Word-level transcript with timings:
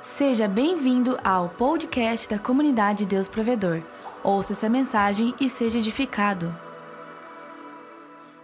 Seja 0.00 0.46
bem-vindo 0.46 1.18
ao 1.24 1.48
podcast 1.48 2.28
da 2.28 2.38
comunidade 2.38 3.04
Deus 3.04 3.26
Provedor. 3.26 3.82
Ouça 4.22 4.52
essa 4.52 4.68
mensagem 4.68 5.34
e 5.40 5.48
seja 5.48 5.78
edificado. 5.78 6.56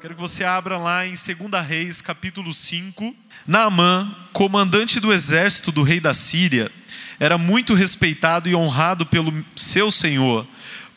Quero 0.00 0.16
que 0.16 0.20
você 0.20 0.42
abra 0.42 0.76
lá 0.76 1.06
em 1.06 1.14
2 1.14 1.64
Reis, 1.64 2.02
capítulo 2.02 2.52
5. 2.52 3.14
Naamã, 3.46 4.12
comandante 4.32 4.98
do 4.98 5.12
exército 5.12 5.70
do 5.70 5.84
rei 5.84 6.00
da 6.00 6.12
Síria, 6.12 6.72
era 7.20 7.38
muito 7.38 7.72
respeitado 7.72 8.48
e 8.48 8.54
honrado 8.56 9.06
pelo 9.06 9.32
seu 9.54 9.92
senhor, 9.92 10.44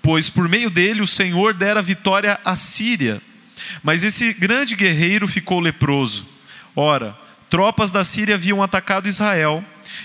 pois 0.02 0.28
por 0.28 0.50
meio 0.50 0.72
dele 0.72 1.02
o 1.02 1.08
Senhor 1.08 1.54
dera 1.54 1.84
vitória 1.84 2.40
à 2.44 2.56
Síria. 2.56 3.22
Mas 3.84 4.04
esse 4.04 4.34
grande 4.34 4.76
guerreiro 4.76 5.28
ficou 5.28 5.60
leproso. 5.60 6.28
Ora, 6.76 7.16
tropas 7.50 7.92
da 7.92 8.04
Síria 8.04 8.36
haviam 8.36 8.62
atacado 8.62 9.08
Israel 9.08 9.64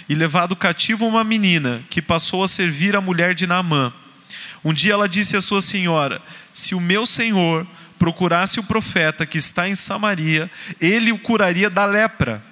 e 0.08 0.14
levado 0.14 0.56
cativo 0.56 1.06
uma 1.06 1.24
menina 1.24 1.82
que 1.90 2.00
passou 2.00 2.44
a 2.44 2.48
servir 2.48 2.96
a 2.96 3.00
mulher 3.00 3.34
de 3.34 3.46
Naamã. 3.46 3.92
Um 4.64 4.72
dia 4.72 4.92
ela 4.92 5.08
disse 5.08 5.36
à 5.36 5.40
sua 5.40 5.60
senhora: 5.60 6.20
Se 6.52 6.74
o 6.74 6.80
meu 6.80 7.04
senhor 7.04 7.66
procurasse 7.98 8.60
o 8.60 8.64
profeta 8.64 9.26
que 9.26 9.38
está 9.38 9.68
em 9.68 9.74
Samaria, 9.74 10.50
ele 10.80 11.12
o 11.12 11.18
curaria 11.18 11.68
da 11.70 11.84
lepra. 11.84 12.42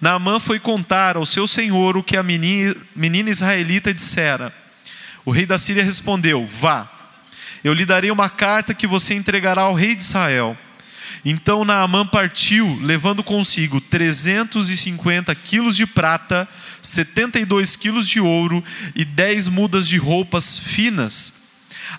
Naamã 0.00 0.38
foi 0.38 0.60
contar 0.60 1.16
ao 1.16 1.26
seu 1.26 1.46
senhor 1.46 1.96
o 1.96 2.02
que 2.02 2.16
a 2.16 2.22
menina, 2.22 2.74
menina 2.94 3.30
israelita 3.30 3.92
dissera. 3.92 4.52
O 5.24 5.30
rei 5.30 5.46
da 5.46 5.58
Síria 5.58 5.82
respondeu: 5.82 6.46
Vá, 6.46 6.88
eu 7.62 7.72
lhe 7.72 7.84
darei 7.84 8.10
uma 8.10 8.28
carta 8.28 8.74
que 8.74 8.86
você 8.86 9.14
entregará 9.14 9.62
ao 9.62 9.74
rei 9.74 9.94
de 9.94 10.02
Israel. 10.02 10.56
Então 11.24 11.64
Naamã 11.64 12.04
partiu, 12.04 12.78
levando 12.82 13.24
consigo 13.24 13.80
350 13.80 15.34
quilos 15.34 15.74
de 15.74 15.86
prata, 15.86 16.46
72 16.82 17.76
quilos 17.76 18.06
de 18.06 18.20
ouro 18.20 18.62
e 18.94 19.06
10 19.06 19.48
mudas 19.48 19.88
de 19.88 19.96
roupas 19.96 20.58
finas. 20.58 21.44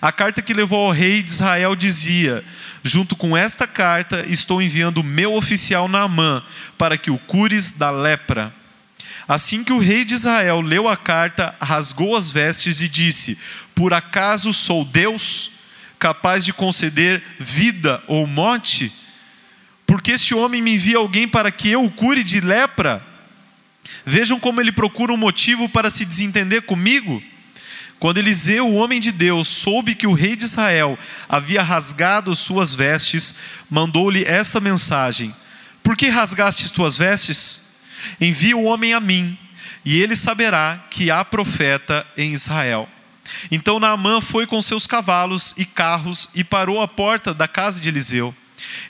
A 0.00 0.12
carta 0.12 0.40
que 0.40 0.54
levou 0.54 0.86
ao 0.86 0.92
rei 0.92 1.24
de 1.24 1.30
Israel 1.30 1.74
dizia: 1.74 2.44
Junto 2.84 3.16
com 3.16 3.36
esta 3.36 3.66
carta, 3.66 4.24
estou 4.28 4.62
enviando 4.62 5.02
meu 5.02 5.34
oficial 5.34 5.88
Naamã 5.88 6.42
para 6.78 6.96
que 6.96 7.10
o 7.10 7.18
cures 7.18 7.72
da 7.72 7.90
lepra. 7.90 8.54
Assim 9.26 9.64
que 9.64 9.72
o 9.72 9.80
rei 9.80 10.04
de 10.04 10.14
Israel 10.14 10.60
leu 10.60 10.86
a 10.86 10.96
carta, 10.96 11.52
rasgou 11.60 12.14
as 12.14 12.30
vestes 12.30 12.80
e 12.80 12.88
disse: 12.88 13.36
Por 13.74 13.92
acaso 13.92 14.52
sou 14.52 14.84
Deus, 14.84 15.50
capaz 15.98 16.44
de 16.44 16.52
conceder 16.52 17.20
vida 17.40 18.00
ou 18.06 18.24
morte? 18.24 18.92
Porque 20.06 20.14
este 20.14 20.36
homem 20.36 20.62
me 20.62 20.74
envia 20.74 20.98
alguém 20.98 21.26
para 21.26 21.50
que 21.50 21.68
eu 21.68 21.84
o 21.84 21.90
cure 21.90 22.22
de 22.22 22.40
lepra? 22.40 23.04
Vejam 24.04 24.38
como 24.38 24.60
ele 24.60 24.70
procura 24.70 25.12
um 25.12 25.16
motivo 25.16 25.68
para 25.68 25.90
se 25.90 26.04
desentender 26.04 26.62
comigo. 26.62 27.20
Quando 27.98 28.18
Eliseu, 28.18 28.68
o 28.68 28.76
homem 28.76 29.00
de 29.00 29.10
Deus, 29.10 29.48
soube 29.48 29.96
que 29.96 30.06
o 30.06 30.12
rei 30.12 30.36
de 30.36 30.44
Israel 30.44 30.96
havia 31.28 31.60
rasgado 31.60 32.32
suas 32.36 32.72
vestes, 32.72 33.34
mandou-lhe 33.68 34.22
esta 34.22 34.60
mensagem: 34.60 35.34
Por 35.82 35.96
que 35.96 36.08
rasgaste 36.08 36.72
tuas 36.72 36.96
vestes? 36.96 37.80
Envia 38.20 38.56
o 38.56 38.62
homem 38.62 38.94
a 38.94 39.00
mim, 39.00 39.36
e 39.84 40.00
ele 40.00 40.14
saberá 40.14 40.86
que 40.88 41.10
há 41.10 41.24
profeta 41.24 42.06
em 42.16 42.32
Israel. 42.32 42.88
Então 43.50 43.80
Naamã 43.80 44.20
foi 44.20 44.46
com 44.46 44.62
seus 44.62 44.86
cavalos 44.86 45.52
e 45.56 45.64
carros 45.64 46.30
e 46.32 46.44
parou 46.44 46.80
à 46.80 46.86
porta 46.86 47.34
da 47.34 47.48
casa 47.48 47.80
de 47.80 47.88
Eliseu. 47.88 48.32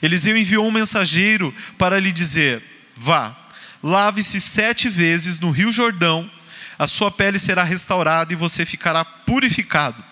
Eliseu 0.01 0.37
enviou 0.37 0.67
um 0.67 0.71
mensageiro 0.71 1.53
para 1.77 1.99
lhe 1.99 2.11
dizer: 2.11 2.61
Vá, 2.95 3.35
lave-se 3.81 4.39
sete 4.39 4.89
vezes 4.89 5.39
no 5.39 5.51
rio 5.51 5.71
Jordão, 5.71 6.29
a 6.77 6.85
sua 6.85 7.09
pele 7.09 7.39
será 7.39 7.63
restaurada 7.63 8.33
e 8.33 8.35
você 8.35 8.65
ficará 8.65 9.03
purificado. 9.03 10.03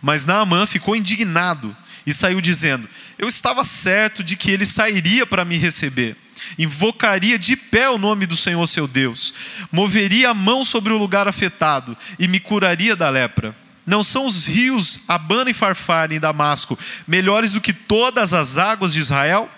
Mas 0.00 0.24
Naamã 0.24 0.66
ficou 0.66 0.94
indignado 0.94 1.76
e 2.06 2.12
saiu 2.12 2.40
dizendo: 2.40 2.88
Eu 3.18 3.28
estava 3.28 3.64
certo 3.64 4.22
de 4.22 4.36
que 4.36 4.50
ele 4.50 4.64
sairia 4.64 5.26
para 5.26 5.44
me 5.44 5.56
receber, 5.56 6.16
invocaria 6.58 7.38
de 7.38 7.56
pé 7.56 7.90
o 7.90 7.98
nome 7.98 8.26
do 8.26 8.36
Senhor 8.36 8.66
seu 8.66 8.86
Deus, 8.86 9.34
moveria 9.72 10.30
a 10.30 10.34
mão 10.34 10.64
sobre 10.64 10.92
o 10.92 10.98
lugar 10.98 11.26
afetado 11.26 11.96
e 12.18 12.28
me 12.28 12.38
curaria 12.38 12.94
da 12.94 13.08
lepra. 13.08 13.54
Não 13.88 14.04
são 14.04 14.26
os 14.26 14.46
rios 14.46 15.00
Abana 15.08 15.48
e 15.48 15.54
Farfar 15.54 16.12
em 16.12 16.20
Damasco 16.20 16.78
melhores 17.06 17.52
do 17.52 17.60
que 17.60 17.72
todas 17.72 18.34
as 18.34 18.58
águas 18.58 18.92
de 18.92 19.00
Israel? 19.00 19.50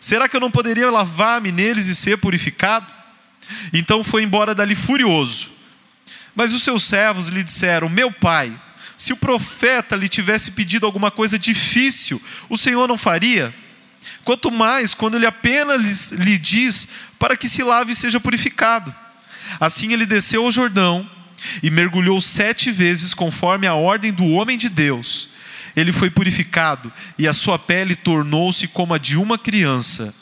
Será 0.00 0.26
que 0.26 0.34
eu 0.34 0.40
não 0.40 0.50
poderia 0.50 0.90
lavar-me 0.90 1.52
neles 1.52 1.86
e 1.86 1.94
ser 1.94 2.16
purificado? 2.16 2.86
Então 3.74 4.02
foi 4.02 4.22
embora 4.22 4.54
dali 4.54 4.74
furioso. 4.74 5.50
Mas 6.34 6.54
os 6.54 6.62
seus 6.62 6.82
servos 6.84 7.28
lhe 7.28 7.44
disseram: 7.44 7.90
Meu 7.90 8.10
pai, 8.10 8.58
se 8.96 9.12
o 9.12 9.18
profeta 9.18 9.94
lhe 9.96 10.08
tivesse 10.08 10.52
pedido 10.52 10.86
alguma 10.86 11.10
coisa 11.10 11.38
difícil, 11.38 12.20
o 12.48 12.56
Senhor 12.56 12.88
não 12.88 12.96
faria? 12.96 13.54
Quanto 14.24 14.50
mais 14.50 14.94
quando 14.94 15.16
ele 15.16 15.26
apenas 15.26 16.10
lhe 16.10 16.38
diz 16.38 16.88
para 17.18 17.36
que 17.36 17.50
se 17.50 17.62
lave 17.62 17.92
e 17.92 17.94
seja 17.94 18.18
purificado. 18.18 18.94
Assim 19.60 19.92
ele 19.92 20.06
desceu 20.06 20.42
ao 20.42 20.50
Jordão 20.50 21.06
e 21.62 21.70
mergulhou 21.70 22.20
sete 22.20 22.70
vezes 22.70 23.14
conforme 23.14 23.66
a 23.66 23.74
ordem 23.74 24.12
do 24.12 24.26
homem 24.26 24.56
de 24.56 24.68
Deus. 24.68 25.28
Ele 25.76 25.92
foi 25.92 26.10
purificado 26.10 26.92
e 27.18 27.26
a 27.26 27.32
sua 27.32 27.58
pele 27.58 27.96
tornou-se 27.96 28.68
como 28.68 28.94
a 28.94 28.98
de 28.98 29.16
uma 29.16 29.36
criança. 29.36 30.14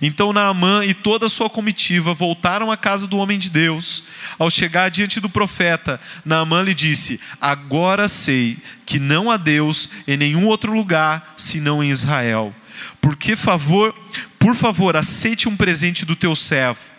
Então 0.00 0.32
Naamã 0.32 0.84
e 0.84 0.94
toda 0.94 1.26
a 1.26 1.28
sua 1.28 1.50
comitiva 1.50 2.14
voltaram 2.14 2.72
à 2.72 2.76
casa 2.76 3.06
do 3.06 3.18
homem 3.18 3.38
de 3.38 3.50
Deus. 3.50 4.04
Ao 4.38 4.48
chegar 4.48 4.88
diante 4.88 5.20
do 5.20 5.28
profeta, 5.28 6.00
Naamã 6.24 6.62
lhe 6.62 6.74
disse: 6.74 7.20
Agora 7.38 8.08
sei 8.08 8.56
que 8.86 8.98
não 8.98 9.30
há 9.30 9.36
Deus 9.36 9.90
em 10.08 10.16
nenhum 10.16 10.46
outro 10.46 10.72
lugar 10.72 11.34
senão 11.36 11.84
em 11.84 11.90
Israel. 11.90 12.54
Por 13.00 13.14
que 13.14 13.36
favor, 13.36 13.94
por 14.38 14.54
favor, 14.54 14.96
aceite 14.96 15.48
um 15.48 15.56
presente 15.56 16.06
do 16.06 16.16
teu 16.16 16.34
servo 16.34 16.93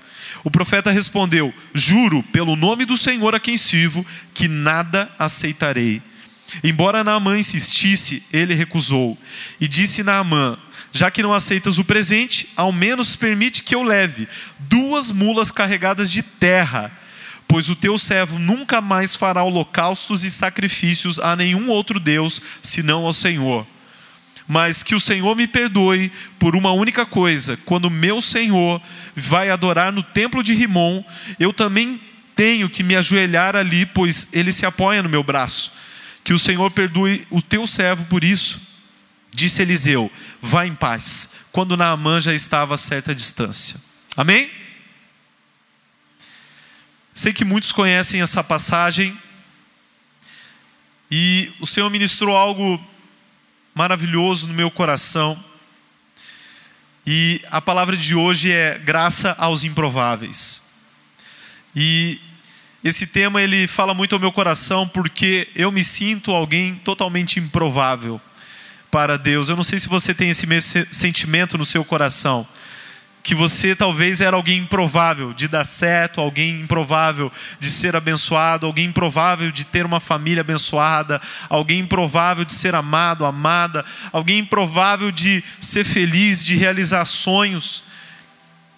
o 0.45 0.51
profeta 0.51 0.91
respondeu: 0.91 1.51
Juro 1.73 2.21
pelo 2.31 2.55
nome 2.55 2.85
do 2.85 2.95
Senhor 2.95 3.33
a 3.33 3.39
quem 3.39 3.57
sirvo, 3.57 4.05
que 4.31 4.47
nada 4.47 5.11
aceitarei. 5.17 6.01
Embora 6.63 7.03
Naamã 7.03 7.37
insistisse, 7.37 8.21
ele 8.31 8.53
recusou. 8.53 9.17
E 9.59 9.67
disse 9.67 10.03
Naamã: 10.03 10.55
Já 10.91 11.09
que 11.09 11.23
não 11.23 11.33
aceitas 11.33 11.79
o 11.79 11.83
presente, 11.83 12.49
ao 12.55 12.71
menos 12.71 13.15
permite 13.15 13.63
que 13.63 13.73
eu 13.73 13.81
leve 13.81 14.27
duas 14.59 15.09
mulas 15.09 15.49
carregadas 15.49 16.11
de 16.11 16.21
terra, 16.21 16.91
pois 17.47 17.67
o 17.67 17.75
teu 17.75 17.97
servo 17.97 18.37
nunca 18.37 18.79
mais 18.79 19.15
fará 19.15 19.43
holocaustos 19.43 20.23
e 20.23 20.29
sacrifícios 20.29 21.17
a 21.17 21.35
nenhum 21.35 21.69
outro 21.69 21.99
Deus 21.99 22.39
senão 22.61 23.03
ao 23.03 23.13
Senhor 23.13 23.65
mas 24.47 24.83
que 24.83 24.93
o 24.93 24.99
Senhor 24.99 25.35
me 25.35 25.47
perdoe 25.47 26.11
por 26.37 26.55
uma 26.55 26.71
única 26.71 27.05
coisa: 27.05 27.57
quando 27.65 27.89
meu 27.89 28.21
Senhor 28.21 28.81
vai 29.15 29.49
adorar 29.49 29.91
no 29.91 30.03
templo 30.03 30.43
de 30.43 30.53
Rimon, 30.53 31.03
eu 31.39 31.51
também 31.51 31.99
tenho 32.35 32.69
que 32.69 32.83
me 32.83 32.95
ajoelhar 32.95 33.55
ali, 33.55 33.85
pois 33.85 34.29
ele 34.33 34.51
se 34.51 34.65
apoia 34.65 35.01
no 35.01 35.09
meu 35.09 35.23
braço. 35.23 35.73
Que 36.23 36.33
o 36.33 36.39
Senhor 36.39 36.69
perdoe 36.71 37.25
o 37.29 37.41
teu 37.41 37.65
servo 37.65 38.05
por 38.05 38.23
isso. 38.23 38.59
Disse 39.31 39.61
Eliseu: 39.61 40.11
Vá 40.41 40.65
em 40.65 40.75
paz, 40.75 41.47
quando 41.51 41.77
Naamã 41.77 42.21
já 42.21 42.33
estava 42.33 42.75
a 42.75 42.77
certa 42.77 43.15
distância. 43.15 43.79
Amém? 44.15 44.49
Sei 47.13 47.31
que 47.31 47.45
muitos 47.45 47.71
conhecem 47.71 48.21
essa 48.21 48.43
passagem, 48.43 49.17
e 51.09 51.51
o 51.59 51.65
Senhor 51.65 51.89
ministrou 51.89 52.35
algo 52.35 52.79
maravilhoso 53.75 54.47
no 54.47 54.53
meu 54.53 54.71
coração. 54.71 55.37
E 57.05 57.41
a 57.51 57.61
palavra 57.61 57.95
de 57.95 58.15
hoje 58.15 58.51
é 58.51 58.79
graça 58.79 59.35
aos 59.37 59.65
improváveis. 59.65 60.81
E 61.75 62.19
esse 62.81 63.05
tema 63.05 63.41
ele 63.41 63.67
fala 63.67 63.93
muito 63.93 64.13
ao 64.13 64.19
meu 64.19 64.31
coração 64.31 64.87
porque 64.87 65.49
eu 65.53 65.71
me 65.71 65.83
sinto 65.83 66.31
alguém 66.31 66.75
totalmente 66.85 67.37
improvável 67.37 68.19
para 68.89 69.17
Deus. 69.17 69.49
Eu 69.49 69.57
não 69.57 69.63
sei 69.63 69.77
se 69.77 69.89
você 69.89 70.13
tem 70.13 70.29
esse 70.29 70.47
mesmo 70.47 70.87
sentimento 70.89 71.57
no 71.57 71.65
seu 71.65 71.83
coração 71.83 72.47
que 73.25 73.33
você 73.33 73.75
talvez 73.75 74.21
era 74.21 74.35
alguém 74.35 74.59
improvável 74.59 75.33
de 75.33 75.47
dar 75.47 75.63
certo, 75.63 76.21
alguém 76.21 76.61
improvável 76.61 77.31
de 77.59 77.71
ser 77.71 77.95
abençoado, 77.95 78.67
alguém 78.67 78.85
improvável 78.85 79.51
de 79.51 79.65
ter 79.65 79.83
uma 79.83 79.99
família 79.99 80.41
abençoada, 80.41 81.19
alguém 81.49 81.79
improvável 81.79 82.45
de 82.45 82.53
ser 82.53 82.75
amado, 82.75 83.25
amada, 83.25 83.83
alguém 84.13 84.37
improvável 84.37 85.11
de 85.11 85.43
ser 85.59 85.83
feliz, 85.83 86.45
de 86.45 86.55
realizar 86.55 87.03
sonhos. 87.05 87.85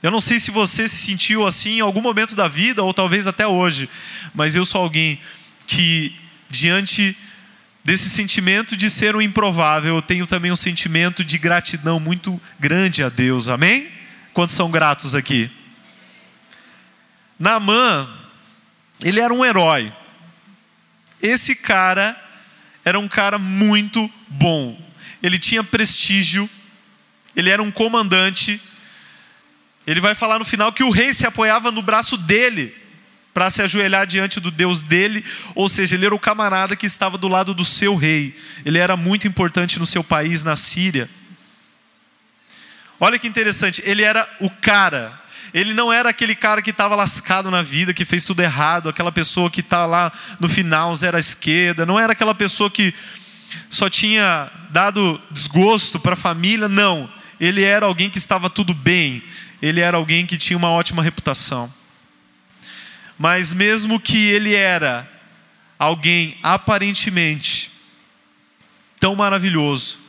Eu 0.02 0.12
não 0.12 0.22
sei 0.22 0.40
se 0.40 0.50
você 0.50 0.88
se 0.88 0.96
sentiu 0.96 1.46
assim 1.46 1.80
em 1.80 1.82
algum 1.82 2.02
momento 2.02 2.34
da 2.34 2.48
vida 2.48 2.82
ou 2.82 2.94
talvez 2.94 3.28
até 3.28 3.46
hoje, 3.46 3.90
mas 4.34 4.56
eu 4.56 4.64
sou 4.64 4.80
alguém 4.80 5.20
que 5.68 6.16
diante 6.50 7.18
desse 7.84 8.10
sentimento 8.10 8.78
de 8.78 8.90
ser 8.90 9.14
um 9.14 9.22
improvável, 9.22 9.96
eu 9.96 10.02
tenho 10.02 10.26
também 10.26 10.54
um 10.54 10.56
sentimento 10.56 11.22
de 11.22 11.38
gratidão 11.38 12.00
muito 12.00 12.40
grande 12.58 13.04
a 13.04 13.10
Deus. 13.10 13.50
Amém? 13.50 13.97
Quantos 14.38 14.54
são 14.54 14.69
gratos 14.69 15.16
aqui? 15.16 15.50
Naamã 17.39 18.07
ele 19.04 19.19
era 19.19 19.34
um 19.34 19.44
herói. 19.44 19.92
Esse 21.19 21.56
cara 21.56 22.16
era 22.86 23.00
um 23.00 23.07
cara 23.07 23.39
muito 23.39 24.07
bom. 24.28 24.80
Ele 25.24 25.39
tinha 25.39 25.63
prestígio, 25.63 26.48
ele 27.36 27.50
era 27.50 27.63
um 27.63 27.72
comandante. 27.72 28.62
Ele 29.88 30.00
vai 30.00 30.13
falar 30.13 30.38
no 30.38 30.45
final 30.45 30.72
que 30.72 30.83
o 30.83 30.92
rei 30.92 31.16
se 31.16 31.25
apoiava 31.25 31.72
no 31.72 31.81
braço 31.81 32.16
dele 32.16 32.75
para 33.33 33.50
se 33.50 33.63
ajoelhar 33.63 34.06
diante 34.06 34.40
do 34.40 34.51
Deus 34.51 34.83
dele, 34.83 35.25
ou 35.56 35.68
seja, 35.68 35.95
ele 35.95 36.06
era 36.06 36.13
o 36.13 36.19
camarada 36.19 36.75
que 36.75 36.86
estava 36.86 37.18
do 37.18 37.28
lado 37.28 37.56
do 37.56 37.66
seu 37.66 37.95
rei. 37.95 38.40
Ele 38.63 38.78
era 38.78 38.95
muito 38.95 39.28
importante 39.28 39.80
no 39.80 39.86
seu 39.88 40.04
país, 40.04 40.44
na 40.44 40.56
Síria. 40.56 41.10
Olha 43.00 43.20
que 43.20 43.28
interessante, 43.28 43.82
ele 43.86 44.04
era 44.04 44.28
o 44.40 44.50
cara. 44.50 45.14
Ele 45.54 45.74
não 45.74 45.92
era 45.92 46.10
aquele 46.10 46.36
cara 46.36 46.62
que 46.62 46.72
estava 46.72 46.96
lascado 46.96 47.50
na 47.50 47.62
vida, 47.62 47.94
que 47.94 48.06
fez 48.06 48.26
tudo 48.26 48.42
errado, 48.42 48.90
aquela 48.90 49.12
pessoa 49.12 49.50
que 49.50 49.62
está 49.62 49.86
lá 49.86 50.12
no 50.40 50.50
final, 50.50 50.96
zero 50.96 51.18
à 51.18 51.20
esquerda. 51.20 51.86
Não 51.86 52.00
era 52.00 52.14
aquela 52.14 52.36
pessoa 52.36 52.70
que 52.70 52.94
só 53.70 53.90
tinha 53.90 54.52
dado 54.70 55.22
desgosto 55.32 56.00
para 56.00 56.14
a 56.14 56.18
família. 56.18 56.68
Não. 56.68 57.10
Ele 57.40 57.64
era 57.64 57.86
alguém 57.86 58.10
que 58.10 58.18
estava 58.18 58.50
tudo 58.50 58.74
bem. 58.74 59.24
Ele 59.62 59.80
era 59.80 59.98
alguém 59.98 60.26
que 60.26 60.38
tinha 60.38 60.58
uma 60.58 60.70
ótima 60.70 61.02
reputação. 61.02 61.72
Mas 63.18 63.54
mesmo 63.54 64.00
que 64.00 64.30
ele 64.30 64.54
era 64.54 65.08
alguém 65.80 66.38
aparentemente 66.44 67.72
tão 69.00 69.16
maravilhoso, 69.16 70.00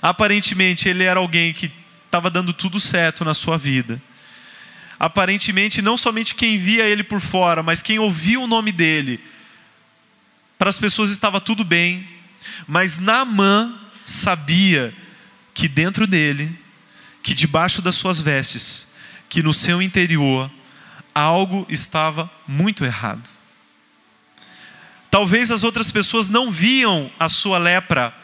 aparentemente 0.00 0.88
ele 0.88 1.04
era 1.04 1.18
alguém 1.18 1.52
que 1.52 1.70
estava 2.12 2.28
dando 2.28 2.52
tudo 2.52 2.78
certo 2.78 3.24
na 3.24 3.32
sua 3.32 3.56
vida. 3.56 4.00
Aparentemente, 5.00 5.80
não 5.80 5.96
somente 5.96 6.34
quem 6.34 6.58
via 6.58 6.84
ele 6.84 7.02
por 7.02 7.20
fora, 7.20 7.62
mas 7.62 7.80
quem 7.80 7.98
ouvia 7.98 8.38
o 8.38 8.46
nome 8.46 8.70
dele, 8.70 9.18
para 10.58 10.68
as 10.68 10.76
pessoas 10.76 11.10
estava 11.10 11.40
tudo 11.40 11.64
bem, 11.64 12.06
mas 12.68 12.98
Naamã 12.98 13.80
sabia 14.04 14.92
que 15.54 15.66
dentro 15.66 16.06
dele, 16.06 16.54
que 17.22 17.32
debaixo 17.32 17.80
das 17.80 17.94
suas 17.94 18.20
vestes, 18.20 18.96
que 19.30 19.42
no 19.42 19.54
seu 19.54 19.80
interior, 19.80 20.50
algo 21.14 21.64
estava 21.70 22.30
muito 22.46 22.84
errado. 22.84 23.26
Talvez 25.10 25.50
as 25.50 25.64
outras 25.64 25.90
pessoas 25.90 26.28
não 26.28 26.50
viam 26.50 27.10
a 27.18 27.30
sua 27.30 27.56
lepra, 27.56 28.14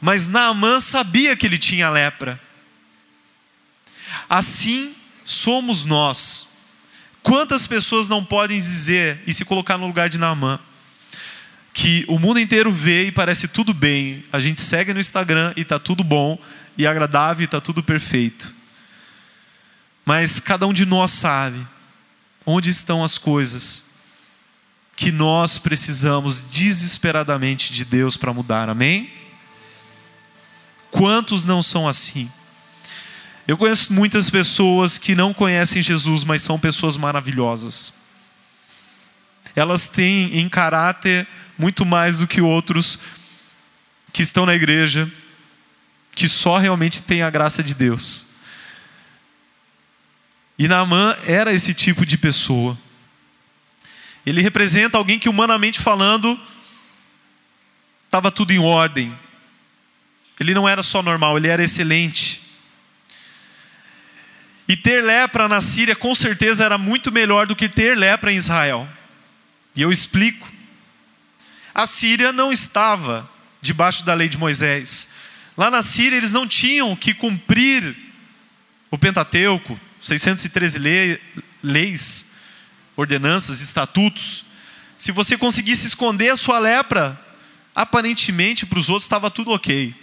mas 0.00 0.28
Naamã 0.28 0.80
sabia 0.80 1.36
que 1.36 1.44
ele 1.44 1.58
tinha 1.58 1.90
lepra. 1.90 2.40
Assim 4.32 4.94
somos 5.26 5.84
nós. 5.84 6.46
Quantas 7.22 7.66
pessoas 7.66 8.08
não 8.08 8.24
podem 8.24 8.56
dizer 8.56 9.22
e 9.26 9.34
se 9.34 9.44
colocar 9.44 9.76
no 9.76 9.86
lugar 9.86 10.08
de 10.08 10.16
Naamã? 10.16 10.58
Que 11.74 12.06
o 12.08 12.18
mundo 12.18 12.40
inteiro 12.40 12.72
vê 12.72 13.08
e 13.08 13.12
parece 13.12 13.46
tudo 13.46 13.74
bem, 13.74 14.24
a 14.32 14.40
gente 14.40 14.62
segue 14.62 14.94
no 14.94 15.00
Instagram 15.00 15.52
e 15.54 15.60
está 15.60 15.78
tudo 15.78 16.02
bom, 16.02 16.38
e 16.78 16.86
agradável 16.86 17.42
e 17.42 17.44
está 17.44 17.60
tudo 17.60 17.82
perfeito. 17.82 18.50
Mas 20.02 20.40
cada 20.40 20.66
um 20.66 20.72
de 20.72 20.86
nós 20.86 21.10
sabe 21.10 21.66
onde 22.46 22.70
estão 22.70 23.04
as 23.04 23.18
coisas 23.18 24.06
que 24.96 25.12
nós 25.12 25.58
precisamos 25.58 26.40
desesperadamente 26.40 27.70
de 27.70 27.84
Deus 27.84 28.16
para 28.16 28.32
mudar, 28.32 28.70
amém? 28.70 29.12
Quantos 30.90 31.44
não 31.44 31.60
são 31.60 31.86
assim? 31.86 32.32
Eu 33.46 33.56
conheço 33.56 33.92
muitas 33.92 34.30
pessoas 34.30 34.98
que 34.98 35.14
não 35.14 35.34
conhecem 35.34 35.82
Jesus, 35.82 36.22
mas 36.24 36.42
são 36.42 36.58
pessoas 36.58 36.96
maravilhosas. 36.96 37.92
Elas 39.56 39.88
têm 39.88 40.38
em 40.38 40.48
caráter 40.48 41.26
muito 41.58 41.84
mais 41.84 42.18
do 42.18 42.26
que 42.26 42.40
outros 42.40 42.98
que 44.12 44.22
estão 44.22 44.46
na 44.46 44.54
igreja, 44.54 45.10
que 46.12 46.28
só 46.28 46.58
realmente 46.58 47.02
têm 47.02 47.22
a 47.22 47.30
graça 47.30 47.62
de 47.62 47.74
Deus. 47.74 48.26
E 50.58 50.68
Naamã 50.68 51.16
era 51.24 51.52
esse 51.52 51.74
tipo 51.74 52.06
de 52.06 52.16
pessoa. 52.16 52.78
Ele 54.24 54.40
representa 54.40 54.98
alguém 54.98 55.18
que, 55.18 55.28
humanamente 55.28 55.80
falando, 55.80 56.38
estava 58.04 58.30
tudo 58.30 58.52
em 58.52 58.58
ordem. 58.58 59.18
Ele 60.38 60.54
não 60.54 60.68
era 60.68 60.82
só 60.82 61.02
normal, 61.02 61.36
ele 61.36 61.48
era 61.48 61.64
excelente. 61.64 62.41
E 64.68 64.76
ter 64.76 65.02
lepra 65.02 65.48
na 65.48 65.60
Síria 65.60 65.96
com 65.96 66.14
certeza 66.14 66.64
era 66.64 66.78
muito 66.78 67.10
melhor 67.10 67.46
do 67.46 67.56
que 67.56 67.68
ter 67.68 67.96
lepra 67.96 68.32
em 68.32 68.36
Israel. 68.36 68.88
E 69.74 69.82
eu 69.82 69.90
explico. 69.90 70.50
A 71.74 71.86
Síria 71.86 72.32
não 72.32 72.52
estava 72.52 73.28
debaixo 73.60 74.04
da 74.04 74.14
lei 74.14 74.28
de 74.28 74.38
Moisés. 74.38 75.08
Lá 75.56 75.70
na 75.70 75.82
Síria 75.82 76.16
eles 76.16 76.32
não 76.32 76.46
tinham 76.46 76.94
que 76.94 77.14
cumprir 77.14 77.96
o 78.90 78.98
Pentateuco, 78.98 79.78
613 80.00 80.78
leis, 81.62 82.32
ordenanças, 82.96 83.60
estatutos. 83.60 84.44
Se 84.98 85.12
você 85.12 85.36
conseguisse 85.36 85.86
esconder 85.86 86.30
a 86.30 86.36
sua 86.36 86.58
lepra, 86.58 87.18
aparentemente 87.74 88.66
para 88.66 88.78
os 88.78 88.88
outros 88.88 89.04
estava 89.04 89.30
tudo 89.30 89.50
ok. 89.50 89.94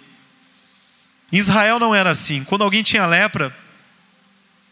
Em 1.31 1.37
Israel 1.37 1.79
não 1.79 1.93
era 1.93 2.09
assim. 2.09 2.43
Quando 2.43 2.63
alguém 2.63 2.81
tinha 2.81 3.05
lepra, 3.05 3.55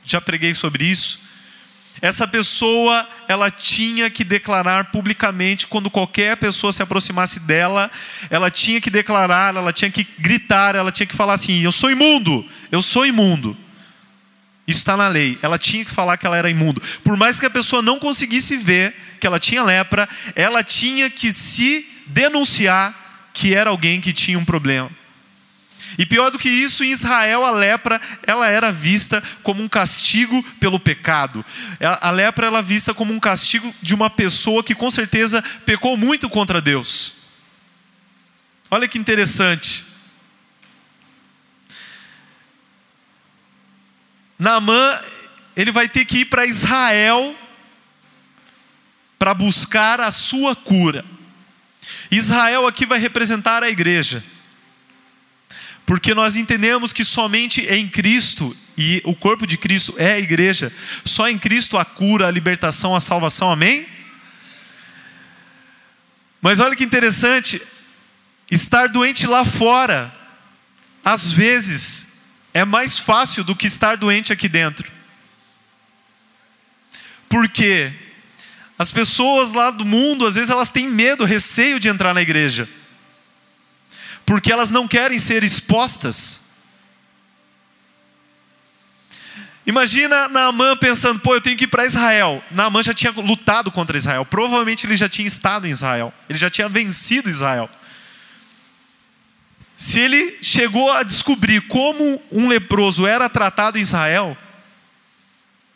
já 0.07 0.21
preguei 0.21 0.56
sobre 0.56 0.86
isso. 0.86 1.27
Essa 2.01 2.27
pessoa, 2.27 3.07
ela 3.27 3.50
tinha 3.50 4.09
que 4.09 4.24
declarar 4.24 4.92
publicamente, 4.92 5.65
quando 5.68 5.89
qualquer 5.89 6.38
pessoa 6.38 6.71
se 6.71 6.81
aproximasse 6.81 7.39
dela, 7.39 7.89
ela 8.30 8.51
tinha 8.51 8.80
que 8.80 8.89
declarar, 8.89 9.56
ela 9.56 9.74
tinha 9.74 9.89
que 9.89 10.07
gritar, 10.19 10.75
ela 10.75 10.92
tinha 10.92 11.07
que 11.07 11.15
falar 11.15 11.33
assim: 11.33 11.62
Eu 11.62 11.71
sou 11.71 11.89
imundo, 11.89 12.45
eu 12.71 12.81
sou 12.81 13.06
imundo. 13.06 13.57
Isso 14.68 14.80
está 14.80 14.98
na 14.98 15.07
lei. 15.07 15.39
Ela 15.42 15.57
tinha 15.57 15.86
que 15.86 15.92
falar 15.92 16.18
que 16.18 16.27
ela 16.27 16.36
era 16.36 16.50
imundo. 16.50 16.81
Por 17.04 17.15
mais 17.15 17.39
que 17.39 17.45
a 17.45 17.50
pessoa 17.50 17.81
não 17.81 18.00
conseguisse 18.00 18.57
ver 18.57 18.94
que 19.19 19.25
ela 19.25 19.39
tinha 19.39 19.63
lepra, 19.63 20.07
ela 20.36 20.62
tinha 20.62 21.09
que 21.09 21.31
se 21.31 21.88
denunciar 22.06 23.30
que 23.33 23.56
era 23.56 23.69
alguém 23.69 24.01
que 24.01 24.12
tinha 24.12 24.38
um 24.38 24.44
problema. 24.44 24.92
E 25.97 26.05
pior 26.05 26.31
do 26.31 26.39
que 26.39 26.49
isso, 26.49 26.83
em 26.83 26.91
Israel 26.91 27.45
a 27.45 27.51
lepra 27.51 28.01
ela 28.23 28.49
era 28.49 28.71
vista 28.71 29.23
como 29.43 29.61
um 29.61 29.69
castigo 29.69 30.41
pelo 30.59 30.79
pecado. 30.79 31.45
A 32.01 32.09
lepra 32.11 32.47
ela 32.47 32.59
é 32.59 32.63
vista 32.63 32.93
como 32.93 33.13
um 33.13 33.19
castigo 33.19 33.73
de 33.81 33.93
uma 33.93 34.09
pessoa 34.09 34.63
que 34.63 34.73
com 34.73 34.89
certeza 34.89 35.44
pecou 35.65 35.95
muito 35.97 36.29
contra 36.29 36.61
Deus. 36.61 37.13
Olha 38.69 38.87
que 38.87 38.97
interessante. 38.97 39.85
Naamã, 44.37 44.99
ele 45.56 45.71
vai 45.71 45.89
ter 45.89 46.06
que 46.06 46.19
ir 46.19 46.25
para 46.25 46.45
Israel 46.45 47.35
para 49.17 49.33
buscar 49.33 49.99
a 49.99 50.11
sua 50.11 50.56
cura. 50.56 51.03
Israel 52.11 52.67
aqui 52.67 52.85
vai 52.85 52.99
representar 52.99 53.63
a 53.63 53.69
igreja. 53.69 54.23
Porque 55.87 56.13
nós 56.13 56.35
entendemos 56.35 56.91
que 56.91 57.06
somente 57.06 57.61
em 57.61 57.87
Cristo, 57.87 58.53
e 58.77 59.01
o 59.06 59.15
corpo 59.15 59.47
de 59.47 59.57
Cristo 59.57 59.95
é 59.97 60.11
a 60.11 60.19
igreja, 60.19 60.69
só 61.06 61.29
em 61.29 61.39
Cristo 61.39 61.77
a 61.77 61.85
cura, 61.85 62.27
a 62.27 62.31
libertação, 62.31 62.94
a 62.94 62.99
salvação, 62.99 63.49
amém? 63.49 63.87
Mas 66.41 66.59
olha 66.59 66.75
que 66.75 66.83
interessante, 66.83 67.61
estar 68.51 68.87
doente 68.89 69.25
lá 69.25 69.45
fora, 69.45 70.13
às 71.06 71.31
vezes, 71.31 72.25
é 72.53 72.65
mais 72.65 72.97
fácil 72.97 73.45
do 73.45 73.56
que 73.56 73.67
estar 73.67 73.95
doente 73.95 74.33
aqui 74.33 74.49
dentro. 74.49 74.91
Porque 77.29 77.94
as 78.77 78.91
pessoas 78.91 79.53
lá 79.53 79.71
do 79.71 79.85
mundo, 79.85 80.27
às 80.27 80.35
vezes, 80.35 80.51
elas 80.51 80.69
têm 80.69 80.89
medo, 80.89 81.23
receio 81.23 81.79
de 81.79 81.87
entrar 81.87 82.13
na 82.13 82.21
igreja, 82.21 82.67
porque 84.27 84.51
elas 84.51 84.69
não 84.69 84.85
querem 84.89 85.17
ser 85.17 85.41
expostas. 85.41 86.41
Imagina 89.65 90.27
Naamã 90.27 90.75
pensando, 90.75 91.19
pô, 91.21 91.33
eu 91.33 91.41
tenho 91.41 91.57
que 91.57 91.63
ir 91.63 91.67
para 91.67 91.85
Israel. 91.85 92.43
Naamã 92.51 92.83
já 92.83 92.93
tinha 92.93 93.11
lutado 93.11 93.71
contra 93.71 93.97
Israel, 93.97 94.25
provavelmente 94.25 94.85
ele 94.85 94.95
já 94.95 95.07
tinha 95.07 95.25
estado 95.25 95.65
em 95.65 95.69
Israel, 95.69 96.13
ele 96.29 96.37
já 96.37 96.49
tinha 96.49 96.67
vencido 96.67 97.29
Israel. 97.29 97.69
Se 99.77 99.99
ele 99.99 100.37
chegou 100.41 100.91
a 100.91 101.03
descobrir 101.03 101.61
como 101.61 102.21
um 102.29 102.49
leproso 102.49 103.07
era 103.07 103.29
tratado 103.29 103.77
em 103.77 103.81
Israel, 103.81 104.37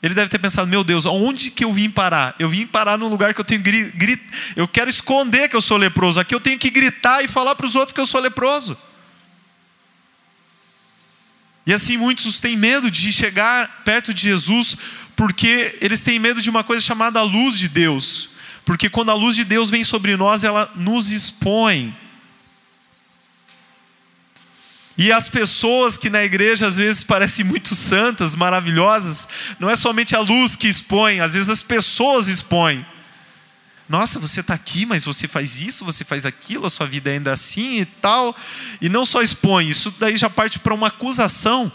ele 0.02 0.14
deve 0.14 0.30
ter 0.30 0.40
pensado: 0.40 0.68
meu 0.68 0.84
Deus, 0.84 1.06
onde 1.06 1.52
que 1.52 1.64
eu 1.64 1.72
vim 1.72 1.90
parar? 1.90 2.36
Eu 2.40 2.50
vim 2.50 2.66
parar 2.66 2.98
num 2.98 3.08
lugar 3.08 3.34
que 3.34 3.42
eu 3.42 3.46
tenho 3.46 3.62
grit... 3.62 4.22
eu 4.56 4.68
quero 4.68 4.90
esconder 4.90 5.48
que 5.48 5.56
eu 5.56 5.62
sou 5.62 5.78
leproso. 5.78 6.20
Aqui 6.20 6.34
eu 6.34 6.40
tenho 6.40 6.58
que 6.58 6.70
gritar 6.70 7.24
e 7.24 7.28
falar 7.28 7.56
para 7.56 7.66
os 7.66 7.76
outros 7.76 7.94
que 7.94 8.00
eu 8.00 8.06
sou 8.06 8.20
leproso. 8.20 8.78
E 11.66 11.72
assim 11.72 11.98
muitos 11.98 12.42
têm 12.42 12.58
medo 12.58 12.90
de 12.90 13.14
chegar 13.14 13.84
perto 13.86 14.14
de 14.14 14.22
Jesus 14.22 14.76
porque 15.16 15.78
eles 15.80 16.04
têm 16.04 16.18
medo 16.18 16.42
de 16.42 16.50
uma 16.50 16.64
coisa 16.64 16.84
chamada 16.84 17.22
luz 17.22 17.58
de 17.58 17.70
Deus. 17.70 18.30
Porque 18.66 18.90
quando 18.90 19.12
a 19.12 19.16
luz 19.16 19.36
de 19.36 19.44
Deus 19.44 19.70
vem 19.70 19.84
sobre 19.84 20.18
nós, 20.18 20.44
ela 20.44 20.72
nos 20.76 21.12
expõe. 21.12 21.96
E 24.98 25.12
as 25.12 25.30
pessoas 25.30 25.98
que 25.98 26.10
na 26.10 26.24
igreja 26.24 26.68
às 26.68 26.78
vezes 26.78 27.04
parecem 27.04 27.46
muito 27.46 27.76
santas, 27.76 28.36
maravilhosas, 28.36 29.28
não 29.60 29.70
é 29.70 29.76
somente 29.76 30.16
a 30.16 30.20
luz 30.20 30.56
que 30.56 30.68
expõe, 30.68 31.22
às 31.22 31.34
vezes 31.34 31.50
as 31.50 31.64
pessoas 31.64 32.28
expõem. 32.28 32.86
Nossa, 33.88 34.20
você 34.20 34.40
está 34.40 34.54
aqui, 34.54 34.86
mas 34.86 35.04
você 35.04 35.28
faz 35.28 35.62
isso, 35.62 35.84
você 35.84 36.06
faz 36.06 36.26
aquilo, 36.26 36.66
a 36.66 36.70
sua 36.70 36.88
vida 36.88 37.10
ainda 37.10 37.32
é 37.32 37.34
assim 37.34 37.82
e 37.82 37.86
tal. 37.86 38.36
E 38.82 38.88
não 38.88 39.04
só 39.04 39.22
expõe, 39.22 39.68
isso 39.68 39.94
daí 40.00 40.16
já 40.16 40.30
parte 40.30 40.60
para 40.60 40.74
uma 40.74 40.88
acusação. 40.88 41.72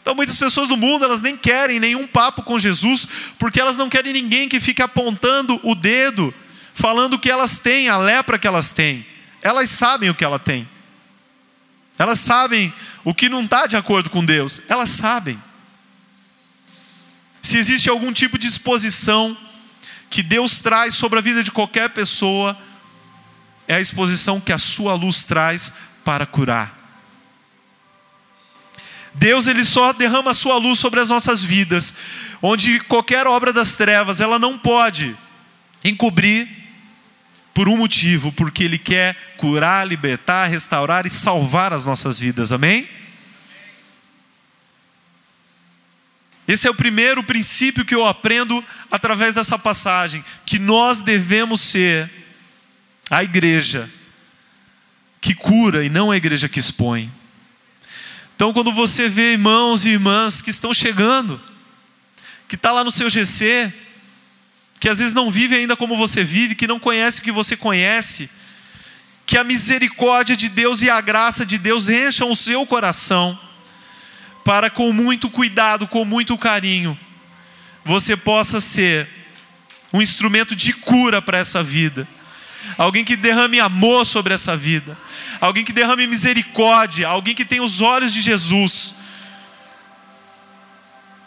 Então, 0.00 0.14
muitas 0.14 0.38
pessoas 0.38 0.68
do 0.68 0.76
mundo, 0.76 1.04
elas 1.04 1.20
nem 1.20 1.36
querem 1.36 1.78
nenhum 1.78 2.06
papo 2.06 2.42
com 2.42 2.58
Jesus, 2.58 3.06
porque 3.38 3.60
elas 3.60 3.76
não 3.76 3.90
querem 3.90 4.12
ninguém 4.12 4.48
que 4.48 4.58
fique 4.58 4.80
apontando 4.80 5.60
o 5.62 5.74
dedo, 5.74 6.32
falando 6.72 7.14
o 7.14 7.18
que 7.18 7.30
elas 7.30 7.58
têm, 7.58 7.90
a 7.90 7.98
lepra 7.98 8.38
que 8.38 8.46
elas 8.46 8.72
têm. 8.72 9.04
Elas 9.42 9.68
sabem 9.68 10.08
o 10.08 10.14
que 10.14 10.24
ela 10.24 10.38
tem. 10.38 10.66
Elas 11.98 12.20
sabem 12.20 12.72
o 13.04 13.12
que 13.12 13.28
não 13.28 13.42
está 13.42 13.66
de 13.66 13.76
acordo 13.76 14.08
com 14.08 14.24
Deus. 14.24 14.62
Elas 14.68 14.90
sabem. 14.90 15.42
Se 17.42 17.58
existe 17.58 17.90
algum 17.90 18.12
tipo 18.12 18.38
de 18.38 18.46
exposição 18.46 19.36
que 20.08 20.22
Deus 20.22 20.60
traz 20.60 20.94
sobre 20.94 21.18
a 21.18 21.22
vida 21.22 21.42
de 21.42 21.50
qualquer 21.50 21.90
pessoa, 21.90 22.56
é 23.66 23.74
a 23.74 23.80
exposição 23.80 24.40
que 24.40 24.52
a 24.52 24.58
sua 24.58 24.94
luz 24.94 25.24
traz 25.24 25.72
para 26.04 26.24
curar. 26.24 26.76
Deus 29.12 29.48
ele 29.48 29.64
só 29.64 29.92
derrama 29.92 30.30
a 30.30 30.34
sua 30.34 30.56
luz 30.56 30.78
sobre 30.78 31.00
as 31.00 31.08
nossas 31.08 31.44
vidas, 31.44 31.94
onde 32.40 32.78
qualquer 32.80 33.26
obra 33.26 33.52
das 33.52 33.74
trevas, 33.74 34.20
ela 34.20 34.38
não 34.38 34.56
pode 34.56 35.16
encobrir 35.84 36.48
por 37.58 37.68
um 37.68 37.76
motivo, 37.76 38.30
porque 38.30 38.62
ele 38.62 38.78
quer 38.78 39.16
curar, 39.36 39.84
libertar, 39.84 40.46
restaurar 40.46 41.06
e 41.06 41.10
salvar 41.10 41.72
as 41.72 41.84
nossas 41.84 42.16
vidas. 42.16 42.52
Amém? 42.52 42.88
Esse 46.46 46.68
é 46.68 46.70
o 46.70 46.74
primeiro 46.74 47.20
princípio 47.24 47.84
que 47.84 47.96
eu 47.96 48.06
aprendo 48.06 48.64
através 48.88 49.34
dessa 49.34 49.58
passagem, 49.58 50.24
que 50.46 50.56
nós 50.56 51.02
devemos 51.02 51.60
ser 51.60 52.08
a 53.10 53.24
igreja 53.24 53.90
que 55.20 55.34
cura 55.34 55.84
e 55.84 55.88
não 55.88 56.12
a 56.12 56.16
igreja 56.16 56.48
que 56.48 56.60
expõe. 56.60 57.12
Então, 58.36 58.52
quando 58.52 58.70
você 58.70 59.08
vê 59.08 59.32
irmãos 59.32 59.84
e 59.84 59.90
irmãs 59.90 60.40
que 60.40 60.50
estão 60.50 60.72
chegando, 60.72 61.42
que 62.46 62.54
está 62.54 62.70
lá 62.70 62.84
no 62.84 62.92
seu 62.92 63.10
GC, 63.10 63.74
que 64.80 64.88
às 64.88 64.98
vezes 64.98 65.14
não 65.14 65.30
vive 65.30 65.56
ainda 65.56 65.76
como 65.76 65.96
você 65.96 66.22
vive, 66.22 66.54
que 66.54 66.66
não 66.66 66.78
conhece 66.78 67.20
o 67.20 67.22
que 67.22 67.32
você 67.32 67.56
conhece, 67.56 68.30
que 69.26 69.36
a 69.36 69.44
misericórdia 69.44 70.36
de 70.36 70.48
Deus 70.48 70.82
e 70.82 70.88
a 70.88 71.00
graça 71.00 71.44
de 71.44 71.58
Deus 71.58 71.88
encham 71.88 72.30
o 72.30 72.36
seu 72.36 72.64
coração 72.64 73.38
para 74.44 74.70
com 74.70 74.92
muito 74.92 75.28
cuidado, 75.28 75.86
com 75.86 76.04
muito 76.04 76.38
carinho, 76.38 76.98
você 77.84 78.16
possa 78.16 78.60
ser 78.60 79.06
um 79.92 80.00
instrumento 80.00 80.56
de 80.56 80.72
cura 80.72 81.20
para 81.20 81.38
essa 81.38 81.62
vida. 81.62 82.08
Alguém 82.76 83.04
que 83.04 83.16
derrame 83.16 83.60
amor 83.60 84.06
sobre 84.06 84.32
essa 84.32 84.56
vida, 84.56 84.96
alguém 85.40 85.64
que 85.64 85.72
derrame 85.72 86.06
misericórdia, 86.06 87.08
alguém 87.08 87.34
que 87.34 87.44
tenha 87.44 87.62
os 87.62 87.80
olhos 87.80 88.12
de 88.12 88.20
Jesus, 88.20 88.94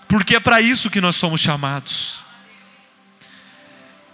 porque 0.08 0.36
é 0.36 0.40
para 0.40 0.60
isso 0.60 0.90
que 0.90 1.02
nós 1.02 1.16
somos 1.16 1.40
chamados. 1.40 2.21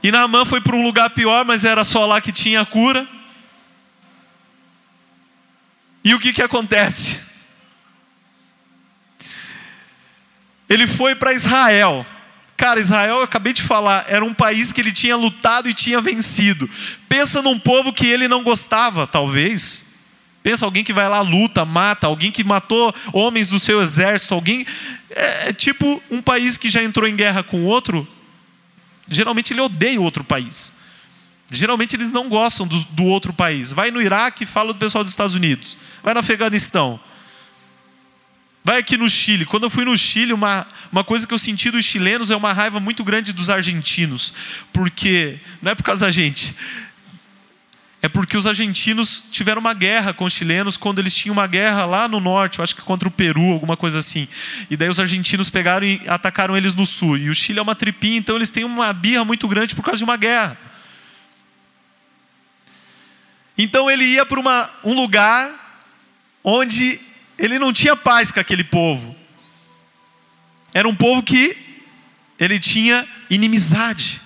E 0.04 0.12
Naamã 0.12 0.46
foi 0.46 0.62
para 0.62 0.76
um 0.76 0.84
lugar 0.84 1.10
pior, 1.10 1.44
mas 1.46 1.66
era 1.66 1.84
só 1.84 2.06
lá 2.06 2.22
que 2.22 2.32
tinha 2.32 2.62
a 2.62 2.66
cura. 2.66 3.08
E 6.04 6.14
o 6.14 6.20
que, 6.20 6.32
que 6.32 6.42
acontece? 6.42 7.20
Ele 10.70 10.86
foi 10.86 11.16
para 11.16 11.34
Israel. 11.34 12.06
Cara, 12.56 12.80
Israel, 12.80 13.18
eu 13.18 13.24
acabei 13.24 13.54
de 13.54 13.62
falar, 13.62 14.06
era 14.08 14.26
um 14.26 14.34
país 14.34 14.72
que 14.72 14.82
ele 14.82 14.92
tinha 14.92 15.16
lutado 15.16 15.70
e 15.70 15.74
tinha 15.74 16.02
vencido. 16.02 16.70
Pensa 17.08 17.42
num 17.42 17.60
povo 17.60 17.94
que 17.94 18.08
ele 18.08 18.28
não 18.28 18.44
gostava, 18.44 19.06
talvez. 19.06 20.06
Pensa 20.42 20.66
alguém 20.66 20.84
que 20.84 20.94
vai 20.94 21.08
lá, 21.08 21.22
luta, 21.22 21.66
mata, 21.66 22.08
alguém 22.08 22.32
que 22.32 22.44
matou 22.44 22.94
homens 23.14 23.50
do 23.50 23.60
seu 23.60 23.82
exército, 23.82 24.34
alguém. 24.34 24.66
É, 25.10 25.50
é 25.50 25.54
tipo 25.54 26.02
um 26.10 26.22
país 26.22 26.58
que 26.58 26.70
já 26.70 26.82
entrou 26.82 27.08
em 27.08 27.16
guerra 27.16 27.44
com 27.44 27.64
outro. 27.64 28.08
Geralmente 29.08 29.54
ele 29.54 29.62
odeia 29.62 30.00
o 30.00 30.04
outro 30.04 30.24
país. 30.24 30.74
Geralmente 31.50 31.96
eles 31.96 32.12
não 32.12 32.28
gostam 32.28 32.68
do, 32.68 32.78
do 32.92 33.06
outro 33.06 33.32
país. 33.32 33.72
Vai 33.72 33.90
no 33.90 34.02
Iraque 34.02 34.44
e 34.44 34.48
fala 34.48 34.74
do 34.74 34.80
pessoal 34.80 35.04
dos 35.04 35.14
Estados 35.14 35.34
Unidos. 35.34 35.78
Vai 36.04 36.14
no 36.14 36.20
Afeganistão. 36.20 37.00
Vai 38.64 38.80
aqui 38.80 38.98
no 38.98 39.08
Chile. 39.08 39.46
Quando 39.46 39.64
eu 39.64 39.70
fui 39.70 39.86
no 39.86 39.96
Chile, 39.96 40.34
uma, 40.34 40.68
uma 40.92 41.02
coisa 41.02 41.26
que 41.26 41.34
eu 41.34 41.38
senti 41.40 41.72
dos 41.72 41.86
chilenos 41.86 42.32
é 42.32 42.36
uma 42.36 42.52
raiva 42.52 42.82
muito 42.82 43.02
grande 43.02 43.32
dos 43.32 43.50
argentinos. 43.50 44.34
Porque, 44.74 45.40
não 45.62 45.72
é 45.72 45.76
por 45.76 45.84
causa 45.84 46.06
da 46.06 46.12
gente, 46.12 46.54
é 48.02 48.08
porque 48.08 48.38
os 48.38 48.46
argentinos 48.46 49.24
tiveram 49.32 49.60
uma 49.60 49.74
guerra 49.74 50.14
com 50.14 50.26
os 50.26 50.34
chilenos 50.34 50.78
quando 50.78 51.00
eles 51.00 51.16
tinham 51.16 51.34
uma 51.34 51.48
guerra 51.48 51.84
lá 51.86 52.08
no 52.08 52.20
norte, 52.20 52.60
eu 52.60 52.64
acho 52.64 52.76
que 52.76 52.82
contra 52.82 53.08
o 53.08 53.12
Peru, 53.12 53.52
alguma 53.52 53.76
coisa 53.76 54.00
assim. 54.00 54.28
E 54.70 54.78
daí 54.78 54.88
os 54.88 55.00
argentinos 55.00 55.50
pegaram 55.50 55.86
e 55.86 56.02
atacaram 56.08 56.56
eles 56.56 56.76
no 56.76 56.86
sul. 56.86 57.18
E 57.18 57.30
o 57.30 57.36
Chile 57.36 57.58
é 57.58 57.62
uma 57.62 57.76
tripinha, 57.76 58.18
então 58.18 58.36
eles 58.36 58.52
têm 58.52 58.64
uma 58.64 58.94
birra 58.94 59.26
muito 59.26 59.48
grande 59.48 59.74
por 59.74 59.84
causa 59.84 59.98
de 59.98 60.04
uma 60.04 60.16
guerra. 60.16 60.58
Então 63.58 63.90
ele 63.90 64.06
ia 64.06 64.24
para 64.24 64.40
um 64.84 64.94
lugar 64.94 65.50
onde 66.44 67.00
ele 67.40 67.58
não 67.58 67.74
tinha 67.74 67.96
paz 67.96 68.32
com 68.32 68.40
aquele 68.40 68.64
povo. 68.64 69.16
Era 70.72 70.88
um 70.88 70.96
povo 70.96 71.24
que 71.24 71.58
ele 72.40 72.60
tinha 72.60 73.08
inimizade. 73.30 74.22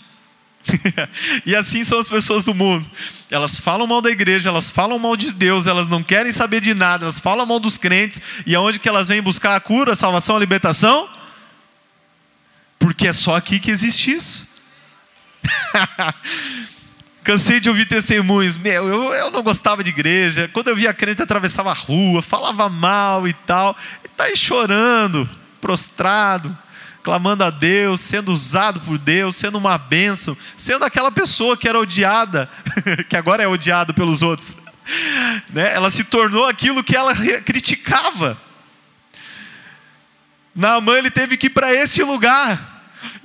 e 1.45 1.55
assim 1.55 1.83
são 1.83 1.99
as 1.99 2.07
pessoas 2.07 2.43
do 2.43 2.53
mundo. 2.53 2.85
Elas 3.29 3.59
falam 3.59 3.87
mal 3.87 4.01
da 4.01 4.09
igreja, 4.09 4.49
elas 4.49 4.69
falam 4.69 4.99
mal 4.99 5.15
de 5.15 5.33
Deus, 5.33 5.67
elas 5.67 5.87
não 5.87 6.03
querem 6.03 6.31
saber 6.31 6.61
de 6.61 6.73
nada, 6.73 7.05
elas 7.05 7.19
falam 7.19 7.45
mal 7.45 7.59
dos 7.59 7.77
crentes. 7.77 8.21
E 8.45 8.55
aonde 8.55 8.79
que 8.79 8.89
elas 8.89 9.07
vêm 9.07 9.21
buscar 9.21 9.55
a 9.55 9.59
cura, 9.59 9.93
a 9.93 9.95
salvação, 9.95 10.35
a 10.35 10.39
libertação? 10.39 11.07
Porque 12.77 13.07
é 13.07 13.13
só 13.13 13.35
aqui 13.35 13.59
que 13.59 13.71
existe 13.71 14.11
isso. 14.11 14.47
Cansei 17.23 17.59
de 17.59 17.69
ouvir 17.69 17.87
testemunhos. 17.87 18.57
Meu, 18.57 18.87
eu, 18.87 19.13
eu 19.13 19.31
não 19.31 19.43
gostava 19.43 19.83
de 19.83 19.91
igreja. 19.91 20.49
Quando 20.51 20.69
eu 20.69 20.75
via 20.75 20.93
crente, 20.93 21.21
atravessava 21.21 21.69
a 21.69 21.75
rua, 21.75 22.21
falava 22.21 22.67
mal 22.67 23.27
e 23.27 23.33
tal. 23.33 23.77
E 24.03 24.07
tá 24.07 24.23
aí 24.25 24.35
chorando, 24.35 25.29
prostrado, 25.59 26.57
clamando 27.03 27.43
a 27.43 27.49
Deus, 27.49 27.99
sendo 27.99 28.31
usado 28.31 28.79
por 28.81 28.97
Deus, 28.97 29.35
sendo 29.35 29.57
uma 29.57 29.77
bênção, 29.77 30.37
sendo 30.57 30.85
aquela 30.85 31.11
pessoa 31.11 31.57
que 31.57 31.67
era 31.67 31.79
odiada, 31.79 32.49
que 33.09 33.15
agora 33.15 33.43
é 33.43 33.47
odiada 33.47 33.93
pelos 33.93 34.21
outros. 34.21 34.57
Né? 35.53 35.73
Ela 35.73 35.89
se 35.89 36.03
tornou 36.03 36.47
aquilo 36.47 36.83
que 36.83 36.95
ela 36.95 37.13
criticava. 37.45 38.37
Naamã 40.53 40.97
ele 40.97 41.09
teve 41.09 41.37
que 41.37 41.47
ir 41.47 41.51
para 41.51 41.73
esse 41.73 42.03
lugar 42.03 42.71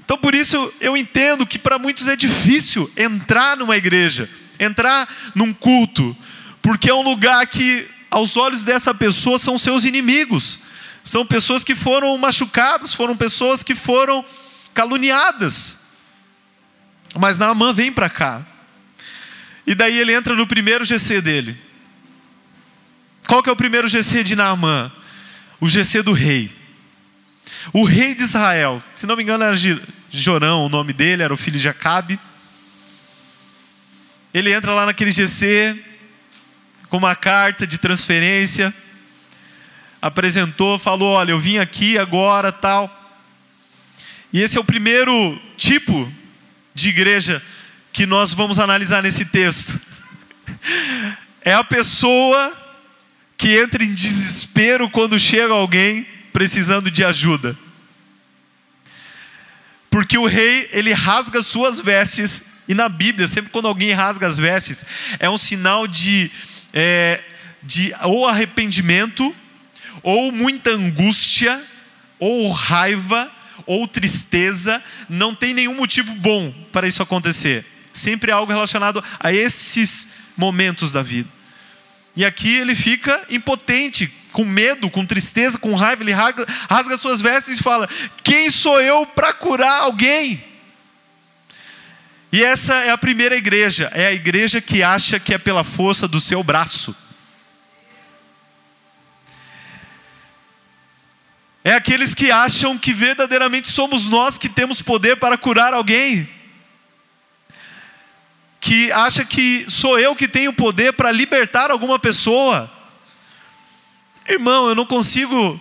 então 0.07 0.17
por 0.17 0.37
isso 0.37 0.73
eu 0.81 0.97
entendo 0.97 1.45
que 1.45 1.59
para 1.59 1.81
muitos 1.81 2.07
é 2.07 2.15
difícil 2.15 2.89
entrar 2.97 3.57
numa 3.57 3.77
igreja, 3.77 4.31
entrar 4.59 5.09
num 5.35 5.53
culto, 5.53 6.17
porque 6.63 6.89
é 6.89 6.95
um 6.95 7.03
lugar 7.03 7.45
que 7.49 7.89
aos 8.09 8.37
olhos 8.37 8.63
dessa 8.63 8.95
pessoa 8.95 9.37
são 9.37 9.59
seus 9.59 9.85
inimigos. 9.85 10.61
São 11.07 11.25
pessoas 11.25 11.63
que 11.63 11.77
foram 11.77 12.19
machucadas, 12.19 12.93
foram 12.93 13.17
pessoas 13.17 13.63
que 13.63 13.77
foram 13.77 14.25
caluniadas. 14.75 15.95
Mas 17.17 17.39
Naamã 17.39 17.73
vem 17.73 17.93
para 17.93 18.11
cá. 18.11 18.45
E 19.65 19.73
daí 19.73 19.97
ele 19.97 20.13
entra 20.13 20.35
no 20.35 20.49
primeiro 20.49 20.85
GC 20.85 21.21
dele. 21.21 21.57
Qual 23.29 23.41
que 23.41 23.49
é 23.49 23.53
o 23.53 23.57
primeiro 23.57 23.87
GC 23.87 24.25
de 24.25 24.35
Naamã? 24.35 24.91
O 25.61 25.69
GC 25.69 26.03
do 26.03 26.13
rei. 26.13 26.51
O 27.73 27.85
rei 27.85 28.13
de 28.13 28.25
Israel, 28.25 28.83
se 28.93 29.07
não 29.07 29.15
me 29.15 29.23
engano 29.23 29.45
era 29.45 29.55
Jorão, 30.11 30.67
o 30.67 30.69
nome 30.69 30.93
dele, 30.93 31.23
era 31.23 31.33
o 31.33 31.37
filho 31.37 31.61
de 31.61 31.69
Acabe. 31.69 32.19
Ele 34.35 34.53
entra 34.53 34.75
lá 34.75 34.85
naquele 34.87 35.13
GC 35.13 35.81
com 36.89 36.97
uma 36.97 37.15
carta 37.15 37.65
de 37.65 37.79
transferência, 37.79 38.75
apresentou, 40.01 40.79
falou: 40.79 41.15
Olha, 41.15 41.31
eu 41.33 41.41
vim 41.41 41.59
aqui 41.59 41.99
agora, 41.99 42.53
tal. 42.53 42.91
E 44.33 44.43
esse 44.43 44.57
é 44.59 44.61
o 44.61 44.65
primeiro 44.65 45.41
tipo 45.57 46.13
de 46.75 46.89
igreja 46.89 47.43
que 47.93 48.05
nós 48.05 48.33
vamos 48.33 48.59
analisar 48.59 49.03
nesse 49.03 49.25
texto. 49.25 49.81
É 51.41 51.55
a 51.55 51.65
pessoa 51.65 52.53
que 53.39 53.57
entra 53.57 53.85
em 53.85 53.95
desespero 53.95 54.91
quando 54.91 55.19
chega 55.19 55.53
alguém 55.53 56.07
precisando 56.33 56.91
de 56.91 57.05
ajuda. 57.05 57.57
Porque 59.89 60.19
o 60.19 60.27
rei, 60.27 60.69
ele 60.73 60.93
rasga 60.93 61.41
suas 61.41 61.81
vestes 61.81 62.45
E 62.69 62.75
na 62.75 62.89
Bíblia, 62.89 63.27
sempre 63.27 63.51
quando 63.51 63.69
alguém 63.69 63.93
rasga 63.93 64.27
as 64.27 64.37
vestes, 64.37 64.85
é 65.19 65.31
um 65.31 65.37
sinal 65.37 65.87
de, 65.87 66.31
é, 66.73 67.23
de 67.63 67.95
ou 68.03 68.27
arrependimento, 68.27 69.35
ou 70.07 70.31
muita 70.31 70.71
angústia, 70.71 71.61
ou 72.21 72.49
raiva, 72.53 73.29
ou 73.67 73.89
tristeza. 73.89 74.81
Não 75.09 75.35
tem 75.35 75.53
nenhum 75.53 75.75
motivo 75.75 76.15
bom 76.15 76.55
para 76.71 76.87
isso 76.87 77.03
acontecer. 77.03 77.65
Sempre 77.93 78.31
algo 78.31 78.53
relacionado 78.53 79.03
a 79.19 79.33
esses 79.33 80.11
momentos 80.37 80.93
da 80.93 81.03
vida. 81.03 81.29
E 82.15 82.25
aqui 82.25 82.55
ele 82.55 82.77
fica 82.77 83.21
impotente, 83.29 84.07
com 84.31 84.45
medo, 84.45 84.89
com 84.89 85.05
tristeza, 85.05 85.59
com 85.59 85.75
raiva, 85.75 86.05
ele 86.05 86.13
rasga, 86.13 86.47
rasga 86.71 86.97
suas 86.97 87.21
vestes 87.21 87.59
e 87.59 87.63
fala: 87.63 87.89
Quem 88.23 88.49
sou 88.49 88.81
eu 88.81 89.07
para 89.07 89.33
curar 89.33 89.83
alguém? 89.83 90.43
E 92.33 92.45
essa 92.45 92.75
é 92.75 92.91
a 92.91 92.99
primeira 92.99 93.37
igreja, 93.37 93.91
é 93.93 94.07
a 94.07 94.13
igreja 94.13 94.61
que 94.61 94.85
acha 94.85 95.19
que 95.19 95.35
é 95.35 95.39
pela 95.39 95.65
força 95.65 96.07
do 96.07 96.21
seu 96.21 96.45
braço. 96.45 96.95
É 101.67 101.73
aqueles 101.73 102.15
que 102.15 102.31
acham 102.31 102.79
que 102.79 102.93
verdadeiramente 102.93 103.67
somos 103.67 104.09
nós 104.09 104.39
que 104.39 104.49
temos 104.49 104.81
poder 104.81 105.17
para 105.17 105.37
curar 105.37 105.75
alguém. 105.75 106.29
Que 108.61 108.93
acha 108.93 109.25
que 109.25 109.65
sou 109.69 109.99
eu 109.99 110.15
que 110.15 110.29
tenho 110.29 110.53
poder 110.53 110.93
para 110.93 111.11
libertar 111.11 111.73
alguma 111.73 111.99
pessoa. 111.99 112.71
Irmão, 114.29 114.69
eu 114.69 114.77
não 114.77 114.87
consigo 114.87 115.61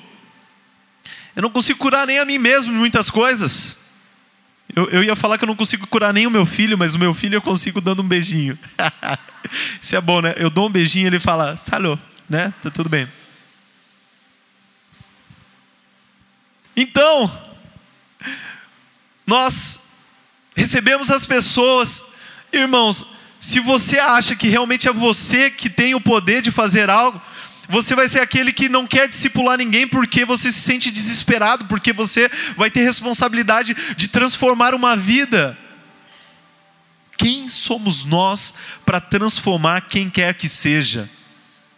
eu 1.36 1.42
não 1.42 1.50
consigo 1.50 1.80
curar 1.80 2.06
nem 2.06 2.20
a 2.20 2.26
mim 2.26 2.38
mesmo 2.38 2.72
em 2.72 2.78
muitas 2.78 3.10
coisas. 3.10 3.96
Eu, 4.76 4.88
eu, 4.92 5.04
ia 5.04 5.16
falar 5.16 5.40
que 5.40 5.44
eu 5.44 5.48
não 5.48 5.56
consigo 5.56 5.88
curar 5.88 6.14
nem 6.14 6.28
o 6.28 6.32
meu 6.32 6.46
filho, 6.46 6.78
mas 6.78 6.94
o 6.94 7.00
meu 7.00 7.16
filho 7.16 7.38
eu 7.38 7.42
consigo 7.42 7.82
dando 7.82 8.04
um 8.04 8.08
beijinho. 8.08 8.56
Isso 9.82 9.96
é 9.96 10.02
bom, 10.02 10.22
né? 10.22 10.36
Eu 10.38 10.52
dou 10.52 10.68
um 10.68 10.72
beijinho 10.72 11.06
e 11.06 11.08
ele 11.08 11.20
fala, 11.20 11.58
salô, 11.58 11.98
né? 12.30 12.54
Tá 12.62 12.70
tudo 12.70 12.90
bem. 12.90 13.10
Então, 16.76 17.32
nós 19.26 19.80
recebemos 20.56 21.10
as 21.10 21.26
pessoas, 21.26 22.04
irmãos, 22.52 23.06
se 23.40 23.60
você 23.60 24.00
acha 24.00 24.36
que 24.36 24.48
realmente 24.48 24.88
é 24.88 24.94
você 24.94 25.50
que 25.50 25.70
tem 25.70 25.96
o 25.96 26.02
poder 26.02 26.42
de 26.42 26.52
fazer 26.52 26.90
algo, 26.90 27.22
você 27.68 27.96
vai 27.96 28.08
ser 28.08 28.20
aquele 28.20 28.52
que 28.54 28.70
não 28.70 28.86
quer 28.86 29.08
discipular 29.08 29.58
ninguém 29.58 29.88
porque 29.88 30.24
você 30.24 30.52
se 30.52 30.60
sente 30.60 30.92
desesperado, 30.92 31.66
porque 31.66 31.92
você 31.92 32.30
vai 32.56 32.70
ter 32.70 32.82
responsabilidade 32.84 33.76
de 33.96 34.08
transformar 34.08 34.74
uma 34.74 34.96
vida. 34.96 35.58
Quem 37.18 37.48
somos 37.48 38.06
nós 38.06 38.54
para 38.86 39.00
transformar 39.00 39.82
quem 39.82 40.10
quer 40.10 40.34
que 40.34 40.50
seja? 40.50 41.10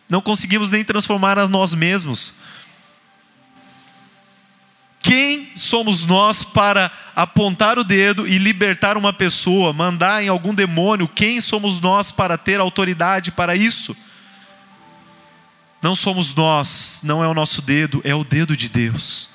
Não 0.10 0.22
conseguimos 0.22 0.72
nem 0.72 0.84
transformar 0.84 1.38
a 1.38 1.48
nós 1.48 1.74
mesmos. 1.74 2.36
Quem 5.08 5.50
somos 5.56 6.06
nós 6.06 6.44
para 6.44 6.92
apontar 7.16 7.80
o 7.80 7.84
dedo 7.86 8.28
e 8.28 8.38
libertar 8.38 8.98
uma 8.98 9.14
pessoa, 9.14 9.72
mandar 9.72 10.22
em 10.22 10.28
algum 10.28 10.54
demônio? 10.54 11.08
Quem 11.08 11.40
somos 11.40 11.80
nós 11.80 12.12
para 12.12 12.38
ter 12.38 12.60
autoridade 12.60 13.32
para 13.32 13.56
isso? 13.56 13.96
Não 15.82 15.96
somos 15.96 16.36
nós, 16.36 17.00
não 17.06 17.24
é 17.24 17.28
o 17.30 17.34
nosso 17.34 17.62
dedo, 17.62 18.02
é 18.04 18.14
o 18.14 18.26
dedo 18.26 18.58
de 18.58 18.68
Deus. 18.68 19.30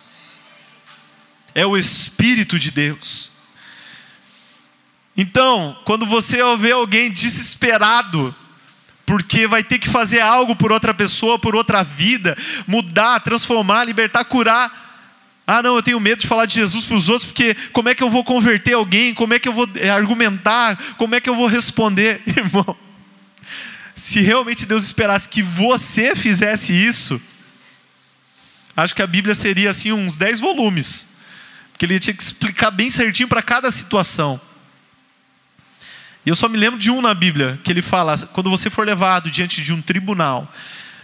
É 1.55 1.65
o 1.65 1.75
Espírito 1.75 2.59
de 2.59 2.71
Deus. 2.71 3.33
Então, 5.17 5.75
quando 5.87 6.05
você 6.05 6.37
vê 6.59 6.73
alguém 6.73 7.11
desesperado, 7.11 8.37
porque 9.07 9.47
vai 9.47 9.65
ter 9.65 9.79
que 9.79 9.89
fazer 9.89 10.21
algo 10.21 10.55
por 10.55 10.71
outra 10.71 10.93
pessoa, 10.93 11.39
por 11.39 11.57
outra 11.57 11.83
vida, 11.83 12.37
mudar, 12.67 13.21
transformar, 13.21 13.85
libertar, 13.85 14.27
curar. 14.27 14.92
Ah, 15.47 15.63
não, 15.63 15.75
eu 15.77 15.83
tenho 15.83 15.99
medo 15.99 16.21
de 16.21 16.27
falar 16.27 16.47
de 16.47 16.55
Jesus 16.55 16.85
para 16.85 16.97
os 16.97 17.09
outros, 17.09 17.27
porque 17.27 17.55
como 17.73 17.89
é 17.89 17.95
que 17.95 18.03
eu 18.03 18.09
vou 18.09 18.23
converter 18.23 18.75
alguém? 18.75 19.13
Como 19.13 19.35
é 19.35 19.39
que 19.39 19.49
eu 19.49 19.53
vou 19.53 19.69
eh, 19.75 19.91
argumentar? 19.91 20.77
Como 20.97 21.15
é 21.15 21.21
que 21.21 21.29
eu 21.29 21.35
vou 21.35 21.47
responder? 21.47 22.23
Irmão, 22.27 22.77
se 23.95 24.21
realmente 24.21 24.65
Deus 24.65 24.85
esperasse 24.85 25.29
que 25.29 25.43
você 25.43 26.15
fizesse 26.15 26.73
isso, 26.73 27.21
acho 28.77 28.95
que 28.95 29.03
a 29.03 29.07
Bíblia 29.07 29.35
seria 29.35 29.71
assim 29.71 29.93
uns 29.93 30.17
10 30.17 30.39
volumes, 30.41 31.09
porque 31.73 31.87
ele 31.87 31.99
tinha 31.99 32.15
que 32.15 32.23
explicar 32.23 32.71
bem 32.71 32.89
certinho 32.89 33.29
para 33.29 33.43
cada 33.43 33.71
situação. 33.71 34.41
E 36.25 36.29
eu 36.29 36.37
só 36.37 36.49
me 36.49 36.57
lembro 36.57 36.79
de 36.79 36.91
um 36.91 37.03
na 37.03 37.15
Bíblia, 37.15 37.59
que 37.65 37.73
ele 37.73 37.83
fala: 37.83 38.17
quando 38.33 38.49
você 38.49 38.71
for 38.71 38.87
levado 38.87 39.31
diante 39.31 39.61
de 39.61 39.73
um 39.73 39.83
tribunal 39.83 40.51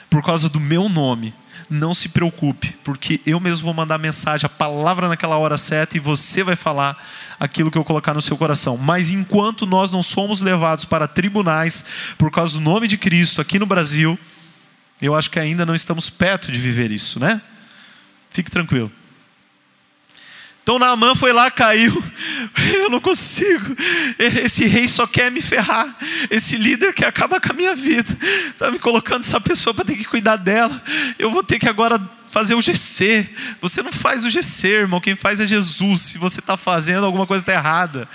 por 0.09 0.25
causa 0.25 0.49
do 0.49 0.61
meu 0.61 0.89
nome, 0.89 1.35
não 1.71 1.93
se 1.93 2.09
preocupe, 2.09 2.77
porque 2.83 3.21
eu 3.27 3.39
mesmo 3.39 3.65
vou 3.65 3.75
mandar 3.75 3.97
a 3.97 3.99
mensagem, 3.99 4.47
a 4.47 4.49
palavra 4.49 5.09
naquela 5.09 5.37
hora 5.37 5.59
certa 5.59 5.97
e 5.97 6.01
você 6.01 6.43
vai 6.43 6.57
falar 6.57 6.97
aquilo 7.39 7.71
que 7.71 7.77
eu 7.77 7.85
colocar 7.85 8.15
no 8.15 8.23
seu 8.23 8.37
coração. 8.37 8.77
Mas 8.77 9.11
enquanto 9.11 9.67
nós 9.67 9.93
não 9.93 10.03
somos 10.03 10.41
levados 10.41 10.85
para 10.85 11.07
tribunais 11.07 11.85
por 12.17 12.31
causa 12.31 12.55
do 12.55 12.61
nome 12.61 12.89
de 12.89 12.97
Cristo 12.97 13.41
aqui 13.41 13.59
no 13.59 13.67
Brasil, 13.67 14.19
eu 15.01 15.15
acho 15.15 15.31
que 15.31 15.39
ainda 15.39 15.67
não 15.67 15.75
estamos 15.75 16.09
perto 16.09 16.51
de 16.51 16.59
viver 16.59 16.91
isso, 16.91 17.21
né? 17.21 17.41
Fique 18.31 18.51
tranquilo. 18.51 18.91
Então 20.69 20.79
Naamã 20.79 21.15
foi 21.15 21.33
lá, 21.33 21.51
caiu. 21.51 22.05
Eu 22.77 22.91
não 22.91 23.01
consigo. 23.01 23.75
Esse 24.19 24.67
rei 24.67 24.87
só 24.87 25.07
quer 25.07 25.31
me 25.31 25.41
ferrar. 25.41 25.97
Esse 26.31 26.59
líder 26.59 26.93
quer 26.93 27.07
acabar 27.07 27.41
com 27.41 27.53
a 27.53 27.55
minha 27.55 27.75
vida. 27.75 28.15
Está 28.49 28.71
me 28.71 28.79
colocando 28.79 29.23
essa 29.23 29.41
pessoa 29.41 29.73
para 29.73 29.87
ter 29.87 29.97
que 29.97 30.05
cuidar 30.05 30.37
dela. 30.37 30.79
Eu 31.19 31.31
vou 31.31 31.43
ter 31.43 31.59
que 31.59 31.67
agora 31.67 31.99
fazer 32.31 32.55
o 32.55 32.61
GC. 32.61 33.27
Você 33.63 33.83
não 33.83 33.91
faz 33.91 34.27
o 34.27 34.29
GC, 34.29 34.69
irmão. 34.69 35.01
Quem 35.01 35.15
faz 35.15 35.41
é 35.41 35.47
Jesus. 35.47 36.03
Se 36.03 36.19
você 36.19 36.41
está 36.41 36.55
fazendo, 36.55 37.07
alguma 37.07 37.27
coisa 37.27 37.41
está 37.41 37.55
errada. 37.55 38.07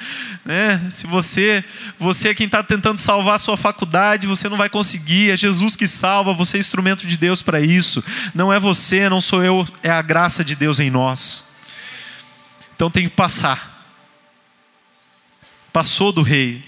Né? 0.45 0.79
Se 0.91 1.07
você, 1.07 1.65
você 1.97 2.27
é 2.27 2.35
quem 2.35 2.45
está 2.45 2.61
tentando 2.61 2.99
salvar 2.99 3.37
a 3.37 3.39
sua 3.39 3.57
faculdade, 3.57 4.27
você 4.27 4.47
não 4.47 4.57
vai 4.57 4.69
conseguir. 4.69 5.31
É 5.31 5.35
Jesus 5.35 5.75
que 5.75 5.87
salva. 5.87 6.35
Você 6.35 6.57
é 6.57 6.59
instrumento 6.59 7.07
de 7.07 7.17
Deus 7.17 7.41
para 7.41 7.59
isso. 7.59 8.03
Não 8.31 8.53
é 8.53 8.59
você, 8.59 9.09
não 9.09 9.19
sou 9.19 9.43
eu. 9.43 9.67
É 9.81 9.89
a 9.89 10.03
graça 10.03 10.43
de 10.45 10.53
Deus 10.55 10.79
em 10.79 10.91
nós. 10.91 11.51
Então 12.75 12.89
tem 12.89 13.07
que 13.07 13.15
passar. 13.15 13.71
Passou 15.71 16.11
do 16.11 16.21
rei. 16.21 16.63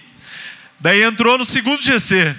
Daí 0.80 1.04
entrou 1.04 1.38
no 1.38 1.46
segundo 1.46 1.82
GC. 1.82 2.36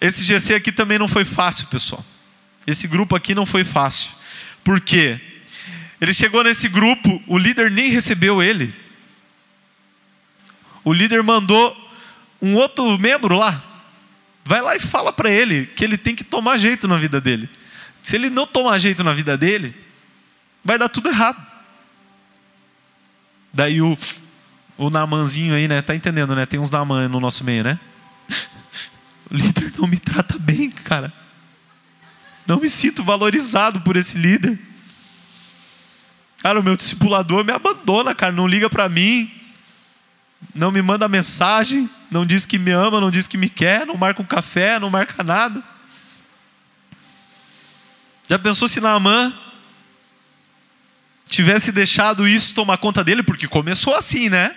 Esse 0.00 0.24
GC 0.24 0.54
aqui 0.54 0.72
também 0.72 0.98
não 0.98 1.08
foi 1.08 1.24
fácil, 1.24 1.66
pessoal. 1.66 2.04
Esse 2.66 2.86
grupo 2.86 3.16
aqui 3.16 3.34
não 3.34 3.46
foi 3.46 3.64
fácil. 3.64 4.10
Por 4.62 4.80
quê? 4.80 5.20
Ele 6.00 6.12
chegou 6.12 6.42
nesse 6.42 6.68
grupo, 6.68 7.22
o 7.26 7.38
líder 7.38 7.70
nem 7.70 7.88
recebeu 7.88 8.42
ele. 8.42 8.74
O 10.84 10.92
líder 10.92 11.22
mandou 11.22 11.76
um 12.40 12.56
outro 12.56 12.98
membro 12.98 13.36
lá. 13.36 13.62
Vai 14.44 14.60
lá 14.60 14.74
e 14.74 14.80
fala 14.80 15.12
para 15.12 15.30
ele 15.30 15.66
que 15.66 15.84
ele 15.84 15.96
tem 15.96 16.14
que 16.14 16.24
tomar 16.24 16.58
jeito 16.58 16.88
na 16.88 16.96
vida 16.96 17.20
dele. 17.20 17.48
Se 18.02 18.16
ele 18.16 18.28
não 18.28 18.46
tomar 18.46 18.78
jeito 18.78 19.04
na 19.04 19.12
vida 19.12 19.36
dele, 19.36 19.74
vai 20.64 20.76
dar 20.76 20.88
tudo 20.88 21.08
errado. 21.08 21.51
Daí 23.52 23.82
o, 23.82 23.96
o 24.78 24.90
Namanzinho 24.90 25.54
aí, 25.54 25.68
né? 25.68 25.82
Tá 25.82 25.94
entendendo, 25.94 26.34
né? 26.34 26.46
Tem 26.46 26.58
uns 26.58 26.70
Naman 26.70 27.08
no 27.08 27.20
nosso 27.20 27.44
meio, 27.44 27.62
né? 27.64 27.78
O 29.30 29.34
líder 29.34 29.72
não 29.78 29.86
me 29.86 29.98
trata 29.98 30.38
bem, 30.38 30.70
cara. 30.70 31.12
Não 32.46 32.60
me 32.60 32.68
sinto 32.68 33.02
valorizado 33.02 33.80
por 33.80 33.96
esse 33.96 34.18
líder. 34.18 34.58
Cara, 36.42 36.60
o 36.60 36.62
meu 36.62 36.76
discipulador 36.76 37.44
me 37.44 37.52
abandona, 37.52 38.14
cara. 38.14 38.32
Não 38.32 38.46
liga 38.46 38.68
para 38.68 38.88
mim. 38.88 39.30
Não 40.54 40.72
me 40.72 40.82
manda 40.82 41.08
mensagem. 41.08 41.88
Não 42.10 42.26
diz 42.26 42.44
que 42.44 42.58
me 42.58 42.72
ama, 42.72 43.00
não 43.00 43.10
diz 43.10 43.26
que 43.26 43.38
me 43.38 43.48
quer. 43.48 43.86
Não 43.86 43.96
marca 43.96 44.20
um 44.20 44.26
café, 44.26 44.78
não 44.78 44.90
marca 44.90 45.22
nada. 45.22 45.62
Já 48.28 48.38
pensou 48.38 48.66
se 48.66 48.80
Naaman 48.80 49.32
tivesse 51.28 51.72
deixado 51.72 52.26
isso 52.28 52.54
tomar 52.54 52.76
conta 52.78 53.02
dele, 53.02 53.22
porque 53.22 53.48
começou 53.48 53.94
assim, 53.94 54.28
né? 54.28 54.54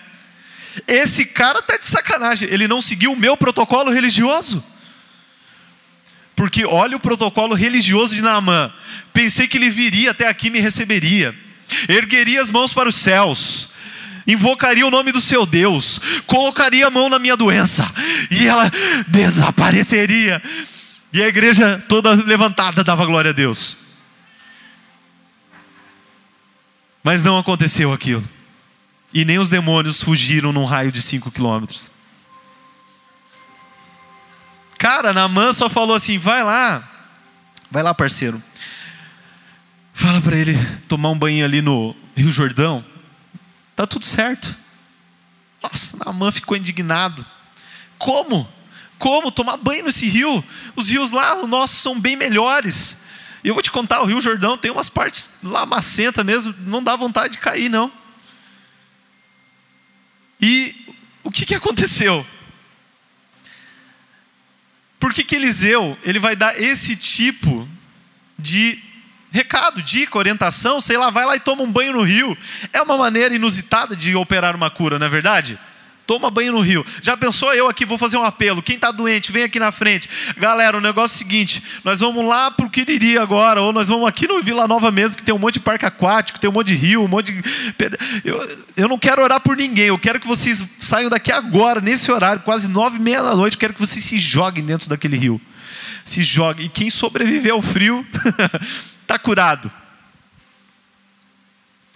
Esse 0.88 1.26
cara 1.26 1.62
tá 1.62 1.78
de 1.78 1.86
sacanagem, 1.86 2.50
ele 2.52 2.68
não 2.68 2.82
seguiu 2.82 3.14
o 3.14 3.18
meu 3.18 3.38
protocolo 3.38 3.92
religioso. 3.92 4.64
Porque 6.36 6.66
olha 6.66 6.98
o 6.98 7.00
protocolo 7.00 7.56
religioso 7.56 8.14
de 8.14 8.22
Naamã. 8.22 8.72
Pensei 9.14 9.48
que 9.48 9.58
ele 9.58 9.70
viria 9.70 10.12
até 10.12 10.28
aqui 10.28 10.50
me 10.50 10.60
receberia. 10.60 11.34
Ergueria 11.88 12.42
as 12.42 12.52
mãos 12.52 12.74
para 12.74 12.90
os 12.90 12.96
céus. 12.96 13.70
Invocaria 14.28 14.86
o 14.86 14.92
nome 14.92 15.14
do 15.14 15.22
seu 15.22 15.46
Deus. 15.46 16.00
Colocaria 16.26 16.88
a 16.88 16.90
mão 16.90 17.08
na 17.10 17.20
minha 17.20 17.38
doença. 17.38 17.90
E 18.30 18.46
ela 18.48 18.70
desapareceria. 19.08 20.44
E 21.14 21.24
a 21.24 21.28
igreja 21.28 21.82
toda 21.88 22.14
levantada 22.14 22.84
dava 22.84 23.06
glória 23.06 23.32
a 23.32 23.34
Deus. 23.34 23.85
Mas 27.06 27.24
não 27.24 27.38
aconteceu 27.38 27.94
aquilo. 27.94 28.28
e 29.14 29.24
nem 29.24 29.38
os 29.38 29.48
demônios 29.48 30.02
fugiram 30.02 30.52
num 30.52 30.66
raio 30.66 30.92
de 30.92 31.00
5 31.00 31.30
quilômetros. 31.30 31.92
Cara, 34.80 35.14
Naamã 35.14 35.54
só 35.54 35.70
falou 35.70 35.96
assim: 35.96 36.18
vai 36.18 36.44
lá, 36.44 36.84
vai 37.70 37.84
lá, 37.84 37.94
parceiro. 37.94 38.42
Fala 39.94 40.20
para 40.20 40.36
ele 40.36 40.54
tomar 40.88 41.12
um 41.12 41.18
banho 41.18 41.46
ali 41.46 41.62
no 41.62 41.96
Rio 42.18 42.32
Jordão. 42.32 42.84
Tá 43.76 43.86
tudo 43.86 44.04
certo. 44.04 44.58
Nossa, 45.62 45.98
Naamã 46.04 46.32
ficou 46.32 46.58
indignado. 46.58 47.24
Como? 48.00 48.50
Como 48.98 49.32
tomar 49.32 49.58
banho 49.58 49.86
nesse 49.86 50.08
rio? 50.08 50.44
Os 50.76 50.90
rios 50.90 51.12
lá, 51.12 51.40
os 51.40 51.48
nossos, 51.48 51.78
são 51.78 52.00
bem 52.00 52.16
melhores. 52.16 53.05
E 53.46 53.48
eu 53.48 53.54
vou 53.54 53.62
te 53.62 53.70
contar, 53.70 54.02
o 54.02 54.06
Rio 54.06 54.20
Jordão 54.20 54.58
tem 54.58 54.72
umas 54.72 54.90
partes 54.90 55.30
lá 55.44 55.68
macenta 55.68 56.24
mesmo, 56.24 56.56
não 56.62 56.84
dá 56.84 56.96
vontade 56.96 57.34
de 57.34 57.38
cair, 57.38 57.70
não. 57.70 57.92
E 60.42 60.76
o 61.24 61.30
que, 61.30 61.46
que 61.46 61.54
aconteceu? 61.54 62.26
Por 65.00 65.14
que, 65.14 65.24
que 65.24 65.36
Eliseu 65.36 65.96
ele 66.02 66.18
vai 66.18 66.36
dar 66.36 66.60
esse 66.60 66.96
tipo 66.96 67.70
de 68.36 68.82
recado, 69.30 69.80
dica, 69.84 70.18
orientação, 70.18 70.82
sei 70.82 70.98
lá, 70.98 71.12
vai 71.12 71.28
lá 71.28 71.36
e 71.36 71.40
toma 71.40 71.62
um 71.62 71.72
banho 71.72 71.94
no 71.94 72.02
rio. 72.02 72.36
É 72.74 72.82
uma 72.82 72.98
maneira 72.98 73.36
inusitada 73.36 73.96
de 73.96 74.16
operar 74.16 74.56
uma 74.56 74.72
cura, 74.72 74.98
não 74.98 75.06
é 75.06 75.10
verdade? 75.10 75.60
Toma 76.06 76.30
banho 76.30 76.52
no 76.52 76.60
rio. 76.60 76.86
Já 77.02 77.18
pensou 77.18 77.52
eu 77.54 77.68
aqui, 77.68 77.84
vou 77.84 77.98
fazer 77.98 78.18
um 78.18 78.24
apelo. 78.24 78.62
Quem 78.62 78.76
está 78.76 78.92
doente, 78.92 79.32
vem 79.32 79.44
aqui 79.44 79.60
na 79.60 79.72
frente. 79.72 80.08
Galera, 80.38 80.78
o 80.78 80.82
negócio 80.82 81.16
é 81.16 81.16
o 81.16 81.18
seguinte: 81.18 81.64
nós 81.84 82.00
vamos 82.00 82.24
lá 82.26 82.52
para 82.52 82.66
o 82.66 82.70
Quiriri 82.70 83.18
agora, 83.18 83.62
ou 83.62 83.74
nós 83.74 83.88
vamos 83.88 84.08
aqui 84.08 84.28
no 84.28 84.42
Vila 84.44 84.68
Nova 84.68 84.92
mesmo, 84.92 85.18
que 85.18 85.24
tem 85.24 85.34
um 85.34 85.40
monte 85.40 85.56
de 85.56 85.62
parque 85.62 85.86
aquático, 85.86 86.40
tem 86.40 86.48
um 86.48 86.54
monte 86.54 86.68
de 86.68 86.76
rio, 86.76 87.04
um 87.04 87.08
monte 87.08 87.32
de. 87.32 87.42
Eu, 88.24 88.60
eu 88.78 88.88
não 88.88 89.00
quero 89.00 89.24
orar 89.24 89.40
por 89.40 89.58
ninguém, 89.58 89.88
eu 89.88 89.98
quero 89.98 90.20
que 90.20 90.28
vocês 90.28 90.64
saiam 90.80 91.10
daqui 91.10 91.32
agora, 91.32 91.82
nesse 91.82 92.12
horário, 92.12 92.44
quase 92.44 92.68
nove 92.68 92.98
e 92.98 93.02
meia 93.02 93.24
da 93.24 93.36
noite, 93.36 93.56
eu 93.56 93.60
quero 93.60 93.74
que 93.74 93.80
vocês 93.80 94.06
se 94.06 94.20
joguem 94.20 94.64
dentro 94.64 94.88
daquele 94.88 95.18
rio. 95.18 95.42
Se 96.04 96.22
joguem. 96.22 96.68
E 96.68 96.70
quem 96.70 96.92
sobreviver 96.92 97.52
ao 97.52 97.64
frio, 97.64 98.06
está 99.02 99.18
curado. 99.20 99.72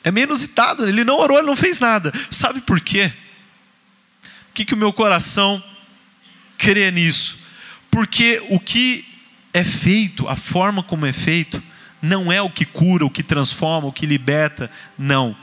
É 0.04 0.10
meio 0.10 0.26
inusitado, 0.26 0.88
ele 0.88 1.04
não 1.04 1.20
orou, 1.20 1.38
ele 1.38 1.46
não 1.46 1.56
fez 1.56 1.80
nada. 1.80 2.12
Sabe 2.32 2.62
por 2.62 2.82
quê? 2.82 3.14
O 4.50 4.54
que, 4.54 4.66
que 4.66 4.74
o 4.74 4.78
meu 4.78 4.92
coração 4.92 5.64
crê 6.58 6.92
nisso? 6.92 7.40
Porque 7.90 8.42
o 8.50 8.60
que 8.60 9.06
é 9.54 9.64
feito, 9.64 10.28
a 10.28 10.36
forma 10.36 10.84
como 10.84 11.06
é 11.06 11.14
feito, 11.14 11.62
não 12.02 12.32
é 12.32 12.42
o 12.42 12.50
que 12.50 12.66
cura, 12.66 13.06
o 13.06 13.10
que 13.10 13.24
transforma, 13.24 13.88
o 13.88 13.94
que 13.94 14.06
liberta, 14.06 14.70
não. 14.98 15.36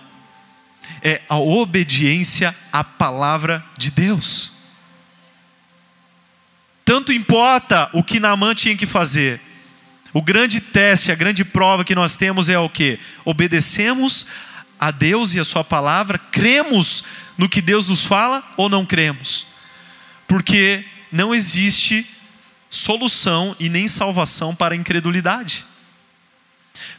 É 1.03 1.23
a 1.29 1.37
obediência 1.37 2.55
à 2.73 2.85
palavra 2.85 3.64
de 3.77 3.90
Deus. 3.90 4.53
Tanto 6.85 7.12
importa 7.12 7.90
o 7.92 8.03
que 8.03 8.21
Naamã 8.21 8.55
tinha 8.55 8.77
que 8.77 8.87
fazer. 8.87 9.40
O 10.12 10.23
grande 10.23 10.61
teste, 10.61 11.11
a 11.11 11.16
grande 11.16 11.45
prova 11.45 11.85
que 11.85 11.95
nós 11.95 12.16
temos 12.16 12.49
é 12.49 12.59
o 12.59 12.71
que? 12.71 12.99
Obedecemos 13.25 14.27
a 14.79 14.90
Deus 14.90 15.35
e 15.35 15.40
a 15.40 15.45
Sua 15.45 15.64
palavra, 15.64 16.19
cremos 16.19 17.05
no 17.37 17.49
que 17.49 17.61
Deus 17.61 17.88
nos 17.88 18.05
fala 18.05 18.42
ou 18.57 18.68
não 18.68 18.85
cremos? 18.85 19.46
Porque 20.27 20.85
não 21.11 21.35
existe 21.35 22.07
solução 22.68 23.55
e 23.59 23.68
nem 23.68 23.88
salvação 23.88 24.55
para 24.55 24.75
a 24.75 24.77
incredulidade. 24.77 25.64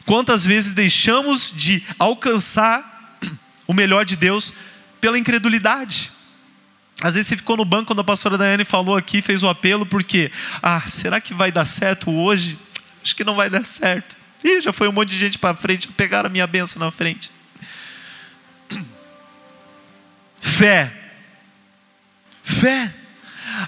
Quantas 0.04 0.44
vezes 0.44 0.74
deixamos 0.74 1.52
de 1.54 1.82
alcançar 1.98 3.18
o 3.66 3.74
melhor 3.74 4.04
de 4.04 4.16
Deus 4.16 4.52
pela 5.00 5.18
incredulidade? 5.18 6.10
Às 7.00 7.14
vezes 7.14 7.28
você 7.28 7.36
ficou 7.36 7.56
no 7.56 7.64
banco 7.64 7.88
quando 7.88 8.00
a 8.00 8.04
pastora 8.04 8.36
Daiane 8.36 8.64
falou 8.64 8.96
aqui, 8.96 9.22
fez 9.22 9.42
o 9.42 9.48
apelo, 9.48 9.86
porque, 9.86 10.32
ah, 10.60 10.80
será 10.80 11.20
que 11.20 11.32
vai 11.32 11.52
dar 11.52 11.64
certo 11.64 12.10
hoje? 12.10 12.58
Acho 13.04 13.14
que 13.14 13.22
não 13.22 13.36
vai 13.36 13.48
dar 13.48 13.64
certo. 13.64 14.16
Ih, 14.42 14.60
já 14.60 14.72
foi 14.72 14.88
um 14.88 14.92
monte 14.92 15.10
de 15.10 15.18
gente 15.18 15.38
para 15.38 15.54
frente, 15.54 15.88
pegaram 15.88 16.26
a 16.26 16.30
minha 16.30 16.46
benção 16.46 16.80
na 16.80 16.90
frente. 16.90 17.30
Fé. 20.48 20.90
Fé. 22.42 22.94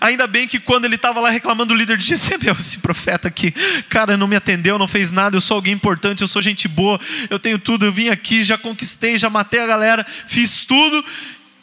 Ainda 0.01 0.27
bem 0.27 0.47
que 0.47 0.59
quando 0.59 0.85
ele 0.85 0.95
estava 0.95 1.21
lá 1.21 1.31
reclamando, 1.31 1.75
o 1.75 1.77
líder 1.77 1.97
disse: 1.97 2.37
Meu, 2.43 2.55
esse 2.55 2.79
profeta 2.79 3.29
aqui, 3.29 3.53
cara, 3.89 4.17
não 4.17 4.27
me 4.27 4.37
atendeu, 4.37 4.79
não 4.79 4.89
fez 4.89 5.11
nada, 5.11 5.37
eu 5.37 5.41
sou 5.41 5.57
alguém 5.57 5.75
importante, 5.75 6.23
eu 6.23 6.29
sou 6.29 6.41
gente 6.41 6.67
boa, 6.69 6.99
eu 7.29 7.39
tenho 7.39 7.59
tudo, 7.59 7.87
eu 7.87 7.93
vim 7.93 8.09
aqui, 8.09 8.43
já 8.43 8.57
conquistei, 8.57 9.19
já 9.19 9.29
matei 9.29 9.61
a 9.61 9.67
galera, 9.67 10.07
fiz 10.27 10.65
tudo. 10.65 11.05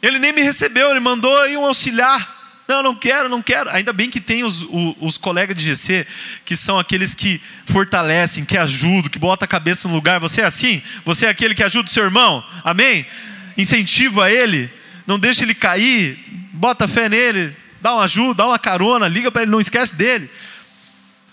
Ele 0.01 0.19
nem 0.19 0.31
me 0.31 0.41
recebeu, 0.41 0.91
ele 0.91 0.99
mandou 0.99 1.35
aí 1.41 1.57
um 1.57 1.65
auxiliar. 1.65 2.35
Não, 2.67 2.83
não 2.83 2.93
quero, 2.93 3.29
não 3.29 3.41
quero. 3.41 3.69
Ainda 3.71 3.93
bem 3.93 4.09
que 4.09 4.19
tem 4.19 4.43
os, 4.43 4.61
os, 4.63 4.95
os, 4.99 5.17
colegas 5.17 5.55
de 5.55 5.63
GC, 5.63 6.05
que 6.45 6.55
são 6.55 6.77
aqueles 6.77 7.15
que 7.15 7.41
fortalecem, 7.65 8.43
que 8.43 8.57
ajudam, 8.57 9.09
que 9.09 9.17
botam 9.17 9.45
a 9.45 9.47
cabeça 9.47 9.87
no 9.87 9.95
lugar. 9.95 10.19
Você 10.19 10.41
é 10.41 10.45
assim? 10.45 10.81
Você 11.05 11.25
é 11.25 11.29
aquele 11.29 11.55
que 11.55 11.63
ajuda 11.63 11.87
o 11.87 11.91
seu 11.91 12.03
irmão? 12.03 12.43
Amém? 12.63 13.05
Incentiva 13.57 14.29
ele 14.29 14.69
não 15.07 15.17
deixa 15.17 15.43
ele 15.43 15.55
cair, 15.55 16.19
bota 16.51 16.85
fé 16.85 17.07
nele, 17.07 17.55
dá 17.81 17.93
uma 17.93 18.03
ajuda, 18.03 18.35
dá 18.35 18.47
uma 18.47 18.59
carona, 18.59 19.07
liga 19.07 19.31
para 19.31 19.43
ele, 19.43 19.51
não 19.51 19.59
esquece 19.59 19.95
dele. 19.95 20.29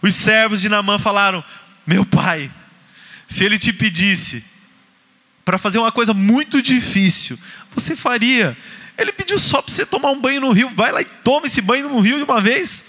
Os 0.00 0.14
servos 0.14 0.60
de 0.60 0.68
Naamã 0.68 0.96
falaram: 0.96 1.44
Meu 1.84 2.06
pai, 2.06 2.48
se 3.26 3.44
ele 3.44 3.58
te 3.58 3.72
pedisse 3.72 4.44
para 5.44 5.58
fazer 5.58 5.78
uma 5.78 5.90
coisa 5.90 6.14
muito 6.14 6.62
difícil, 6.62 7.36
você 7.74 7.96
faria. 7.96 8.56
Ele 8.96 9.10
pediu 9.12 9.40
só 9.40 9.60
para 9.60 9.74
você 9.74 9.84
tomar 9.84 10.12
um 10.12 10.20
banho 10.20 10.40
no 10.40 10.52
rio, 10.52 10.70
vai 10.70 10.92
lá 10.92 11.02
e 11.02 11.04
toma 11.04 11.46
esse 11.46 11.60
banho 11.60 11.88
no 11.88 11.98
rio 11.98 12.18
de 12.18 12.22
uma 12.22 12.40
vez. 12.40 12.84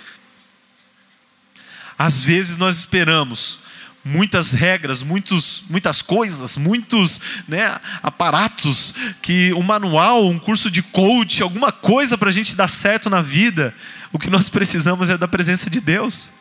Às 1.97 2.23
vezes 2.23 2.57
nós 2.57 2.77
esperamos 2.77 3.61
muitas 4.05 4.53
regras, 4.53 5.01
muitos, 5.01 5.63
muitas 5.67 5.99
coisas, 6.03 6.57
muitos 6.57 7.19
né, 7.47 7.75
aparatos, 8.03 8.93
que 9.19 9.51
um 9.53 9.63
manual, 9.63 10.29
um 10.29 10.37
curso 10.37 10.69
de 10.69 10.83
coach, 10.83 11.41
alguma 11.41 11.71
coisa 11.71 12.15
para 12.15 12.29
a 12.29 12.31
gente 12.31 12.55
dar 12.55 12.69
certo 12.69 13.09
na 13.09 13.23
vida. 13.23 13.73
O 14.13 14.19
que 14.19 14.29
nós 14.29 14.47
precisamos 14.47 15.09
é 15.09 15.17
da 15.17 15.27
presença 15.27 15.71
de 15.71 15.81
Deus. 15.81 16.33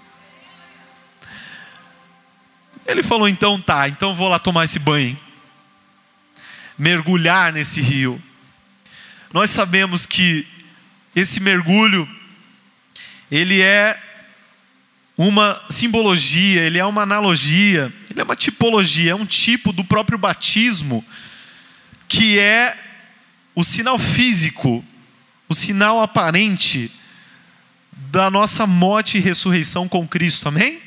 Ele 2.86 3.02
falou: 3.02 3.26
então 3.26 3.58
tá, 3.58 3.88
então 3.88 4.14
vou 4.14 4.28
lá 4.28 4.38
tomar 4.38 4.64
esse 4.64 4.78
banho, 4.78 5.18
mergulhar 6.78 7.50
nesse 7.50 7.80
rio. 7.80 8.22
Nós 9.32 9.48
sabemos 9.48 10.04
que 10.04 10.46
esse 11.16 11.40
mergulho, 11.40 12.06
ele 13.30 13.62
é 13.62 13.98
uma 15.16 15.60
simbologia, 15.70 16.62
ele 16.62 16.78
é 16.78 16.84
uma 16.84 17.02
analogia, 17.02 17.92
ele 18.10 18.20
é 18.20 18.24
uma 18.24 18.36
tipologia, 18.36 19.12
é 19.12 19.14
um 19.14 19.26
tipo 19.26 19.72
do 19.72 19.84
próprio 19.84 20.18
batismo, 20.18 21.04
que 22.08 22.38
é 22.38 22.76
o 23.54 23.62
sinal 23.62 23.98
físico, 23.98 24.84
o 25.48 25.54
sinal 25.54 26.02
aparente 26.02 26.90
da 28.10 28.30
nossa 28.30 28.66
morte 28.66 29.18
e 29.18 29.20
ressurreição 29.20 29.88
com 29.88 30.06
Cristo, 30.06 30.48
amém? 30.48 30.80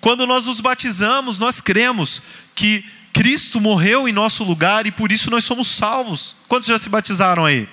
Quando 0.00 0.26
nós 0.26 0.46
nos 0.46 0.60
batizamos, 0.60 1.38
nós 1.38 1.60
cremos 1.60 2.22
que 2.54 2.84
Cristo 3.12 3.60
morreu 3.60 4.08
em 4.08 4.12
nosso 4.12 4.44
lugar 4.44 4.86
e 4.86 4.92
por 4.92 5.10
isso 5.10 5.28
nós 5.28 5.44
somos 5.44 5.66
salvos. 5.66 6.36
Quantos 6.46 6.68
já 6.68 6.78
se 6.78 6.88
batizaram 6.88 7.44
aí? 7.44 7.68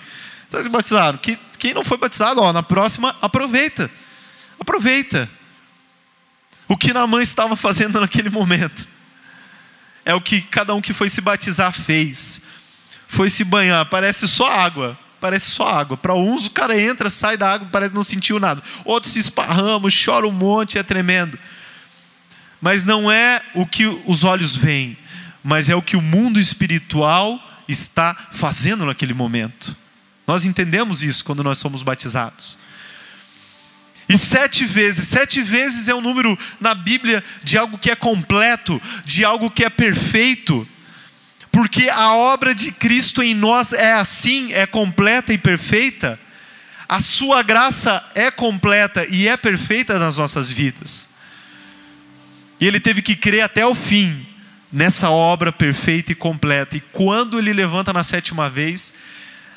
Vocês 0.50 0.64
se 0.64 0.70
batizaram? 0.70 1.20
Quem 1.60 1.74
não 1.74 1.84
foi 1.84 1.98
batizado, 1.98 2.42
ó, 2.42 2.52
na 2.52 2.64
próxima, 2.64 3.16
aproveita. 3.22 3.92
Aproveita. 4.60 5.30
O 6.68 6.76
que 6.76 6.94
Naamã 6.94 7.22
estava 7.22 7.56
fazendo 7.56 8.00
naquele 8.00 8.30
momento 8.30 8.88
é 10.04 10.14
o 10.14 10.22
que 10.22 10.42
cada 10.42 10.74
um 10.74 10.82
que 10.82 10.94
foi 10.94 11.10
se 11.10 11.22
batizar 11.22 11.72
fez. 11.72 12.42
Foi 13.08 13.30
se 13.30 13.44
banhar, 13.44 13.86
parece 13.86 14.28
só 14.28 14.52
água, 14.52 14.98
parece 15.20 15.50
só 15.52 15.68
água. 15.68 15.98
Para 15.98 16.16
uns 16.16 16.48
o 16.48 16.52
cara 16.52 16.80
entra, 16.80 17.10
sai 17.10 17.38
da 17.38 17.54
água, 17.54 17.68
parece 17.72 17.94
não 17.94 18.04
sentiu 18.04 18.40
nada. 18.40 18.62
Outros 18.84 19.14
se 19.14 19.20
esparramam, 19.20 19.90
chora 20.06 20.28
um 20.28 20.32
monte, 20.32 20.78
é 20.78 20.84
tremendo. 20.84 21.38
Mas 22.62 22.84
não 22.84 23.12
é 23.12 23.42
o 23.54 23.66
que 23.66 23.86
os 24.06 24.24
olhos 24.24 24.56
veem, 24.56 24.98
mas 25.44 25.70
é 25.70 25.76
o 25.76 25.82
que 25.82 25.96
o 25.98 26.02
mundo 26.02 26.40
espiritual 26.40 27.40
está 27.68 28.16
fazendo 28.32 28.86
naquele 28.86 29.14
momento. 29.14 29.76
Nós 30.26 30.46
entendemos 30.46 31.04
isso 31.04 31.24
quando 31.24 31.44
nós 31.44 31.58
somos 31.58 31.84
batizados. 31.84 32.58
E 34.08 34.18
sete 34.18 34.66
vezes, 34.66 35.08
sete 35.08 35.42
vezes 35.42 35.88
é 35.88 35.96
um 35.96 36.02
número 36.02 36.38
na 36.60 36.76
Bíblia 36.76 37.24
de 37.44 37.58
algo 37.58 37.78
que 37.78 37.90
é 37.90 37.96
completo, 37.96 38.82
de 39.04 39.26
algo 39.26 39.50
que 39.50 39.66
é 39.66 39.70
perfeito, 39.70 40.68
porque 41.52 41.90
a 41.90 42.14
obra 42.14 42.54
de 42.54 42.72
Cristo 42.72 43.24
em 43.24 43.34
nós 43.34 43.74
é 43.74 43.94
assim, 43.94 44.54
é 44.54 44.66
completa 44.66 45.34
e 45.34 45.38
perfeita. 45.38 46.20
A 46.88 47.00
Sua 47.00 47.42
graça 47.42 48.04
é 48.14 48.30
completa 48.30 49.08
e 49.10 49.28
é 49.28 49.36
perfeita 49.36 49.98
nas 49.98 50.18
nossas 50.18 50.52
vidas. 50.52 51.10
E 52.60 52.68
Ele 52.68 52.80
teve 52.80 53.02
que 53.02 53.16
crer 53.16 53.42
até 53.42 53.66
o 53.66 53.74
fim, 53.74 54.26
nessa 54.72 55.10
obra 55.10 55.52
perfeita 55.52 56.12
e 56.12 56.16
completa. 56.16 56.76
E 56.76 56.82
quando 56.82 57.40
ele 57.40 57.54
levanta 57.54 57.94
na 57.94 58.04
sétima 58.04 58.50
vez, 58.50 58.96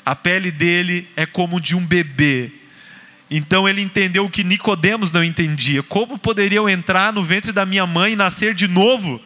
a 0.05 0.15
pele 0.15 0.49
dele 0.49 1.07
é 1.15 1.25
como 1.25 1.59
de 1.59 1.75
um 1.75 1.85
bebê. 1.85 2.49
Então 3.29 3.69
ele 3.69 3.81
entendeu 3.81 4.25
o 4.25 4.29
que 4.29 4.43
Nicodemos 4.43 5.11
não 5.11 5.23
entendia. 5.23 5.83
Como 5.83 6.17
poderia 6.17 6.57
eu 6.57 6.69
entrar 6.69 7.13
no 7.13 7.23
ventre 7.23 7.51
da 7.51 7.65
minha 7.65 7.85
mãe 7.85 8.13
e 8.13 8.15
nascer 8.15 8.55
de 8.55 8.67
novo? 8.67 9.21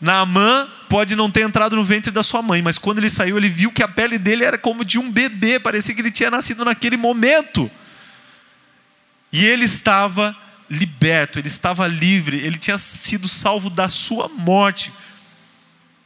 Naamã 0.00 0.68
pode 0.88 1.16
não 1.16 1.30
ter 1.30 1.40
entrado 1.40 1.74
no 1.74 1.84
ventre 1.84 2.12
da 2.12 2.22
sua 2.22 2.40
mãe, 2.40 2.62
mas 2.62 2.78
quando 2.78 2.98
ele 2.98 3.10
saiu, 3.10 3.36
ele 3.36 3.48
viu 3.48 3.72
que 3.72 3.82
a 3.82 3.88
pele 3.88 4.16
dele 4.16 4.44
era 4.44 4.56
como 4.56 4.84
de 4.84 4.98
um 4.98 5.10
bebê, 5.10 5.58
parecia 5.58 5.94
que 5.94 6.00
ele 6.00 6.12
tinha 6.12 6.30
nascido 6.30 6.64
naquele 6.64 6.96
momento. 6.96 7.68
E 9.32 9.44
ele 9.44 9.64
estava 9.64 10.36
liberto, 10.70 11.38
ele 11.38 11.48
estava 11.48 11.86
livre, 11.88 12.38
ele 12.38 12.58
tinha 12.58 12.78
sido 12.78 13.26
salvo 13.26 13.68
da 13.68 13.88
sua 13.88 14.28
morte, 14.28 14.92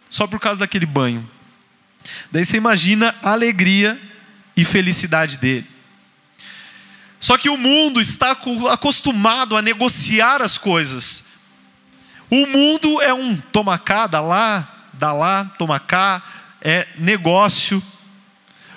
só 0.08 0.26
por 0.26 0.40
causa 0.40 0.60
daquele 0.60 0.86
banho. 0.86 1.28
Daí 2.30 2.44
você 2.44 2.56
imagina 2.56 3.14
a 3.22 3.32
alegria 3.32 4.00
e 4.56 4.64
felicidade 4.64 5.38
dele. 5.38 5.71
Só 7.22 7.38
que 7.38 7.48
o 7.48 7.56
mundo 7.56 8.00
está 8.00 8.36
acostumado 8.72 9.56
a 9.56 9.62
negociar 9.62 10.42
as 10.42 10.58
coisas. 10.58 11.22
O 12.28 12.48
mundo 12.48 13.00
é 13.00 13.14
um 13.14 13.36
toma 13.36 13.78
cá, 13.78 14.08
dá 14.08 14.20
lá, 14.20 14.88
dá 14.94 15.12
lá, 15.12 15.44
toma 15.56 15.78
cá, 15.78 16.20
é 16.60 16.84
negócio. 16.98 17.80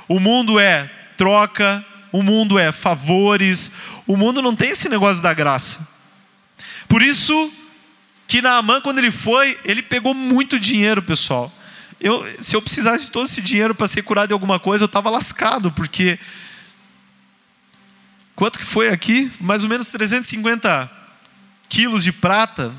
O 0.08 0.20
mundo 0.20 0.60
é 0.60 0.88
troca, 1.18 1.84
o 2.12 2.22
mundo 2.22 2.60
é 2.60 2.72
favores, 2.72 3.72
o 4.06 4.16
mundo 4.16 4.44
não 4.44 4.56
tem 4.56 4.70
esse 4.70 4.88
negócio 4.90 5.24
da 5.24 5.34
graça. 5.34 5.88
Por 6.88 7.02
isso 7.02 7.52
que 8.28 8.44
Naamã, 8.44 8.80
quando 8.80 9.00
ele 9.00 9.10
foi, 9.10 9.58
ele 9.66 9.82
pegou 9.82 10.14
muito 10.14 10.60
dinheiro, 10.60 11.02
pessoal. 11.02 11.52
Eu, 12.00 12.24
se 12.44 12.56
eu 12.56 12.62
precisasse 12.62 13.06
de 13.06 13.12
todo 13.12 13.26
esse 13.26 13.42
dinheiro 13.42 13.74
para 13.74 13.88
ser 13.88 14.04
curado 14.04 14.28
de 14.28 14.34
alguma 14.34 14.60
coisa, 14.60 14.84
eu 14.84 14.88
estava 14.88 15.10
lascado, 15.10 15.72
porque. 15.72 16.20
Quanto 18.36 18.60
que 18.60 18.66
foi 18.66 18.90
aqui? 18.90 19.32
Mais 19.40 19.64
ou 19.64 19.70
menos 19.70 19.90
350 19.92 20.92
quilos 21.70 22.04
de 22.04 22.12
prata, 22.12 22.74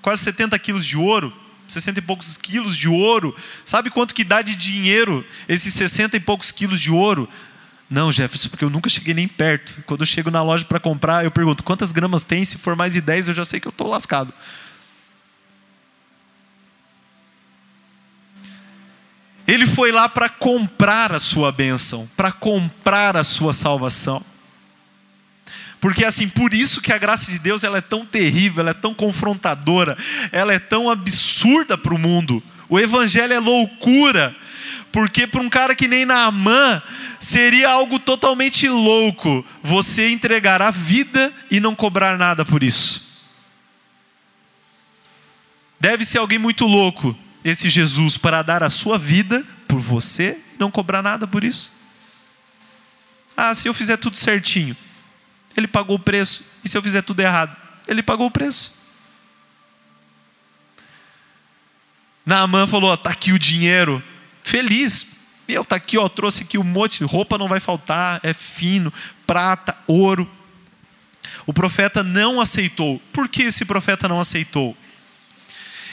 quase 0.00 0.22
70 0.24 0.58
quilos 0.58 0.86
de 0.86 0.96
ouro, 0.96 1.32
60 1.68 1.98
e 1.98 2.02
poucos 2.02 2.36
quilos 2.38 2.76
de 2.76 2.88
ouro. 2.88 3.36
Sabe 3.64 3.90
quanto 3.90 4.14
que 4.14 4.24
dá 4.24 4.40
de 4.40 4.56
dinheiro 4.56 5.24
esses 5.48 5.74
60 5.74 6.16
e 6.16 6.20
poucos 6.20 6.50
quilos 6.50 6.80
de 6.80 6.90
ouro? 6.90 7.28
Não, 7.90 8.12
Jefferson, 8.12 8.48
porque 8.48 8.64
eu 8.64 8.70
nunca 8.70 8.88
cheguei 8.88 9.14
nem 9.14 9.28
perto. 9.28 9.82
Quando 9.86 10.00
eu 10.00 10.06
chego 10.06 10.30
na 10.30 10.42
loja 10.42 10.64
para 10.64 10.80
comprar, 10.80 11.24
eu 11.24 11.30
pergunto 11.30 11.62
quantas 11.62 11.92
gramas 11.92 12.24
tem. 12.24 12.44
Se 12.44 12.56
for 12.56 12.76
mais 12.76 12.94
de 12.94 13.00
10, 13.00 13.28
eu 13.28 13.34
já 13.34 13.44
sei 13.44 13.60
que 13.60 13.68
eu 13.68 13.70
estou 13.70 13.88
lascado. 13.88 14.32
Ele 19.46 19.66
foi 19.66 19.90
lá 19.90 20.06
para 20.08 20.28
comprar 20.28 21.14
a 21.14 21.18
sua 21.18 21.50
bênção, 21.50 22.06
para 22.14 22.30
comprar 22.30 23.16
a 23.16 23.24
sua 23.24 23.54
salvação. 23.54 24.22
Porque 25.80 26.04
assim, 26.04 26.28
por 26.28 26.52
isso 26.52 26.80
que 26.80 26.92
a 26.92 26.98
graça 26.98 27.30
de 27.30 27.38
Deus 27.38 27.62
ela 27.62 27.78
é 27.78 27.82
tão 27.82 28.04
terrível, 28.04 28.62
ela 28.62 28.70
é 28.70 28.74
tão 28.74 28.92
confrontadora, 28.92 29.96
ela 30.32 30.52
é 30.52 30.58
tão 30.58 30.90
absurda 30.90 31.78
para 31.78 31.94
o 31.94 31.98
mundo. 31.98 32.42
O 32.68 32.78
evangelho 32.80 33.32
é 33.32 33.38
loucura, 33.38 34.34
porque 34.90 35.26
para 35.26 35.40
um 35.40 35.48
cara 35.48 35.76
que 35.76 35.86
nem 35.86 36.04
Naamã, 36.04 36.82
seria 37.20 37.70
algo 37.70 37.98
totalmente 37.98 38.68
louco 38.68 39.44
você 39.62 40.10
entregar 40.10 40.60
a 40.60 40.70
vida 40.70 41.32
e 41.50 41.60
não 41.60 41.74
cobrar 41.74 42.18
nada 42.18 42.44
por 42.44 42.62
isso. 42.62 43.08
Deve 45.80 46.04
ser 46.04 46.18
alguém 46.18 46.38
muito 46.38 46.66
louco 46.66 47.16
esse 47.44 47.68
Jesus 47.68 48.18
para 48.18 48.42
dar 48.42 48.64
a 48.64 48.68
sua 48.68 48.98
vida 48.98 49.46
por 49.68 49.78
você 49.78 50.36
e 50.54 50.58
não 50.58 50.70
cobrar 50.70 51.02
nada 51.02 51.26
por 51.26 51.44
isso? 51.44 51.72
Ah, 53.36 53.54
se 53.54 53.68
eu 53.68 53.74
fizer 53.74 53.96
tudo 53.96 54.16
certinho, 54.16 54.76
ele 55.56 55.66
pagou 55.66 55.96
o 55.96 56.00
preço. 56.00 56.44
E 56.64 56.68
se 56.68 56.76
eu 56.76 56.82
fizer 56.82 57.02
tudo 57.02 57.20
errado, 57.20 57.56
ele 57.86 58.02
pagou 58.02 58.26
o 58.26 58.30
preço. 58.30 58.76
Naamã 62.24 62.66
falou: 62.66 62.92
está 62.92 63.10
aqui 63.10 63.32
o 63.32 63.38
dinheiro, 63.38 64.02
feliz. 64.44 65.06
Meu, 65.48 65.62
está 65.62 65.76
aqui, 65.76 65.96
ó, 65.96 66.08
trouxe 66.10 66.42
aqui 66.42 66.58
um 66.58 66.62
monte, 66.62 67.02
roupa 67.02 67.38
não 67.38 67.48
vai 67.48 67.58
faltar, 67.58 68.20
é 68.22 68.34
fino, 68.34 68.92
prata, 69.26 69.74
ouro. 69.86 70.30
O 71.46 71.54
profeta 71.54 72.02
não 72.02 72.38
aceitou. 72.38 73.00
Por 73.12 73.28
que 73.28 73.44
esse 73.44 73.64
profeta 73.64 74.06
não 74.06 74.20
aceitou? 74.20 74.76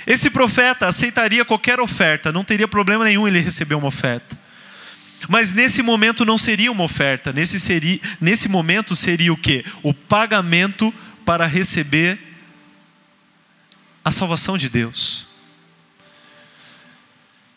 Esse 0.06 0.30
profeta 0.30 0.88
aceitaria 0.88 1.46
qualquer 1.46 1.80
oferta, 1.80 2.32
não 2.32 2.44
teria 2.44 2.68
problema 2.68 3.06
nenhum 3.06 3.26
ele 3.26 3.40
receber 3.40 3.76
uma 3.76 3.88
oferta. 3.88 4.38
Mas 5.28 5.54
nesse 5.54 5.82
momento 5.82 6.26
não 6.26 6.38
seria 6.38 6.72
uma 6.72 6.84
oferta, 6.84 7.34
nesse, 7.34 7.60
seria, 7.60 8.00
nesse 8.20 8.48
momento 8.48 8.96
seria 8.96 9.34
o 9.34 9.38
que? 9.38 9.66
O 9.82 9.94
pagamento 9.94 10.94
para 11.26 11.46
receber 11.46 12.20
a 14.04 14.12
salvação 14.12 14.58
de 14.58 14.70
Deus. 14.70 15.26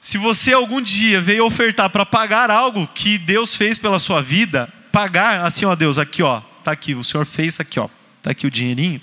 Se 0.00 0.16
você 0.16 0.52
algum 0.52 0.80
dia 0.80 1.20
veio 1.20 1.44
ofertar 1.44 1.90
para 1.90 2.06
pagar 2.06 2.50
algo 2.50 2.86
que 2.86 3.18
Deus 3.18 3.54
fez 3.54 3.78
pela 3.78 3.98
sua 3.98 4.22
vida, 4.22 4.72
pagar 4.90 5.44
assim, 5.44 5.64
ó 5.64 5.74
Deus, 5.74 5.98
aqui 5.98 6.22
ó, 6.22 6.40
tá 6.62 6.70
aqui, 6.70 6.94
o 6.94 7.04
Senhor 7.04 7.26
fez 7.26 7.60
aqui 7.60 7.78
ó, 7.78 7.88
tá 8.22 8.30
aqui 8.30 8.46
o 8.46 8.50
dinheirinho, 8.50 9.02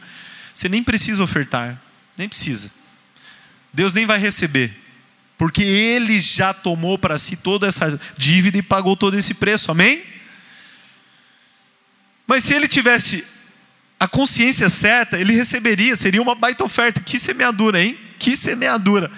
você 0.53 0.69
nem 0.69 0.81
precisa 0.83 1.23
ofertar, 1.23 1.79
nem 2.17 2.27
precisa. 2.29 2.71
Deus 3.73 3.93
nem 3.93 4.05
vai 4.05 4.17
receber, 4.17 4.73
porque 5.37 5.63
Ele 5.63 6.19
já 6.19 6.53
tomou 6.53 6.97
para 6.97 7.17
si 7.17 7.37
toda 7.37 7.67
essa 7.67 7.99
dívida 8.17 8.57
e 8.57 8.61
pagou 8.61 8.95
todo 8.95 9.17
esse 9.17 9.33
preço, 9.33 9.71
amém? 9.71 10.03
Mas 12.27 12.43
se 12.43 12.53
ele 12.53 12.67
tivesse 12.67 13.23
a 13.99 14.07
consciência 14.07 14.69
certa, 14.69 15.19
ele 15.19 15.33
receberia, 15.33 15.95
seria 15.95 16.21
uma 16.21 16.35
baita 16.35 16.63
oferta. 16.63 16.99
Que 16.99 17.19
semeadura, 17.19 17.81
hein? 17.81 17.97
Que 18.17 18.35
semeadura. 18.35 19.11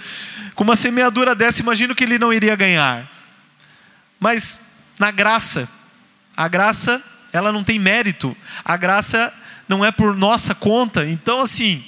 Com 0.56 0.63
uma 0.63 0.75
semeadura 0.75 1.34
dessa, 1.34 1.62
imagino 1.62 1.95
que 1.95 2.03
ele 2.03 2.19
não 2.19 2.34
iria 2.34 2.56
ganhar. 2.56 3.10
Mas 4.19 4.62
na 4.99 5.12
graça, 5.12 5.69
a 6.36 6.47
graça, 6.47 7.01
ela 7.32 7.51
não 7.51 7.63
tem 7.63 7.80
mérito. 7.80 8.36
A 8.65 8.75
graça 8.75 9.34
não 9.67 9.86
é 9.86 9.91
por 9.91 10.15
nossa 10.15 10.53
conta. 10.53 11.06
Então, 11.08 11.41
assim, 11.41 11.84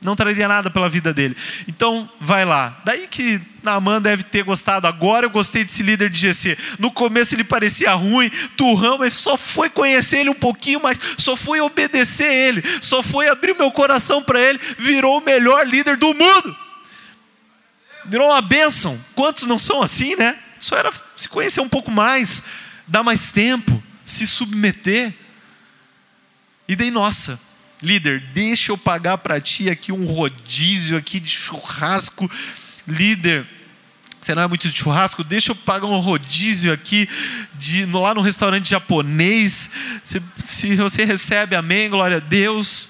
não 0.00 0.14
traria 0.14 0.46
nada 0.46 0.70
pela 0.70 0.88
vida 0.88 1.12
dele. 1.12 1.36
Então, 1.66 2.08
vai 2.20 2.44
lá. 2.44 2.80
Daí 2.84 3.08
que 3.08 3.40
Naaman 3.62 4.00
deve 4.00 4.22
ter 4.22 4.44
gostado. 4.44 4.86
Agora 4.86 5.26
eu 5.26 5.30
gostei 5.30 5.64
desse 5.64 5.82
líder 5.82 6.08
de 6.08 6.18
GC. 6.20 6.56
No 6.78 6.90
começo 6.90 7.34
ele 7.34 7.42
parecia 7.42 7.92
ruim, 7.94 8.30
turrão, 8.56 8.98
mas 8.98 9.14
só 9.14 9.36
foi 9.36 9.68
conhecer 9.68 10.18
ele 10.18 10.30
um 10.30 10.34
pouquinho 10.34 10.80
mais, 10.80 11.00
só 11.18 11.36
foi 11.36 11.60
obedecer 11.60 12.32
ele, 12.32 12.62
só 12.80 13.02
foi 13.02 13.28
abrir 13.28 13.56
meu 13.56 13.72
coração 13.72 14.22
para 14.22 14.40
ele, 14.40 14.60
virou 14.78 15.18
o 15.18 15.24
melhor 15.24 15.66
líder 15.66 15.96
do 15.96 16.14
mundo. 16.14 16.56
Virou 18.04 18.28
uma 18.28 18.40
bênção. 18.40 18.98
Quantos 19.14 19.44
não 19.44 19.58
são 19.58 19.82
assim, 19.82 20.14
né? 20.16 20.38
Só 20.60 20.76
era 20.76 20.92
se 21.16 21.28
conhecer 21.28 21.60
um 21.60 21.68
pouco 21.68 21.90
mais, 21.90 22.42
dar 22.86 23.02
mais 23.02 23.32
tempo, 23.32 23.82
se 24.04 24.26
submeter. 24.26 25.12
E 26.68 26.76
daí, 26.76 26.90
nossa, 26.90 27.38
Líder, 27.82 28.20
deixa 28.32 28.72
eu 28.72 28.78
pagar 28.78 29.18
para 29.18 29.40
ti 29.40 29.70
aqui 29.70 29.92
um 29.92 30.04
rodízio 30.04 30.98
aqui 30.98 31.20
de 31.20 31.30
churrasco. 31.30 32.28
Líder, 32.86 33.46
você 34.20 34.34
não 34.34 34.42
é 34.42 34.46
muito 34.48 34.68
de 34.68 34.76
churrasco? 34.76 35.22
Deixa 35.22 35.52
eu 35.52 35.56
pagar 35.56 35.86
um 35.86 35.98
rodízio 35.98 36.72
aqui 36.72 37.08
de, 37.54 37.86
lá 37.86 38.14
no 38.14 38.20
restaurante 38.20 38.68
japonês. 38.68 39.70
Se, 40.02 40.20
se 40.36 40.74
você 40.74 41.04
recebe, 41.04 41.54
amém, 41.54 41.88
glória 41.88 42.16
a 42.16 42.20
Deus. 42.20 42.88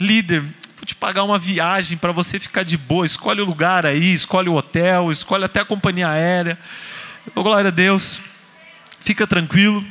Líder, 0.00 0.40
vou 0.40 0.86
te 0.86 0.94
pagar 0.94 1.22
uma 1.24 1.38
viagem 1.38 1.98
para 1.98 2.12
você 2.12 2.40
ficar 2.40 2.62
de 2.62 2.78
boa. 2.78 3.04
Escolhe 3.04 3.42
o 3.42 3.44
lugar 3.44 3.84
aí, 3.84 4.14
escolhe 4.14 4.48
o 4.48 4.54
hotel, 4.54 5.10
escolhe 5.10 5.44
até 5.44 5.60
a 5.60 5.66
companhia 5.66 6.08
aérea. 6.08 6.58
Oh, 7.34 7.42
glória 7.42 7.68
a 7.68 7.72
Deus. 7.72 8.22
Fica 9.00 9.26
tranquilo. 9.26 9.84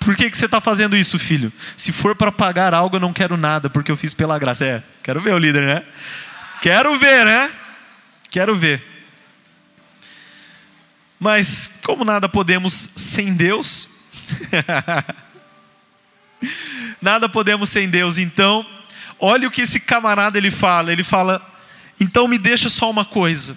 Por 0.00 0.16
que, 0.16 0.30
que 0.30 0.36
você 0.36 0.46
está 0.46 0.60
fazendo 0.62 0.96
isso, 0.96 1.18
filho? 1.18 1.52
Se 1.76 1.92
for 1.92 2.16
para 2.16 2.32
pagar 2.32 2.72
algo, 2.72 2.96
eu 2.96 3.00
não 3.00 3.12
quero 3.12 3.36
nada, 3.36 3.68
porque 3.68 3.92
eu 3.92 3.96
fiz 3.96 4.14
pela 4.14 4.38
graça. 4.38 4.64
É, 4.64 4.82
quero 5.02 5.20
ver 5.20 5.34
o 5.34 5.38
líder, 5.38 5.62
né? 5.62 5.84
Quero 6.62 6.98
ver, 6.98 7.26
né? 7.26 7.52
Quero 8.30 8.56
ver. 8.56 8.82
Mas, 11.18 11.70
como 11.84 12.02
nada 12.02 12.30
podemos 12.30 12.72
sem 12.96 13.34
Deus, 13.34 14.08
nada 17.00 17.28
podemos 17.28 17.68
sem 17.68 17.90
Deus, 17.90 18.16
então, 18.16 18.66
olha 19.18 19.46
o 19.46 19.50
que 19.50 19.60
esse 19.60 19.78
camarada 19.80 20.38
ele 20.38 20.50
fala. 20.50 20.90
Ele 20.92 21.04
fala: 21.04 21.46
então 22.00 22.26
me 22.26 22.38
deixa 22.38 22.70
só 22.70 22.90
uma 22.90 23.04
coisa, 23.04 23.56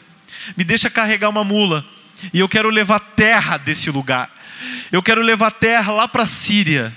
me 0.58 0.65
deixa 0.65 0.89
carregar 0.89 1.29
uma 1.29 1.45
mula, 1.45 1.86
e 2.34 2.39
eu 2.41 2.49
quero 2.49 2.69
levar 2.69 2.99
terra 2.99 3.56
desse 3.56 3.89
lugar. 3.89 4.29
Eu 4.91 5.02
quero 5.02 5.21
levar 5.21 5.52
terra 5.52 5.91
lá 5.91 6.08
para 6.08 6.23
a 6.23 6.28
Síria. 6.28 6.93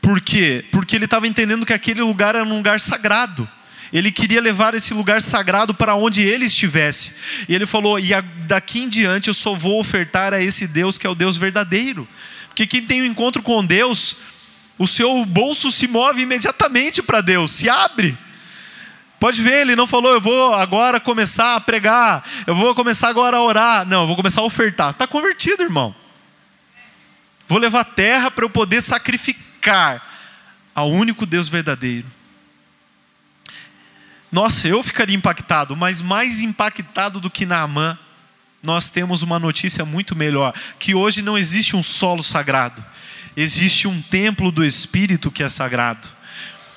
Por 0.00 0.20
quê? 0.20 0.64
Porque 0.70 0.96
ele 0.96 1.06
estava 1.06 1.26
entendendo 1.26 1.64
que 1.64 1.72
aquele 1.72 2.02
lugar 2.02 2.34
era 2.34 2.44
um 2.44 2.56
lugar 2.56 2.80
sagrado. 2.80 3.48
Ele 3.92 4.10
queria 4.10 4.40
levar 4.40 4.74
esse 4.74 4.92
lugar 4.92 5.22
sagrado 5.22 5.72
para 5.72 5.94
onde 5.94 6.20
ele 6.20 6.44
estivesse. 6.44 7.14
E 7.48 7.54
ele 7.54 7.64
falou: 7.64 7.98
e 7.98 8.10
daqui 8.46 8.80
em 8.80 8.88
diante 8.88 9.28
eu 9.28 9.34
só 9.34 9.54
vou 9.54 9.80
ofertar 9.80 10.34
a 10.34 10.42
esse 10.42 10.66
Deus 10.66 10.98
que 10.98 11.06
é 11.06 11.10
o 11.10 11.14
Deus 11.14 11.36
verdadeiro. 11.36 12.06
Porque 12.48 12.66
quem 12.66 12.82
tem 12.82 13.02
um 13.02 13.06
encontro 13.06 13.42
com 13.42 13.64
Deus, 13.64 14.16
o 14.78 14.86
seu 14.86 15.24
bolso 15.24 15.70
se 15.70 15.86
move 15.86 16.22
imediatamente 16.22 17.02
para 17.02 17.20
Deus, 17.20 17.52
se 17.52 17.68
abre. 17.68 18.18
Pode 19.18 19.40
ver, 19.40 19.62
ele 19.62 19.74
não 19.74 19.86
falou, 19.86 20.12
eu 20.12 20.20
vou 20.20 20.54
agora 20.54 21.00
começar 21.00 21.54
a 21.54 21.60
pregar, 21.60 22.22
eu 22.46 22.54
vou 22.54 22.74
começar 22.74 23.08
agora 23.08 23.38
a 23.38 23.42
orar. 23.42 23.86
Não, 23.86 24.02
eu 24.02 24.06
vou 24.06 24.16
começar 24.16 24.42
a 24.42 24.44
ofertar. 24.44 24.90
Está 24.90 25.06
convertido, 25.06 25.62
irmão. 25.62 25.94
Vou 27.46 27.58
levar 27.58 27.84
terra 27.84 28.30
para 28.30 28.44
eu 28.44 28.50
poder 28.50 28.82
sacrificar 28.82 30.02
ao 30.74 30.90
único 30.90 31.26
Deus 31.26 31.48
verdadeiro. 31.48 32.06
Nossa, 34.32 34.66
eu 34.66 34.82
ficaria 34.82 35.14
impactado, 35.14 35.76
mas 35.76 36.02
mais 36.02 36.40
impactado 36.40 37.20
do 37.20 37.30
que 37.30 37.46
Naamã, 37.46 37.96
nós 38.64 38.90
temos 38.90 39.22
uma 39.22 39.38
notícia 39.38 39.84
muito 39.84 40.16
melhor: 40.16 40.52
que 40.78 40.94
hoje 40.94 41.22
não 41.22 41.38
existe 41.38 41.76
um 41.76 41.82
solo 41.82 42.22
sagrado, 42.22 42.84
existe 43.36 43.86
um 43.86 44.02
templo 44.02 44.50
do 44.50 44.64
Espírito 44.64 45.30
que 45.30 45.42
é 45.42 45.48
sagrado. 45.48 46.08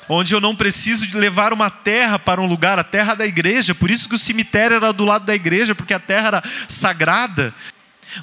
Onde 0.09 0.33
eu 0.33 0.39
não 0.39 0.55
preciso 0.55 1.05
de 1.05 1.17
levar 1.17 1.51
uma 1.51 1.69
terra 1.69 2.17
para 2.17 2.39
um 2.39 2.45
lugar, 2.45 2.79
a 2.79 2.83
terra 2.83 3.13
da 3.13 3.25
igreja, 3.25 3.75
por 3.75 3.89
isso 3.89 4.07
que 4.07 4.15
o 4.15 4.19
cemitério 4.19 4.75
era 4.75 4.93
do 4.93 5.03
lado 5.03 5.25
da 5.25 5.35
igreja, 5.35 5.75
porque 5.75 5.93
a 5.93 5.99
terra 5.99 6.27
era 6.27 6.43
sagrada. 6.69 7.53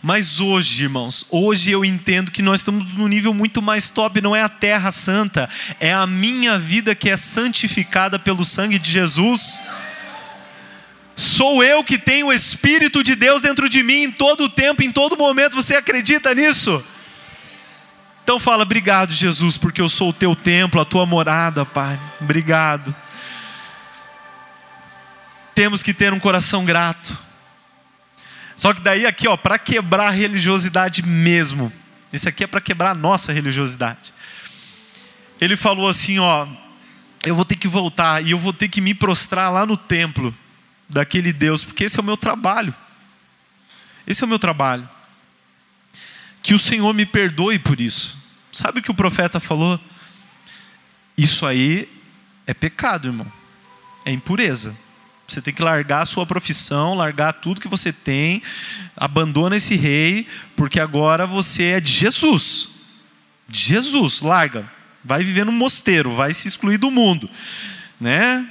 Mas 0.02 0.40
hoje, 0.40 0.84
irmãos, 0.84 1.26
hoje 1.30 1.70
eu 1.70 1.84
entendo 1.84 2.30
que 2.30 2.42
nós 2.42 2.60
estamos 2.60 2.94
num 2.94 3.08
nível 3.08 3.32
muito 3.32 3.62
mais 3.62 3.90
top, 3.90 4.20
não 4.20 4.34
é 4.34 4.42
a 4.42 4.48
terra 4.48 4.90
santa, 4.90 5.48
é 5.78 5.92
a 5.92 6.06
minha 6.06 6.58
vida 6.58 6.94
que 6.94 7.10
é 7.10 7.16
santificada 7.16 8.18
pelo 8.18 8.44
sangue 8.44 8.78
de 8.78 8.90
Jesus. 8.90 9.62
Sou 11.16 11.62
eu 11.62 11.84
que 11.84 11.96
tenho 11.96 12.26
o 12.26 12.32
Espírito 12.32 13.02
de 13.02 13.14
Deus 13.14 13.42
dentro 13.42 13.68
de 13.68 13.82
mim 13.82 14.04
em 14.04 14.10
todo 14.10 14.44
o 14.44 14.48
tempo, 14.48 14.82
em 14.82 14.90
todo 14.90 15.16
momento. 15.16 15.54
Você 15.54 15.76
acredita 15.76 16.34
nisso? 16.34 16.82
Então 18.24 18.40
fala, 18.40 18.62
obrigado, 18.62 19.12
Jesus, 19.12 19.58
porque 19.58 19.80
eu 19.80 19.88
sou 19.88 20.08
o 20.08 20.12
teu 20.12 20.34
templo, 20.34 20.80
a 20.80 20.84
tua 20.84 21.04
morada, 21.04 21.64
Pai. 21.64 22.00
Obrigado. 22.20 22.94
Temos 25.54 25.82
que 25.82 25.94
ter 25.94 26.12
um 26.12 26.18
coração 26.18 26.64
grato. 26.64 27.16
Só 28.56 28.72
que 28.72 28.80
daí 28.80 29.06
aqui, 29.06 29.26
ó, 29.26 29.36
para 29.36 29.58
quebrar 29.58 30.08
a 30.08 30.10
religiosidade 30.10 31.02
mesmo. 31.02 31.72
Esse 32.12 32.28
aqui 32.28 32.44
é 32.44 32.46
para 32.46 32.60
quebrar 32.60 32.90
a 32.90 32.94
nossa 32.94 33.32
religiosidade. 33.32 34.14
Ele 35.40 35.56
falou 35.56 35.88
assim, 35.88 36.18
ó, 36.18 36.46
eu 37.24 37.34
vou 37.34 37.44
ter 37.44 37.56
que 37.56 37.66
voltar 37.66 38.24
e 38.24 38.30
eu 38.30 38.38
vou 38.38 38.52
ter 38.52 38.68
que 38.68 38.80
me 38.80 38.94
prostrar 38.94 39.52
lá 39.52 39.66
no 39.66 39.76
templo 39.76 40.34
daquele 40.88 41.32
Deus, 41.32 41.64
porque 41.64 41.84
esse 41.84 41.98
é 41.98 42.02
o 42.02 42.04
meu 42.04 42.16
trabalho. 42.16 42.74
Esse 44.06 44.22
é 44.22 44.26
o 44.26 44.28
meu 44.28 44.38
trabalho. 44.38 44.88
Que 46.42 46.54
o 46.54 46.58
Senhor 46.58 46.92
me 46.92 47.06
perdoe 47.06 47.58
por 47.58 47.80
isso. 47.80 48.16
Sabe 48.52 48.78
o 48.78 48.82
que 48.82 48.90
o 48.90 48.94
profeta 48.94 49.40
falou? 49.40 49.80
Isso 51.16 51.46
aí 51.46 51.88
é 52.46 52.52
pecado, 52.52 53.08
irmão. 53.08 53.30
É 54.04 54.12
impureza. 54.12 54.76
Você 55.26 55.40
tem 55.40 55.54
que 55.54 55.62
largar 55.62 56.02
a 56.02 56.06
sua 56.06 56.26
profissão, 56.26 56.94
largar 56.94 57.32
tudo 57.32 57.60
que 57.60 57.68
você 57.68 57.92
tem, 57.92 58.42
abandona 58.96 59.56
esse 59.56 59.74
rei, 59.74 60.26
porque 60.56 60.78
agora 60.78 61.26
você 61.26 61.64
é 61.64 61.80
de 61.80 61.90
Jesus. 61.90 62.68
De 63.48 63.58
Jesus, 63.58 64.20
larga. 64.20 64.70
Vai 65.02 65.24
viver 65.24 65.44
no 65.44 65.52
mosteiro, 65.52 66.14
vai 66.14 66.32
se 66.32 66.48
excluir 66.48 66.78
do 66.78 66.90
mundo, 66.90 67.28
né? 68.00 68.46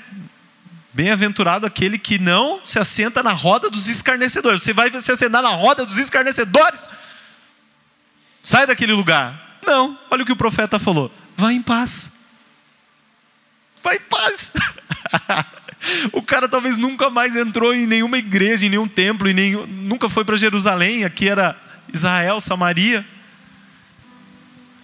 Bem-aventurado 0.93 1.65
aquele 1.65 1.97
que 1.97 2.19
não 2.19 2.63
se 2.63 2.77
assenta 2.77 3.23
na 3.23 3.31
roda 3.31 3.69
dos 3.69 3.89
escarnecedores. 3.89 4.61
Você 4.61 4.73
vai 4.73 4.91
se 5.01 5.11
assentar 5.11 5.41
na 5.41 5.49
roda 5.49 5.85
dos 5.85 5.97
escarnecedores? 5.97 6.87
Sai 8.43 8.67
daquele 8.67 8.93
lugar. 8.93 9.59
Não, 9.65 9.97
olha 10.11 10.21
o 10.21 10.25
que 10.25 10.31
o 10.31 10.35
profeta 10.35 10.77
falou. 10.77 11.11
Vai 11.35 11.55
em 11.55 11.61
paz. 11.63 12.35
Vai 13.83 13.95
em 13.95 14.01
paz. 14.01 14.51
O 16.11 16.21
cara 16.21 16.47
talvez 16.47 16.77
nunca 16.77 17.09
mais 17.09 17.35
entrou 17.35 17.73
em 17.73 17.85
nenhuma 17.85 18.17
igreja, 18.17 18.65
em 18.65 18.69
nenhum 18.69 18.87
templo, 18.87 19.29
em 19.29 19.33
nenhum, 19.33 19.65
nunca 19.67 20.09
foi 20.09 20.23
para 20.23 20.35
Jerusalém, 20.35 21.03
aqui 21.03 21.27
era 21.27 21.57
Israel, 21.93 22.39
Samaria. 22.39 23.05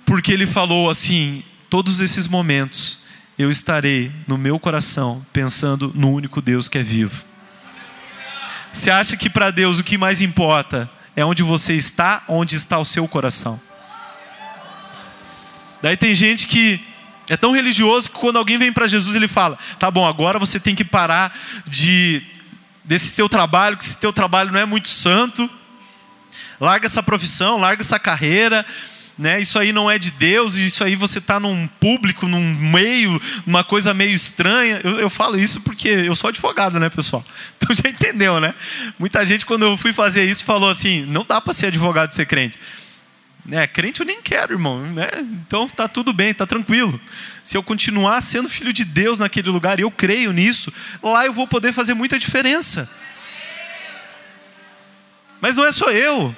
Porque 0.05 0.31
ele 0.31 0.47
falou 0.47 0.89
assim: 0.89 1.43
todos 1.69 1.99
esses 1.99 2.27
momentos 2.27 2.99
eu 3.37 3.49
estarei 3.49 4.11
no 4.27 4.37
meu 4.37 4.59
coração 4.59 5.25
pensando 5.31 5.91
no 5.95 6.11
único 6.11 6.41
Deus 6.41 6.67
que 6.67 6.77
é 6.77 6.83
vivo. 6.83 7.23
Você 8.73 8.91
acha 8.91 9.15
que 9.15 9.29
para 9.29 9.51
Deus 9.51 9.79
o 9.79 9.83
que 9.83 9.97
mais 9.97 10.21
importa 10.21 10.89
é 11.15 11.23
onde 11.23 11.41
você 11.41 11.73
está, 11.73 12.23
onde 12.27 12.55
está 12.55 12.77
o 12.77 12.85
seu 12.85 13.07
coração? 13.07 13.59
Daí 15.81 15.95
tem 15.95 16.13
gente 16.13 16.47
que 16.47 16.85
é 17.29 17.37
tão 17.37 17.51
religioso 17.51 18.09
que 18.09 18.17
quando 18.17 18.37
alguém 18.37 18.57
vem 18.57 18.73
para 18.73 18.87
Jesus, 18.87 19.15
ele 19.15 19.27
fala: 19.27 19.57
tá 19.77 19.89
bom, 19.89 20.05
agora 20.05 20.39
você 20.39 20.59
tem 20.59 20.75
que 20.75 20.83
parar 20.83 21.37
de 21.67 22.21
desse 22.83 23.07
seu 23.07 23.29
trabalho, 23.29 23.77
que 23.77 23.83
esse 23.83 23.97
teu 23.97 24.11
trabalho 24.11 24.51
não 24.51 24.59
é 24.59 24.65
muito 24.65 24.87
santo. 24.87 25.47
Larga 26.59 26.87
essa 26.87 27.03
profissão, 27.03 27.59
larga 27.59 27.83
essa 27.83 27.99
carreira, 27.99 28.65
né? 29.15 29.39
Isso 29.39 29.59
aí 29.59 29.71
não 29.71 29.91
é 29.91 29.99
de 29.99 30.11
Deus, 30.11 30.55
isso 30.55 30.83
aí 30.83 30.95
você 30.95 31.19
está 31.19 31.39
num 31.39 31.67
público, 31.79 32.27
num 32.27 32.41
meio, 32.55 33.21
uma 33.45 33.63
coisa 33.63 33.93
meio 33.93 34.13
estranha. 34.13 34.81
Eu, 34.83 34.99
eu, 34.99 35.09
falo 35.09 35.39
isso 35.39 35.61
porque 35.61 35.87
eu 35.87 36.15
sou 36.15 36.29
advogado, 36.29 36.79
né, 36.79 36.89
pessoal? 36.89 37.23
Então 37.61 37.75
já 37.75 37.89
entendeu, 37.89 38.39
né? 38.39 38.55
Muita 38.97 39.23
gente, 39.25 39.45
quando 39.45 39.63
eu 39.63 39.77
fui 39.77 39.93
fazer 39.93 40.23
isso, 40.23 40.43
falou 40.43 40.69
assim: 40.69 41.05
não 41.05 41.25
dá 41.27 41.39
para 41.39 41.53
ser 41.53 41.67
advogado 41.67 42.09
e 42.09 42.15
ser 42.15 42.25
crente. 42.25 42.57
É, 43.51 43.65
crente 43.67 43.99
eu 44.01 44.05
nem 44.05 44.21
quero, 44.21 44.53
irmão. 44.53 44.81
Né? 44.81 45.09
Então 45.45 45.67
tá 45.67 45.87
tudo 45.87 46.13
bem, 46.13 46.33
tá 46.33 46.45
tranquilo. 46.45 46.99
Se 47.43 47.57
eu 47.57 47.63
continuar 47.63 48.21
sendo 48.21 48.49
filho 48.49 48.71
de 48.71 48.85
Deus 48.85 49.19
naquele 49.19 49.49
lugar, 49.49 49.79
e 49.79 49.83
eu 49.83 49.91
creio 49.91 50.31
nisso, 50.31 50.73
lá 51.01 51.25
eu 51.25 51.33
vou 51.33 51.47
poder 51.47 51.73
fazer 51.73 51.93
muita 51.93 52.19
diferença. 52.19 52.89
Mas 55.41 55.55
não 55.55 55.65
é 55.65 55.71
só 55.71 55.89
eu, 55.91 56.35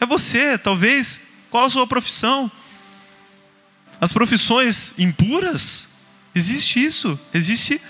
é 0.00 0.06
você, 0.06 0.58
talvez. 0.58 1.20
Qual 1.48 1.66
a 1.66 1.70
sua 1.70 1.86
profissão? 1.86 2.50
As 4.00 4.12
profissões 4.12 4.94
impuras? 4.98 5.88
Existe 6.34 6.84
isso, 6.84 7.18
existe 7.32 7.80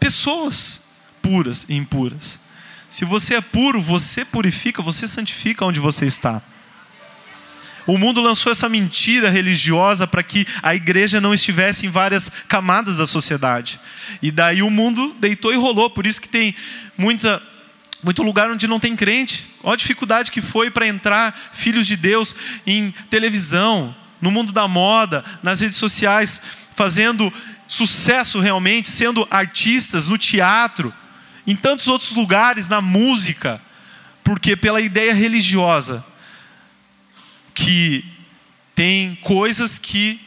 pessoas 0.00 0.80
puras 1.22 1.66
e 1.68 1.74
impuras. 1.74 2.40
Se 2.88 3.04
você 3.04 3.34
é 3.34 3.40
puro, 3.40 3.80
você 3.80 4.24
purifica, 4.24 4.82
você 4.82 5.06
santifica 5.06 5.64
onde 5.64 5.78
você 5.78 6.06
está. 6.06 6.42
O 7.86 7.96
mundo 7.96 8.20
lançou 8.20 8.52
essa 8.52 8.68
mentira 8.68 9.30
religiosa 9.30 10.06
para 10.06 10.22
que 10.22 10.46
a 10.62 10.74
igreja 10.74 11.20
não 11.20 11.32
estivesse 11.32 11.86
em 11.86 11.90
várias 11.90 12.30
camadas 12.48 12.98
da 12.98 13.06
sociedade. 13.06 13.80
E 14.22 14.30
daí 14.30 14.62
o 14.62 14.70
mundo 14.70 15.14
deitou 15.18 15.52
e 15.52 15.56
rolou. 15.56 15.90
Por 15.90 16.06
isso 16.06 16.20
que 16.20 16.28
tem 16.28 16.54
muita, 16.96 17.42
muito 18.02 18.22
lugar 18.22 18.50
onde 18.50 18.66
não 18.66 18.78
tem 18.78 18.94
crente. 18.94 19.46
Olha 19.62 19.74
a 19.74 19.76
dificuldade 19.76 20.30
que 20.30 20.42
foi 20.42 20.70
para 20.70 20.86
entrar 20.86 21.34
filhos 21.52 21.86
de 21.86 21.96
Deus 21.96 22.34
em 22.66 22.92
televisão, 23.08 23.94
no 24.20 24.30
mundo 24.30 24.52
da 24.52 24.68
moda, 24.68 25.24
nas 25.42 25.60
redes 25.60 25.76
sociais, 25.76 26.40
fazendo 26.76 27.32
sucesso 27.66 28.40
realmente, 28.40 28.88
sendo 28.88 29.26
artistas 29.30 30.08
no 30.08 30.18
teatro, 30.18 30.92
em 31.46 31.56
tantos 31.56 31.88
outros 31.88 32.12
lugares, 32.12 32.68
na 32.68 32.80
música, 32.80 33.60
porque 34.22 34.54
pela 34.56 34.80
ideia 34.80 35.14
religiosa 35.14 36.04
que 37.54 38.04
tem 38.74 39.14
coisas 39.16 39.78
que 39.78 40.20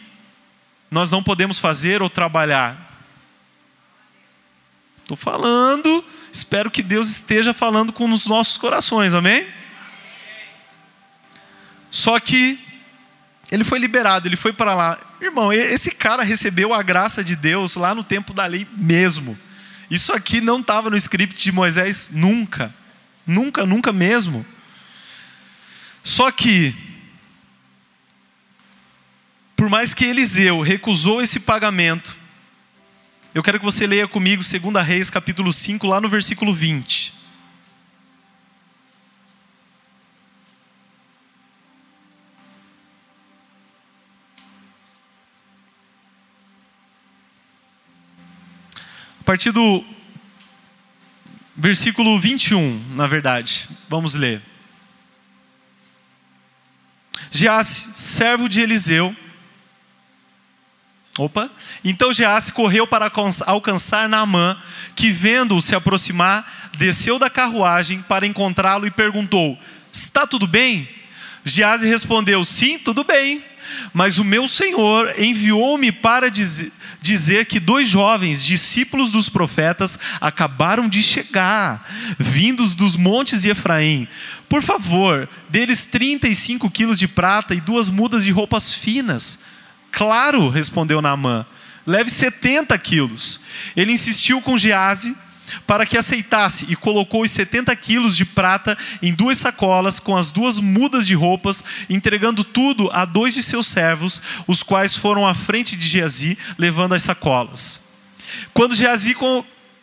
nós 0.92 1.10
não 1.10 1.24
podemos 1.24 1.58
fazer 1.58 2.02
ou 2.02 2.10
trabalhar. 2.10 2.94
Estou 5.02 5.18
falando, 5.18 6.06
espero 6.32 6.72
que 6.72 6.82
Deus 6.84 7.10
esteja 7.10 7.54
falando 7.54 7.92
com 7.92 8.12
os 8.12 8.26
nossos 8.26 8.58
corações, 8.58 9.14
amém? 9.14 9.48
Só 11.90 12.20
que 12.20 12.60
ele 13.52 13.64
foi 13.64 13.80
liberado, 13.80 14.28
ele 14.28 14.36
foi 14.36 14.54
para 14.54 14.74
lá. 14.74 15.00
Irmão, 15.22 15.52
esse 15.52 15.92
cara 15.92 16.24
recebeu 16.24 16.74
a 16.74 16.82
graça 16.82 17.24
de 17.24 17.36
Deus 17.36 17.76
lá 17.76 17.94
no 17.94 18.04
tempo 18.04 18.34
da 18.34 18.46
lei 18.46 18.68
mesmo. 18.78 19.38
Isso 19.90 20.14
aqui 20.14 20.42
não 20.42 20.60
estava 20.60 20.90
no 20.90 20.98
script 20.98 21.42
de 21.42 21.52
Moisés 21.52 22.10
nunca. 22.14 22.74
Nunca, 23.28 23.66
nunca 23.66 23.92
mesmo. 23.92 24.46
Só 26.02 26.32
que 26.32 26.76
por 29.64 29.70
mais 29.70 29.94
que 29.94 30.04
Eliseu 30.04 30.60
recusou 30.60 31.22
esse 31.22 31.40
pagamento, 31.40 32.18
eu 33.34 33.42
quero 33.42 33.58
que 33.60 33.64
você 33.64 33.88
leia 33.88 34.06
comigo 34.10 34.44
2 34.44 34.86
Reis, 34.86 35.10
capítulo 35.10 35.54
5, 35.54 35.88
lá 35.88 36.02
no 36.02 36.10
versículo 36.10 36.54
20. 36.54 37.14
A 49.22 49.24
partir 49.24 49.52
do 49.52 49.82
versículo 51.56 52.20
21, 52.20 52.96
na 52.96 53.08
verdade. 53.08 53.70
Vamos 53.88 54.14
ler. 54.14 54.42
Geasse, 57.32 57.94
servo 57.94 58.50
de 58.50 58.60
Eliseu. 58.60 59.16
Opa! 61.18 61.50
Então 61.84 62.12
Geasse 62.12 62.52
correu 62.52 62.88
para 62.88 63.12
alcançar 63.46 64.10
Naamã, 64.10 64.58
que 64.96 65.12
vendo-o 65.12 65.62
se 65.62 65.76
aproximar, 65.76 66.72
desceu 66.78 67.20
da 67.20 67.30
carruagem 67.30 68.02
para 68.02 68.26
encontrá-lo 68.26 68.88
e 68.88 68.92
perguntou: 68.92 69.58
Está 69.92 70.26
tudo 70.26 70.48
bem? 70.48 70.90
Geazi 71.46 71.88
respondeu: 71.88 72.44
Sim, 72.44 72.80
tudo 72.80 73.04
bem. 73.04 73.44
Mas 73.94 74.18
o 74.18 74.24
meu 74.24 74.48
Senhor 74.48 75.14
enviou-me 75.20 75.92
para 75.92 76.30
dizer, 76.30 76.72
dizer 77.02 77.46
que 77.46 77.60
dois 77.60 77.88
jovens 77.88 78.44
discípulos 78.44 79.12
dos 79.12 79.30
profetas 79.30 80.00
acabaram 80.20 80.90
de 80.90 81.02
chegar, 81.04 81.86
vindos 82.18 82.76
dos 82.76 82.96
montes 82.96 83.44
de 83.44 83.50
Efraim. 83.50 84.08
Por 84.50 84.62
favor, 84.62 85.30
deles 85.50 85.86
35 85.86 86.70
quilos 86.72 87.00
de 87.00 87.08
prata 87.08 87.54
e 87.54 87.62
duas 87.62 87.90
mudas 87.90 88.24
de 88.24 88.32
roupas 88.32 88.74
finas. 88.74 89.40
Claro, 89.94 90.50
respondeu 90.50 91.02
Naamã. 91.02 91.46
Leve 91.86 92.10
70 92.10 92.76
quilos. 92.80 93.40
Ele 93.76 93.92
insistiu 93.92 94.42
com 94.42 94.58
Gease 94.58 95.16
para 95.68 95.86
que 95.86 95.98
aceitasse, 95.98 96.66
e 96.70 96.76
colocou 96.76 97.22
os 97.22 97.30
70 97.30 97.76
quilos 97.76 98.18
de 98.18 98.26
prata 98.26 98.76
em 99.02 99.14
duas 99.14 99.38
sacolas 99.38 100.00
com 100.00 100.18
as 100.18 100.32
duas 100.32 100.58
mudas 100.58 101.06
de 101.06 101.14
roupas, 101.14 101.64
entregando 101.90 102.44
tudo 102.44 102.90
a 102.92 103.06
dois 103.06 103.36
de 103.36 103.44
seus 103.44 103.68
servos, 103.68 104.22
os 104.48 104.64
quais 104.64 104.96
foram 104.96 105.28
à 105.28 105.36
frente 105.36 105.76
de 105.76 105.88
Geazi, 105.88 106.38
levando 106.58 106.96
as 106.96 107.04
sacolas. 107.04 107.84
Quando 108.54 108.74
Geazi 108.74 109.16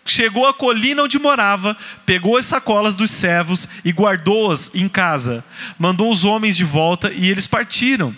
chegou 0.05 0.49
à 0.49 0.53
colina 0.53 1.05
onde 1.05 1.21
morava, 1.21 1.77
pegou 2.05 2.37
as 2.37 2.47
sacolas 2.47 2.97
dos 2.97 3.13
servos 3.13 3.69
e 3.85 3.91
guardou-as 3.91 4.75
em 4.75 4.89
casa. 4.89 5.45
Mandou 5.79 6.11
os 6.11 6.25
homens 6.25 6.57
de 6.57 6.65
volta 6.65 7.13
e 7.13 7.29
eles 7.29 7.47
partiram. 7.47 8.17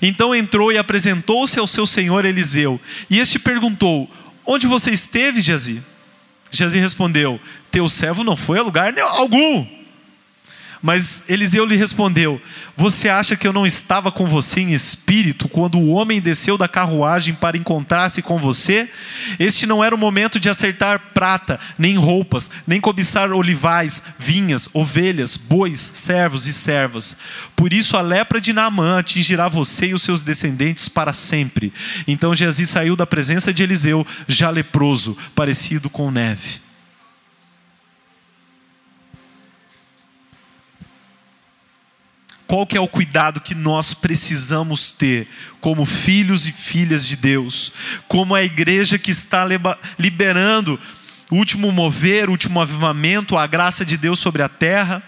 Então 0.00 0.34
entrou 0.34 0.72
e 0.72 0.78
apresentou-se 0.78 1.58
ao 1.58 1.66
seu 1.66 1.86
senhor 1.86 2.24
Eliseu. 2.24 2.80
E 3.10 3.18
este 3.18 3.38
perguntou: 3.38 4.10
Onde 4.44 4.66
você 4.66 4.90
esteve, 4.90 5.40
Geazi? 5.40 5.82
Jesus 6.50 6.80
respondeu: 6.80 7.40
Teu 7.70 7.88
servo 7.88 8.24
não 8.24 8.36
foi 8.36 8.58
a 8.58 8.62
lugar 8.62 8.94
algum. 9.00 9.75
Mas 10.82 11.24
Eliseu 11.28 11.64
lhe 11.64 11.76
respondeu: 11.76 12.40
Você 12.76 13.08
acha 13.08 13.36
que 13.36 13.46
eu 13.46 13.52
não 13.52 13.66
estava 13.66 14.12
com 14.12 14.26
você 14.26 14.60
em 14.60 14.72
espírito 14.72 15.48
quando 15.48 15.78
o 15.78 15.88
homem 15.88 16.20
desceu 16.20 16.58
da 16.58 16.68
carruagem 16.68 17.34
para 17.34 17.56
encontrar-se 17.56 18.22
com 18.22 18.38
você? 18.38 18.88
Este 19.38 19.66
não 19.66 19.82
era 19.82 19.94
o 19.94 19.98
momento 19.98 20.38
de 20.38 20.48
acertar 20.48 21.00
prata, 21.14 21.58
nem 21.78 21.96
roupas, 21.96 22.50
nem 22.66 22.80
cobiçar 22.80 23.32
olivais, 23.32 24.02
vinhas, 24.18 24.68
ovelhas, 24.74 25.36
bois, 25.36 25.92
servos 25.94 26.46
e 26.46 26.52
servas. 26.52 27.16
Por 27.54 27.72
isso 27.72 27.96
a 27.96 28.02
lepra 28.02 28.40
de 28.40 28.52
Naamã 28.52 28.98
atingirá 28.98 29.48
você 29.48 29.86
e 29.86 29.94
os 29.94 30.02
seus 30.02 30.22
descendentes 30.22 30.88
para 30.88 31.12
sempre. 31.12 31.72
Então 32.06 32.34
Jesus 32.34 32.68
saiu 32.68 32.94
da 32.94 33.06
presença 33.06 33.52
de 33.52 33.62
Eliseu, 33.62 34.06
já 34.28 34.50
leproso, 34.50 35.16
parecido 35.34 35.88
com 35.88 36.10
neve. 36.10 36.65
Qual 42.46 42.66
que 42.66 42.76
é 42.76 42.80
o 42.80 42.88
cuidado 42.88 43.40
que 43.40 43.54
nós 43.54 43.92
precisamos 43.92 44.92
ter 44.92 45.28
como 45.60 45.84
filhos 45.84 46.46
e 46.46 46.52
filhas 46.52 47.06
de 47.06 47.16
Deus, 47.16 47.72
como 48.06 48.34
a 48.34 48.42
igreja 48.42 48.98
que 48.98 49.10
está 49.10 49.44
liberando 49.98 50.78
o 51.30 51.36
último 51.36 51.72
mover, 51.72 52.28
o 52.28 52.32
último 52.32 52.60
avivamento, 52.60 53.36
a 53.36 53.46
graça 53.46 53.84
de 53.84 53.96
Deus 53.96 54.20
sobre 54.20 54.42
a 54.42 54.48
terra. 54.48 55.02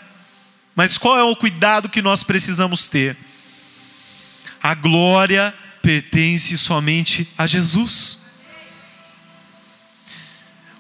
Mas 0.75 0.99
qual 0.99 1.19
é 1.19 1.23
o 1.23 1.37
cuidado 1.37 1.89
que 1.89 2.03
nós 2.03 2.23
precisamos 2.23 2.89
ter? 2.89 3.17
A 4.61 4.75
glória 4.75 5.55
pertence 5.81 6.59
somente 6.59 7.29
a 7.39 7.47
Jesus. 7.47 8.19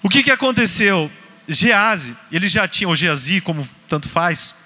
O 0.03 0.09
que, 0.09 0.23
que 0.23 0.31
aconteceu? 0.31 1.11
Gease, 1.47 2.17
ele 2.31 2.49
já 2.49 2.67
tinha, 2.69 2.89
ou 2.89 2.97
Geazi, 2.97 3.41
como 3.41 3.67
tanto 3.89 4.09
faz, 4.09 4.58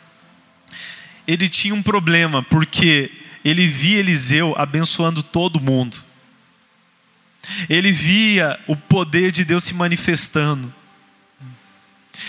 ele 1.27 1.49
tinha 1.49 1.75
um 1.75 1.83
problema, 1.83 2.43
porque 2.43 3.11
ele 3.45 3.67
via 3.67 3.99
Eliseu 3.99 4.55
abençoando 4.57 5.23
todo 5.23 5.61
mundo. 5.61 5.97
Ele 7.69 7.91
via 7.91 8.59
o 8.67 8.77
poder 8.77 9.33
de 9.33 9.45
Deus 9.45 9.65
se 9.65 9.75
manifestando. 9.75 10.73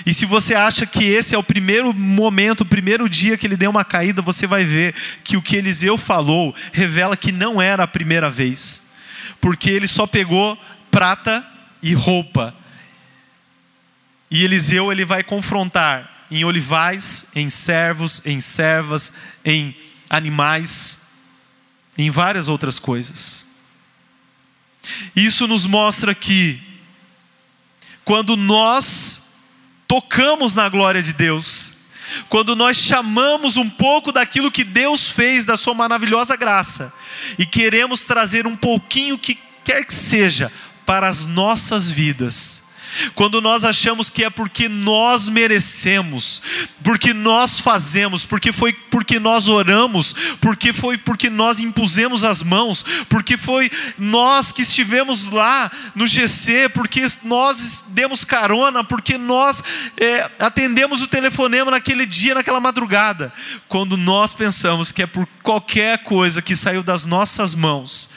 E 0.05 0.13
se 0.13 0.25
você 0.25 0.55
acha 0.55 0.85
que 0.85 1.03
esse 1.03 1.35
é 1.35 1.37
o 1.37 1.43
primeiro 1.43 1.93
momento, 1.93 2.61
o 2.61 2.65
primeiro 2.65 3.07
dia 3.07 3.37
que 3.37 3.45
ele 3.45 3.57
deu 3.57 3.69
uma 3.69 3.85
caída, 3.85 4.21
você 4.21 4.47
vai 4.47 4.63
ver 4.63 4.95
que 5.23 5.37
o 5.37 5.41
que 5.41 5.55
Eliseu 5.55 5.97
falou 5.97 6.55
revela 6.71 7.15
que 7.15 7.31
não 7.31 7.61
era 7.61 7.83
a 7.83 7.87
primeira 7.87 8.29
vez, 8.29 8.93
porque 9.39 9.69
ele 9.69 9.87
só 9.87 10.07
pegou 10.07 10.57
prata 10.89 11.45
e 11.81 11.93
roupa. 11.93 12.55
E 14.31 14.43
Eliseu 14.43 14.91
ele 14.91 15.05
vai 15.05 15.21
confrontar 15.21 16.09
em 16.37 16.43
olivais, 16.43 17.25
em 17.35 17.49
servos, 17.49 18.25
em 18.25 18.39
servas, 18.39 19.13
em 19.45 19.75
animais, 20.09 20.99
em 21.97 22.09
várias 22.09 22.47
outras 22.47 22.79
coisas. 22.79 23.45
Isso 25.15 25.47
nos 25.47 25.65
mostra 25.65 26.13
que, 26.15 26.59
quando 28.03 28.35
nós 28.35 29.43
tocamos 29.87 30.55
na 30.55 30.67
glória 30.67 31.03
de 31.03 31.13
Deus, 31.13 31.73
quando 32.29 32.55
nós 32.55 32.77
chamamos 32.77 33.57
um 33.57 33.69
pouco 33.69 34.11
daquilo 34.11 34.51
que 34.51 34.63
Deus 34.63 35.09
fez, 35.09 35.45
da 35.45 35.55
Sua 35.55 35.73
maravilhosa 35.73 36.35
graça, 36.35 36.91
e 37.37 37.45
queremos 37.45 38.05
trazer 38.05 38.47
um 38.47 38.55
pouquinho 38.55 39.17
que 39.17 39.37
quer 39.63 39.85
que 39.85 39.93
seja 39.93 40.51
para 40.85 41.07
as 41.07 41.25
nossas 41.25 41.89
vidas, 41.89 42.72
quando 43.15 43.41
nós 43.41 43.63
achamos 43.63 44.09
que 44.09 44.23
é 44.23 44.29
porque 44.29 44.67
nós 44.67 45.29
merecemos, 45.29 46.41
porque 46.83 47.13
nós 47.13 47.59
fazemos, 47.59 48.25
porque 48.25 48.51
foi 48.51 48.73
porque 48.73 49.19
nós 49.19 49.47
oramos, 49.49 50.13
porque 50.39 50.71
foi 50.71 50.97
porque 50.97 51.29
nós 51.29 51.59
impusemos 51.59 52.23
as 52.23 52.43
mãos, 52.43 52.85
porque 53.09 53.37
foi 53.37 53.69
nós 53.97 54.51
que 54.51 54.61
estivemos 54.61 55.29
lá 55.29 55.71
no 55.95 56.05
GC, 56.05 56.69
porque 56.69 57.05
nós 57.23 57.85
demos 57.89 58.23
carona, 58.23 58.83
porque 58.83 59.17
nós 59.17 59.63
é, 59.97 60.29
atendemos 60.39 61.01
o 61.01 61.07
telefonema 61.07 61.71
naquele 61.71 62.05
dia, 62.05 62.35
naquela 62.35 62.59
madrugada. 62.59 63.33
Quando 63.67 63.97
nós 63.97 64.33
pensamos 64.33 64.91
que 64.91 65.01
é 65.01 65.07
por 65.07 65.27
qualquer 65.41 65.99
coisa 65.99 66.41
que 66.41 66.55
saiu 66.55 66.83
das 66.83 67.05
nossas 67.05 67.55
mãos, 67.55 68.09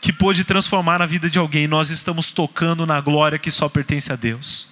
que 0.00 0.12
pôde 0.12 0.44
transformar 0.44 1.02
a 1.02 1.06
vida 1.06 1.28
de 1.28 1.38
alguém, 1.38 1.66
nós 1.66 1.90
estamos 1.90 2.32
tocando 2.32 2.86
na 2.86 3.00
glória 3.00 3.38
que 3.38 3.50
só 3.50 3.68
pertence 3.68 4.10
a 4.10 4.16
Deus. 4.16 4.68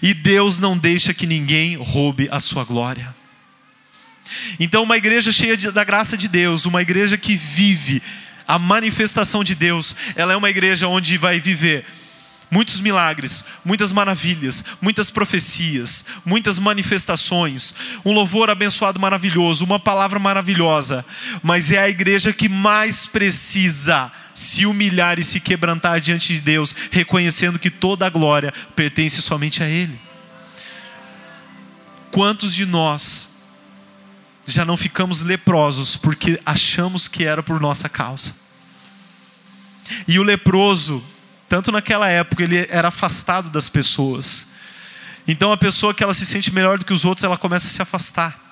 E 0.00 0.14
Deus 0.14 0.58
não 0.60 0.78
deixa 0.78 1.12
que 1.12 1.26
ninguém 1.26 1.76
roube 1.76 2.28
a 2.30 2.38
sua 2.38 2.64
glória. 2.64 3.14
Então, 4.60 4.84
uma 4.84 4.96
igreja 4.96 5.32
cheia 5.32 5.56
de, 5.56 5.70
da 5.70 5.84
graça 5.84 6.16
de 6.16 6.28
Deus, 6.28 6.64
uma 6.64 6.82
igreja 6.82 7.18
que 7.18 7.36
vive 7.36 8.02
a 8.46 8.58
manifestação 8.58 9.42
de 9.42 9.54
Deus, 9.54 9.96
ela 10.14 10.32
é 10.32 10.36
uma 10.36 10.50
igreja 10.50 10.86
onde 10.86 11.18
vai 11.18 11.40
viver 11.40 11.84
muitos 12.50 12.80
milagres, 12.80 13.44
muitas 13.64 13.92
maravilhas, 13.92 14.64
muitas 14.80 15.10
profecias, 15.10 16.04
muitas 16.24 16.58
manifestações, 16.58 17.74
um 18.04 18.12
louvor 18.12 18.50
abençoado 18.50 19.00
maravilhoso, 19.00 19.64
uma 19.64 19.78
palavra 19.78 20.18
maravilhosa, 20.18 21.04
mas 21.42 21.70
é 21.70 21.78
a 21.78 21.88
igreja 21.88 22.32
que 22.32 22.48
mais 22.48 23.06
precisa 23.06 24.10
se 24.34 24.66
humilhar 24.66 25.18
e 25.18 25.24
se 25.24 25.40
quebrantar 25.40 26.00
diante 26.00 26.34
de 26.34 26.40
Deus, 26.40 26.74
reconhecendo 26.90 27.58
que 27.58 27.70
toda 27.70 28.06
a 28.06 28.10
glória 28.10 28.52
pertence 28.74 29.22
somente 29.22 29.62
a 29.62 29.68
Ele. 29.68 29.98
Quantos 32.10 32.54
de 32.54 32.64
nós 32.64 33.30
já 34.46 34.64
não 34.64 34.76
ficamos 34.76 35.22
leprosos 35.22 35.96
porque 35.96 36.40
achamos 36.46 37.08
que 37.08 37.24
era 37.24 37.42
por 37.42 37.60
nossa 37.60 37.88
causa? 37.88 38.34
E 40.06 40.18
o 40.18 40.22
leproso, 40.22 41.02
tanto 41.48 41.70
naquela 41.72 42.08
época 42.08 42.42
ele 42.42 42.66
era 42.70 42.88
afastado 42.88 43.50
das 43.50 43.68
pessoas. 43.68 44.48
Então 45.26 45.52
a 45.52 45.56
pessoa 45.56 45.92
que 45.92 46.02
ela 46.02 46.14
se 46.14 46.26
sente 46.26 46.52
melhor 46.52 46.78
do 46.78 46.84
que 46.84 46.92
os 46.92 47.04
outros, 47.04 47.24
ela 47.24 47.36
começa 47.36 47.66
a 47.66 47.70
se 47.70 47.82
afastar. 47.82 48.46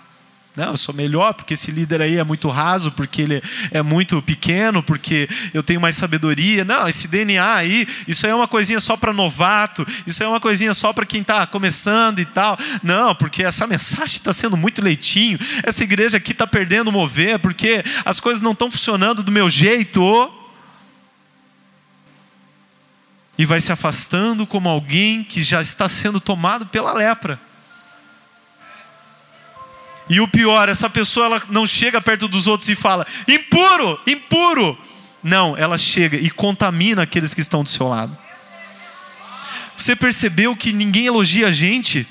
Não, 0.57 0.70
eu 0.70 0.76
sou 0.76 0.95
melhor 0.95 1.34
porque 1.34 1.55
esse 1.55 1.72
líder 1.72 2.01
aí 2.01 2.16
é 2.16 2.22
muito 2.22 2.49
raso, 2.49 2.92
porque 2.92 3.22
ele 3.22 3.42
é 3.72 3.82
muito 3.82 4.22
pequeno, 4.22 4.84
porque 4.84 5.28
eu 5.53 5.64
tenho 5.64 5.80
mais 5.80 5.97
sabedoria. 5.97 6.64
Não, 6.64 6.86
esse 6.86 7.09
DNA 7.09 7.55
aí, 7.55 7.88
isso 8.07 8.24
aí 8.24 8.30
é 8.30 8.34
uma 8.34 8.47
coisinha 8.47 8.78
só 8.78 8.97
para 8.97 9.12
novato, 9.12 9.84
isso 10.07 10.22
aí 10.22 10.28
é 10.28 10.30
uma 10.30 10.38
coisinha 10.38 10.72
só 10.72 10.92
para 10.92 11.05
quem 11.05 11.22
está 11.22 11.45
começando 11.45 12.20
e 12.20 12.24
tal. 12.24 12.57
Não, 12.84 13.16
porque 13.16 13.42
essa 13.42 13.66
mensagem 13.66 14.16
está 14.16 14.32
sendo 14.32 14.57
muito 14.57 14.80
leitinho, 14.80 15.40
essa 15.64 15.82
igreja 15.82 16.18
aqui 16.18 16.30
está 16.30 16.47
perdendo 16.47 16.86
o 16.86 16.92
mover, 16.92 17.40
porque 17.40 17.84
as 18.05 18.20
coisas 18.20 18.40
não 18.40 18.53
estão 18.53 18.70
funcionando 18.70 19.24
do 19.24 19.32
meu 19.32 19.51
jeito. 19.51 20.43
E 23.37 23.45
vai 23.45 23.61
se 23.61 23.72
afastando 23.72 24.47
como 24.47 24.68
alguém 24.68 25.24
que 25.24 25.43
já 25.43 25.61
está 25.61 25.89
sendo 25.89 26.20
tomado 26.20 26.66
pela 26.66 26.93
lepra. 26.93 27.41
E 30.09 30.20
o 30.20 30.28
pior, 30.28 30.68
essa 30.68 30.91
pessoa 30.91 31.26
ela 31.26 31.43
não 31.49 31.66
chega 31.66 32.01
perto 32.01 32.28
dos 32.28 32.47
outros 32.47 32.68
e 32.68 32.76
fala: 32.76 33.07
impuro, 33.26 33.99
impuro. 34.07 34.78
Não, 35.22 35.57
ela 35.57 35.78
chega 35.78 36.18
e 36.18 36.28
contamina 36.30 37.03
aqueles 37.03 37.32
que 37.32 37.41
estão 37.41 37.62
do 37.62 37.70
seu 37.70 37.89
lado. 37.89 38.16
Você 39.76 39.97
percebeu 39.97 40.55
que 40.55 40.72
ninguém 40.72 41.07
elogia 41.07 41.49
a 41.49 41.53
gente? 41.53 42.07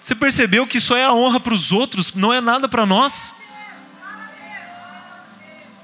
Você 0.00 0.14
percebeu 0.14 0.66
que 0.66 0.78
isso 0.78 0.94
é 0.94 1.04
a 1.04 1.12
honra 1.12 1.38
para 1.38 1.52
os 1.52 1.70
outros, 1.70 2.14
não 2.14 2.32
é 2.32 2.40
nada 2.40 2.68
para 2.68 2.86
nós? 2.86 3.34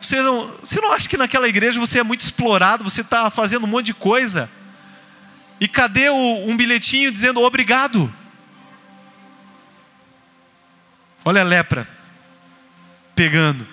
Você 0.05 0.20
não, 0.20 0.46
você 0.62 0.78
não 0.82 0.92
acha 0.92 1.09
que 1.09 1.16
naquela 1.16 1.48
igreja 1.48 1.80
você 1.80 2.00
é 2.00 2.02
muito 2.02 2.20
explorado, 2.20 2.84
você 2.84 3.00
está 3.00 3.30
fazendo 3.30 3.64
um 3.64 3.66
monte 3.66 3.86
de 3.86 3.94
coisa? 3.94 4.50
E 5.59 5.66
cadê 5.66 6.11
o, 6.11 6.44
um 6.46 6.55
bilhetinho 6.55 7.11
dizendo 7.11 7.40
obrigado? 7.40 8.12
Olha 11.24 11.40
a 11.40 11.44
lepra 11.44 11.88
pegando. 13.16 13.66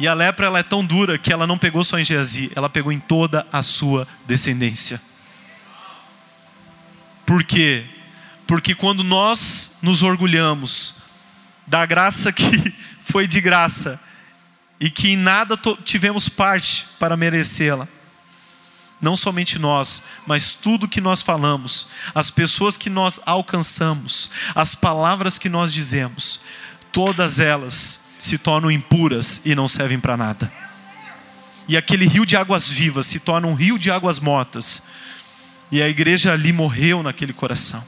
E 0.00 0.08
a 0.08 0.14
lepra 0.14 0.46
ela 0.46 0.58
é 0.58 0.64
tão 0.64 0.84
dura 0.84 1.16
que 1.16 1.32
ela 1.32 1.46
não 1.46 1.56
pegou 1.56 1.84
só 1.84 1.96
em 1.96 2.04
Geazi, 2.04 2.50
ela 2.56 2.68
pegou 2.68 2.90
em 2.90 2.98
toda 2.98 3.46
a 3.52 3.62
sua 3.62 4.06
descendência. 4.26 5.00
Por 7.24 7.44
quê? 7.44 7.84
Porque 8.48 8.74
quando 8.74 9.04
nós 9.04 9.78
nos 9.80 10.02
orgulhamos 10.02 10.96
da 11.68 11.86
graça 11.86 12.32
que 12.32 12.74
foi 13.00 13.28
de 13.28 13.40
graça 13.40 14.04
e 14.78 14.90
que 14.90 15.12
em 15.12 15.16
nada 15.16 15.58
tivemos 15.84 16.28
parte 16.28 16.86
para 16.98 17.16
merecê-la, 17.16 17.88
não 19.00 19.16
somente 19.16 19.58
nós, 19.58 20.04
mas 20.26 20.54
tudo 20.54 20.88
que 20.88 21.00
nós 21.00 21.22
falamos, 21.22 21.88
as 22.14 22.30
pessoas 22.30 22.76
que 22.76 22.88
nós 22.88 23.20
alcançamos, 23.26 24.30
as 24.54 24.74
palavras 24.74 25.38
que 25.38 25.48
nós 25.48 25.72
dizemos, 25.72 26.40
todas 26.92 27.40
elas 27.40 28.00
se 28.18 28.38
tornam 28.38 28.70
impuras 28.70 29.42
e 29.44 29.54
não 29.54 29.68
servem 29.68 30.00
para 30.00 30.16
nada. 30.16 30.50
E 31.68 31.76
aquele 31.76 32.06
rio 32.06 32.24
de 32.24 32.36
águas 32.36 32.70
vivas 32.70 33.06
se 33.06 33.20
torna 33.20 33.46
um 33.46 33.54
rio 33.54 33.78
de 33.78 33.90
águas 33.90 34.20
mortas. 34.20 34.84
E 35.70 35.82
a 35.82 35.88
igreja 35.88 36.32
ali 36.32 36.52
morreu 36.52 37.02
naquele 37.02 37.32
coração. 37.32 37.82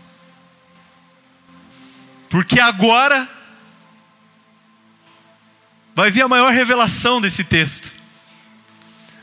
Porque 2.29 2.61
agora 2.61 3.29
vai 5.99 6.13
vir 6.13 6.23
a 6.23 6.29
maior 6.29 6.53
revelação 6.53 7.21
desse 7.21 7.43
texto. 7.43 7.91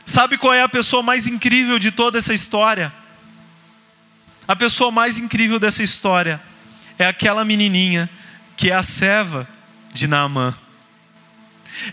Sabe 0.04 0.36
qual 0.36 0.52
é 0.52 0.60
a 0.60 0.68
pessoa 0.68 1.02
mais 1.02 1.26
incrível 1.26 1.78
de 1.78 1.90
toda 1.90 2.18
essa 2.18 2.34
história? 2.34 2.92
A 4.46 4.54
pessoa 4.54 4.90
mais 4.90 5.18
incrível 5.18 5.58
dessa 5.58 5.82
história 5.82 6.38
é 6.98 7.06
aquela 7.06 7.46
menininha 7.46 8.10
que 8.58 8.70
é 8.70 8.74
a 8.74 8.82
serva 8.82 9.48
de 9.90 10.06
Naamã. 10.06 10.54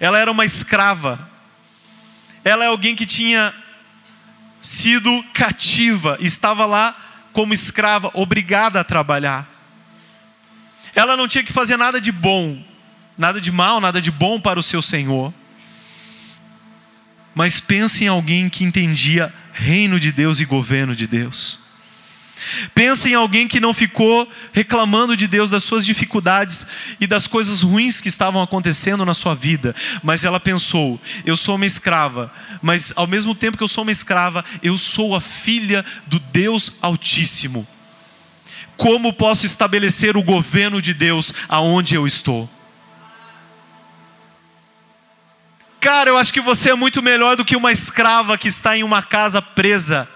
Ela 0.01 0.19
era 0.19 0.29
uma 0.29 0.43
escrava. 0.43 1.31
Ela 2.43 2.65
é 2.65 2.67
alguém 2.67 2.93
que 2.93 3.05
tinha 3.05 3.53
sido 4.59 5.23
cativa, 5.33 6.17
estava 6.19 6.65
lá 6.65 6.93
como 7.31 7.53
escrava, 7.53 8.11
obrigada 8.13 8.81
a 8.81 8.83
trabalhar. 8.83 9.49
Ela 10.93 11.15
não 11.15 11.25
tinha 11.25 11.43
que 11.45 11.53
fazer 11.53 11.77
nada 11.77 12.01
de 12.01 12.11
bom, 12.11 12.61
nada 13.17 13.39
de 13.39 13.51
mal, 13.51 13.79
nada 13.79 14.01
de 14.01 14.11
bom 14.11 14.39
para 14.39 14.59
o 14.59 14.63
seu 14.63 14.81
Senhor. 14.81 15.33
Mas 17.35 17.59
pense 17.59 18.03
em 18.03 18.07
alguém 18.07 18.49
que 18.49 18.63
entendia 18.63 19.33
reino 19.51 19.99
de 19.99 20.11
Deus 20.11 20.39
e 20.39 20.45
governo 20.45 20.95
de 20.95 21.07
Deus. 21.07 21.63
Pense 22.73 23.09
em 23.09 23.13
alguém 23.13 23.47
que 23.47 23.59
não 23.59 23.73
ficou 23.73 24.27
reclamando 24.51 25.15
de 25.15 25.27
Deus 25.27 25.49
das 25.49 25.63
suas 25.63 25.85
dificuldades 25.85 26.65
e 26.99 27.07
das 27.07 27.27
coisas 27.27 27.61
ruins 27.61 28.01
que 28.01 28.09
estavam 28.09 28.41
acontecendo 28.41 29.05
na 29.05 29.13
sua 29.13 29.33
vida, 29.33 29.75
mas 30.01 30.25
ela 30.25 30.39
pensou: 30.39 30.99
eu 31.25 31.37
sou 31.37 31.55
uma 31.55 31.65
escrava, 31.65 32.33
mas 32.61 32.91
ao 32.95 33.07
mesmo 33.07 33.33
tempo 33.33 33.57
que 33.57 33.63
eu 33.63 33.67
sou 33.67 33.83
uma 33.83 33.91
escrava, 33.91 34.43
eu 34.61 34.77
sou 34.77 35.15
a 35.15 35.21
filha 35.21 35.85
do 36.07 36.19
Deus 36.19 36.73
Altíssimo. 36.81 37.65
Como 38.75 39.13
posso 39.13 39.45
estabelecer 39.45 40.17
o 40.17 40.23
governo 40.23 40.81
de 40.81 40.93
Deus 40.93 41.33
aonde 41.47 41.95
eu 41.95 42.05
estou? 42.05 42.49
Cara, 45.83 46.09
eu 46.09 46.17
acho 46.17 46.31
que 46.31 46.39
você 46.39 46.69
é 46.69 46.75
muito 46.75 47.01
melhor 47.03 47.35
do 47.35 47.43
que 47.43 47.57
uma 47.57 47.69
escrava 47.69 48.37
que 48.37 48.47
está 48.47 48.77
em 48.77 48.83
uma 48.83 49.01
casa 49.01 49.41
presa. 49.41 50.07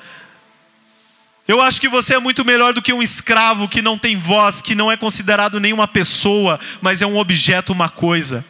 Eu 1.45 1.59
acho 1.59 1.81
que 1.81 1.89
você 1.89 2.15
é 2.15 2.19
muito 2.19 2.45
melhor 2.45 2.73
do 2.73 2.81
que 2.81 2.93
um 2.93 3.03
escravo 3.03 3.67
que 3.67 3.81
não 3.81 3.97
tem 3.97 4.15
voz, 4.15 4.61
que 4.61 4.73
não 4.73 4.89
é 4.89 4.95
considerado 4.95 5.59
nenhuma 5.59 5.85
pessoa, 5.85 6.57
mas 6.79 7.01
é 7.01 7.05
um 7.05 7.17
objeto, 7.17 7.73
uma 7.73 7.89
coisa. 7.89 8.45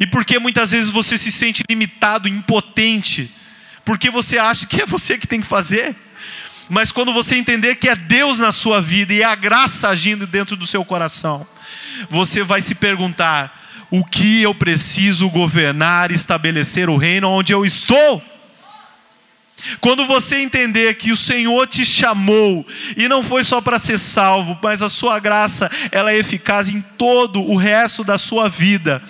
E 0.00 0.08
por 0.08 0.24
que 0.24 0.40
muitas 0.40 0.72
vezes 0.72 0.90
você 0.90 1.16
se 1.16 1.30
sente 1.30 1.62
limitado, 1.70 2.26
impotente? 2.26 3.30
Porque 3.84 4.10
você 4.10 4.38
acha 4.38 4.66
que 4.66 4.82
é 4.82 4.86
você 4.86 5.16
que 5.16 5.28
tem 5.28 5.40
que 5.40 5.46
fazer. 5.46 5.94
Mas 6.68 6.90
quando 6.90 7.12
você 7.12 7.36
entender 7.36 7.76
que 7.76 7.88
é 7.88 7.94
Deus 7.94 8.40
na 8.40 8.50
sua 8.50 8.82
vida 8.82 9.14
e 9.14 9.22
é 9.22 9.24
a 9.24 9.36
graça 9.36 9.88
agindo 9.88 10.26
dentro 10.26 10.56
do 10.56 10.66
seu 10.66 10.84
coração, 10.84 11.46
você 12.10 12.42
vai 12.42 12.60
se 12.60 12.74
perguntar: 12.74 13.63
o 13.94 14.04
que 14.04 14.42
eu 14.42 14.52
preciso 14.52 15.28
governar, 15.30 16.10
estabelecer 16.10 16.90
o 16.90 16.96
reino 16.96 17.28
onde 17.28 17.52
eu 17.52 17.64
estou. 17.64 18.20
Quando 19.80 20.04
você 20.04 20.38
entender 20.38 20.94
que 20.94 21.12
o 21.12 21.16
Senhor 21.16 21.64
te 21.68 21.84
chamou 21.84 22.66
e 22.96 23.08
não 23.08 23.22
foi 23.22 23.44
só 23.44 23.60
para 23.60 23.78
ser 23.78 23.96
salvo, 23.98 24.58
mas 24.60 24.82
a 24.82 24.88
sua 24.88 25.20
graça, 25.20 25.70
ela 25.92 26.10
é 26.10 26.18
eficaz 26.18 26.68
em 26.68 26.80
todo 26.98 27.40
o 27.40 27.54
resto 27.54 28.02
da 28.02 28.18
sua 28.18 28.48
vida. 28.48 29.00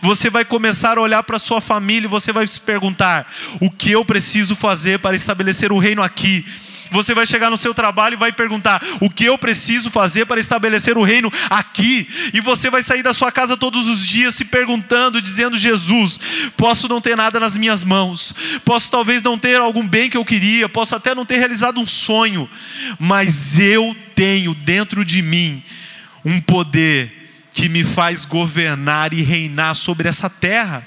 Você 0.00 0.30
vai 0.30 0.44
começar 0.44 0.96
a 0.96 1.02
olhar 1.02 1.22
para 1.22 1.38
sua 1.38 1.60
família 1.60 2.06
e 2.06 2.10
você 2.10 2.32
vai 2.32 2.46
se 2.46 2.60
perguntar: 2.60 3.30
o 3.60 3.70
que 3.70 3.92
eu 3.92 4.06
preciso 4.06 4.56
fazer 4.56 5.00
para 5.00 5.14
estabelecer 5.14 5.70
o 5.70 5.78
reino 5.78 6.02
aqui? 6.02 6.46
Você 6.90 7.14
vai 7.14 7.24
chegar 7.26 7.50
no 7.50 7.56
seu 7.56 7.72
trabalho 7.72 8.14
e 8.14 8.16
vai 8.16 8.32
perguntar: 8.32 8.82
o 9.00 9.08
que 9.08 9.24
eu 9.24 9.38
preciso 9.38 9.90
fazer 9.90 10.26
para 10.26 10.40
estabelecer 10.40 10.98
o 10.98 11.02
reino 11.02 11.32
aqui? 11.48 12.08
E 12.34 12.40
você 12.40 12.68
vai 12.68 12.82
sair 12.82 13.02
da 13.02 13.14
sua 13.14 13.30
casa 13.30 13.56
todos 13.56 13.86
os 13.86 14.06
dias 14.06 14.34
se 14.34 14.44
perguntando, 14.44 15.22
dizendo: 15.22 15.56
Jesus, 15.56 16.18
posso 16.56 16.88
não 16.88 17.00
ter 17.00 17.16
nada 17.16 17.38
nas 17.38 17.56
minhas 17.56 17.84
mãos, 17.84 18.34
posso 18.64 18.90
talvez 18.90 19.22
não 19.22 19.38
ter 19.38 19.60
algum 19.60 19.86
bem 19.86 20.10
que 20.10 20.16
eu 20.16 20.24
queria, 20.24 20.68
posso 20.68 20.94
até 20.96 21.14
não 21.14 21.24
ter 21.24 21.38
realizado 21.38 21.80
um 21.80 21.86
sonho, 21.86 22.48
mas 22.98 23.58
eu 23.58 23.96
tenho 24.14 24.54
dentro 24.54 25.04
de 25.04 25.22
mim 25.22 25.62
um 26.24 26.40
poder 26.40 27.30
que 27.52 27.68
me 27.68 27.84
faz 27.84 28.24
governar 28.24 29.12
e 29.12 29.22
reinar 29.22 29.74
sobre 29.74 30.08
essa 30.08 30.28
terra. 30.28 30.86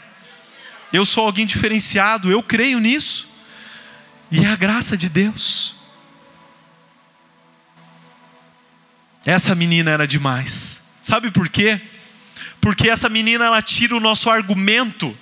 Eu 0.91 1.05
sou 1.05 1.25
alguém 1.25 1.45
diferenciado, 1.45 2.29
eu 2.29 2.43
creio 2.43 2.79
nisso. 2.79 3.27
E 4.31 4.43
é 4.45 4.47
a 4.47 4.55
graça 4.55 4.97
de 4.97 5.09
Deus. 5.09 5.82
Essa 9.25 9.55
menina 9.55 9.91
era 9.91 10.07
demais. 10.07 10.81
Sabe 11.01 11.31
por 11.31 11.49
quê? 11.49 11.81
Porque 12.59 12.89
essa 12.89 13.09
menina 13.09 13.45
ela 13.45 13.61
tira 13.61 13.95
o 13.95 13.99
nosso 13.99 14.29
argumento 14.29 15.15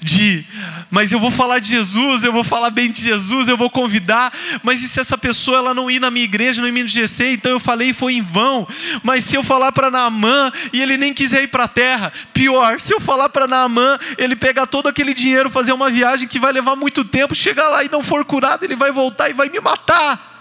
de, 0.00 0.44
mas 0.90 1.12
eu 1.12 1.18
vou 1.18 1.30
falar 1.30 1.58
de 1.58 1.68
Jesus, 1.68 2.24
eu 2.24 2.32
vou 2.32 2.44
falar 2.44 2.70
bem 2.70 2.90
de 2.90 3.02
Jesus, 3.02 3.48
eu 3.48 3.56
vou 3.56 3.68
convidar, 3.70 4.32
mas 4.62 4.82
e 4.82 4.88
se 4.88 5.00
essa 5.00 5.18
pessoa 5.18 5.58
ela 5.58 5.74
não 5.74 5.90
ir 5.90 6.00
na 6.00 6.10
minha 6.10 6.24
igreja, 6.24 6.62
não 6.62 6.68
ir 6.68 6.82
no 6.82 6.88
GC, 6.88 7.32
então 7.32 7.52
eu 7.52 7.60
falei 7.60 7.90
e 7.90 7.94
foi 7.94 8.14
em 8.14 8.22
vão. 8.22 8.66
Mas 9.02 9.24
se 9.24 9.36
eu 9.36 9.42
falar 9.42 9.72
para 9.72 9.90
Naamã 9.90 10.52
e 10.72 10.80
ele 10.80 10.96
nem 10.96 11.12
quiser 11.12 11.42
ir 11.42 11.48
para 11.48 11.64
a 11.64 11.68
terra, 11.68 12.12
pior, 12.32 12.80
se 12.80 12.94
eu 12.94 13.00
falar 13.00 13.28
para 13.28 13.46
Naamã, 13.46 13.98
ele 14.18 14.36
pegar 14.36 14.66
todo 14.66 14.88
aquele 14.88 15.14
dinheiro, 15.14 15.50
fazer 15.50 15.72
uma 15.72 15.90
viagem 15.90 16.28
que 16.28 16.38
vai 16.38 16.52
levar 16.52 16.76
muito 16.76 17.04
tempo, 17.04 17.34
chegar 17.34 17.68
lá 17.68 17.84
e 17.84 17.90
não 17.90 18.02
for 18.02 18.24
curado, 18.24 18.64
ele 18.64 18.76
vai 18.76 18.92
voltar 18.92 19.28
e 19.28 19.32
vai 19.32 19.48
me 19.48 19.60
matar. 19.60 20.31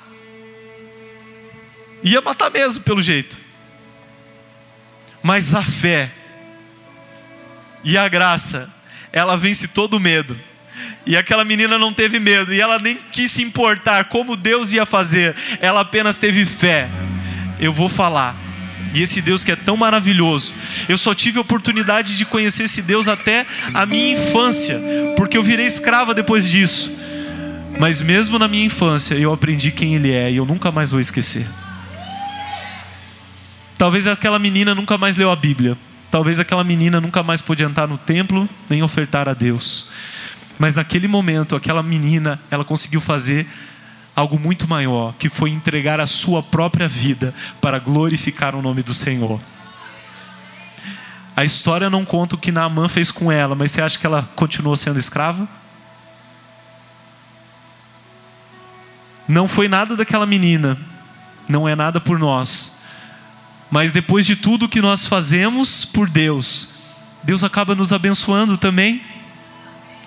Ia 2.04 2.22
matar 2.22 2.50
mesmo, 2.50 2.84
pelo 2.84 3.02
jeito. 3.02 3.38
Mas 5.22 5.54
a 5.54 5.64
fé 5.64 6.12
e 7.84 7.98
a 7.98 8.08
graça, 8.08 8.72
ela 9.12 9.36
vence 9.36 9.68
todo 9.68 10.00
medo. 10.00 10.38
E 11.06 11.18
aquela 11.18 11.44
menina 11.44 11.78
não 11.78 11.94
teve 11.94 12.20
medo, 12.20 12.54
e 12.54 12.62
ela 12.62 12.78
nem 12.78 12.96
quis 12.96 13.32
se 13.32 13.42
importar 13.42 14.06
como 14.06 14.36
Deus 14.36 14.72
ia 14.74 14.86
fazer, 14.86 15.36
ela 15.60 15.82
apenas 15.82 16.18
teve 16.18 16.46
fé. 16.46 16.90
Eu 17.60 17.74
vou 17.74 17.90
falar. 17.90 18.36
E 18.94 19.02
esse 19.02 19.22
Deus 19.22 19.44
que 19.44 19.52
é 19.52 19.56
tão 19.56 19.78
maravilhoso, 19.78 20.54
eu 20.90 20.98
só 20.98 21.14
tive 21.14 21.38
a 21.38 21.42
oportunidade 21.42 22.18
de 22.18 22.26
conhecer 22.26 22.64
esse 22.64 22.82
Deus 22.82 23.08
até 23.08 23.46
a 23.74 23.86
minha 23.86 24.14
infância, 24.14 24.80
porque 25.16 25.38
eu 25.38 25.44
virei 25.44 25.66
escrava 25.66 26.14
depois 26.14 26.50
disso. 26.50 26.92
Mas 27.80 28.02
mesmo 28.02 28.38
na 28.38 28.48
minha 28.48 28.66
infância, 28.66 29.16
eu 29.16 29.32
aprendi 29.32 29.72
quem 29.72 29.96
Ele 29.96 30.12
é 30.12 30.32
e 30.32 30.38
eu 30.38 30.46
nunca 30.46 30.72
mais 30.72 30.90
vou 30.92 31.00
esquecer. 31.00 31.48
Talvez 33.82 34.06
aquela 34.06 34.38
menina 34.38 34.76
nunca 34.76 34.96
mais 34.96 35.16
leu 35.16 35.32
a 35.32 35.36
Bíblia. 35.36 35.76
Talvez 36.12 36.40
aquela 36.40 36.64
menina 36.64 37.02
nunca 37.02 37.24
mais 37.24 37.42
pôde 37.42 37.64
entrar 37.64 37.88
no 37.88 37.98
templo 37.98 38.48
nem 38.70 38.84
ofertar 38.84 39.28
a 39.28 39.34
Deus. 39.34 39.90
Mas 40.60 40.76
naquele 40.76 41.08
momento, 41.08 41.56
aquela 41.56 41.82
menina, 41.82 42.40
ela 42.52 42.64
conseguiu 42.64 43.02
fazer 43.02 43.48
algo 44.16 44.40
muito 44.40 44.68
maior, 44.68 45.16
que 45.18 45.30
foi 45.30 45.50
entregar 45.50 46.00
a 46.00 46.06
sua 46.06 46.44
própria 46.44 46.88
vida 46.88 47.34
para 47.60 47.80
glorificar 47.80 48.54
o 48.54 48.62
nome 48.62 48.84
do 48.84 48.94
Senhor. 48.94 49.42
A 51.36 51.44
história 51.44 51.90
não 51.90 52.06
conta 52.06 52.36
o 52.36 52.38
que 52.38 52.52
Naamã 52.52 52.88
fez 52.88 53.10
com 53.10 53.32
ela, 53.32 53.56
mas 53.56 53.72
você 53.72 53.82
acha 53.82 53.98
que 53.98 54.06
ela 54.06 54.30
continuou 54.36 54.76
sendo 54.76 55.00
escrava? 55.00 55.50
Não 59.28 59.48
foi 59.48 59.68
nada 59.68 59.96
daquela 59.96 60.28
menina, 60.28 60.78
não 61.50 61.68
é 61.68 61.76
nada 61.76 62.00
por 62.00 62.20
nós. 62.20 62.81
Mas 63.72 63.94
depois 63.94 64.26
de 64.26 64.36
tudo 64.36 64.68
que 64.68 64.82
nós 64.82 65.08
fazemos 65.08 65.86
por 65.86 66.10
Deus, 66.10 66.68
Deus 67.24 67.42
acaba 67.42 67.74
nos 67.74 67.94
abençoando 67.94 68.58
também. 68.58 69.02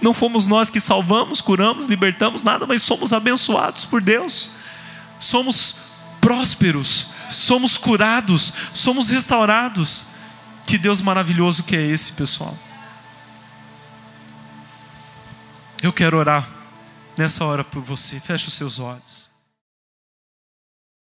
Não 0.03 0.13
fomos 0.13 0.47
nós 0.47 0.69
que 0.69 0.79
salvamos, 0.79 1.41
curamos, 1.41 1.87
libertamos, 1.87 2.43
nada, 2.43 2.67
mas 2.67 2.83
somos 2.83 3.11
abençoados 3.11 3.87
por 3.87 4.03
Deus. 4.03 4.51
Somos 5.19 5.77
prósperos, 6.21 7.07
somos 7.31 7.79
curados, 7.79 8.53
somos 8.75 9.09
restaurados. 9.09 10.07
Que 10.67 10.77
Deus 10.77 11.01
maravilhoso 11.01 11.63
que 11.63 11.75
é 11.75 11.83
esse, 11.87 12.13
pessoal. 12.13 12.57
Eu 15.83 15.93
quero 15.93 16.19
orar 16.19 16.47
nessa 17.17 17.45
hora 17.45 17.65
por 17.65 17.83
você. 17.83 18.21
Feche 18.21 18.49
os 18.49 18.55
seus 18.55 18.79
olhos. 18.79 19.34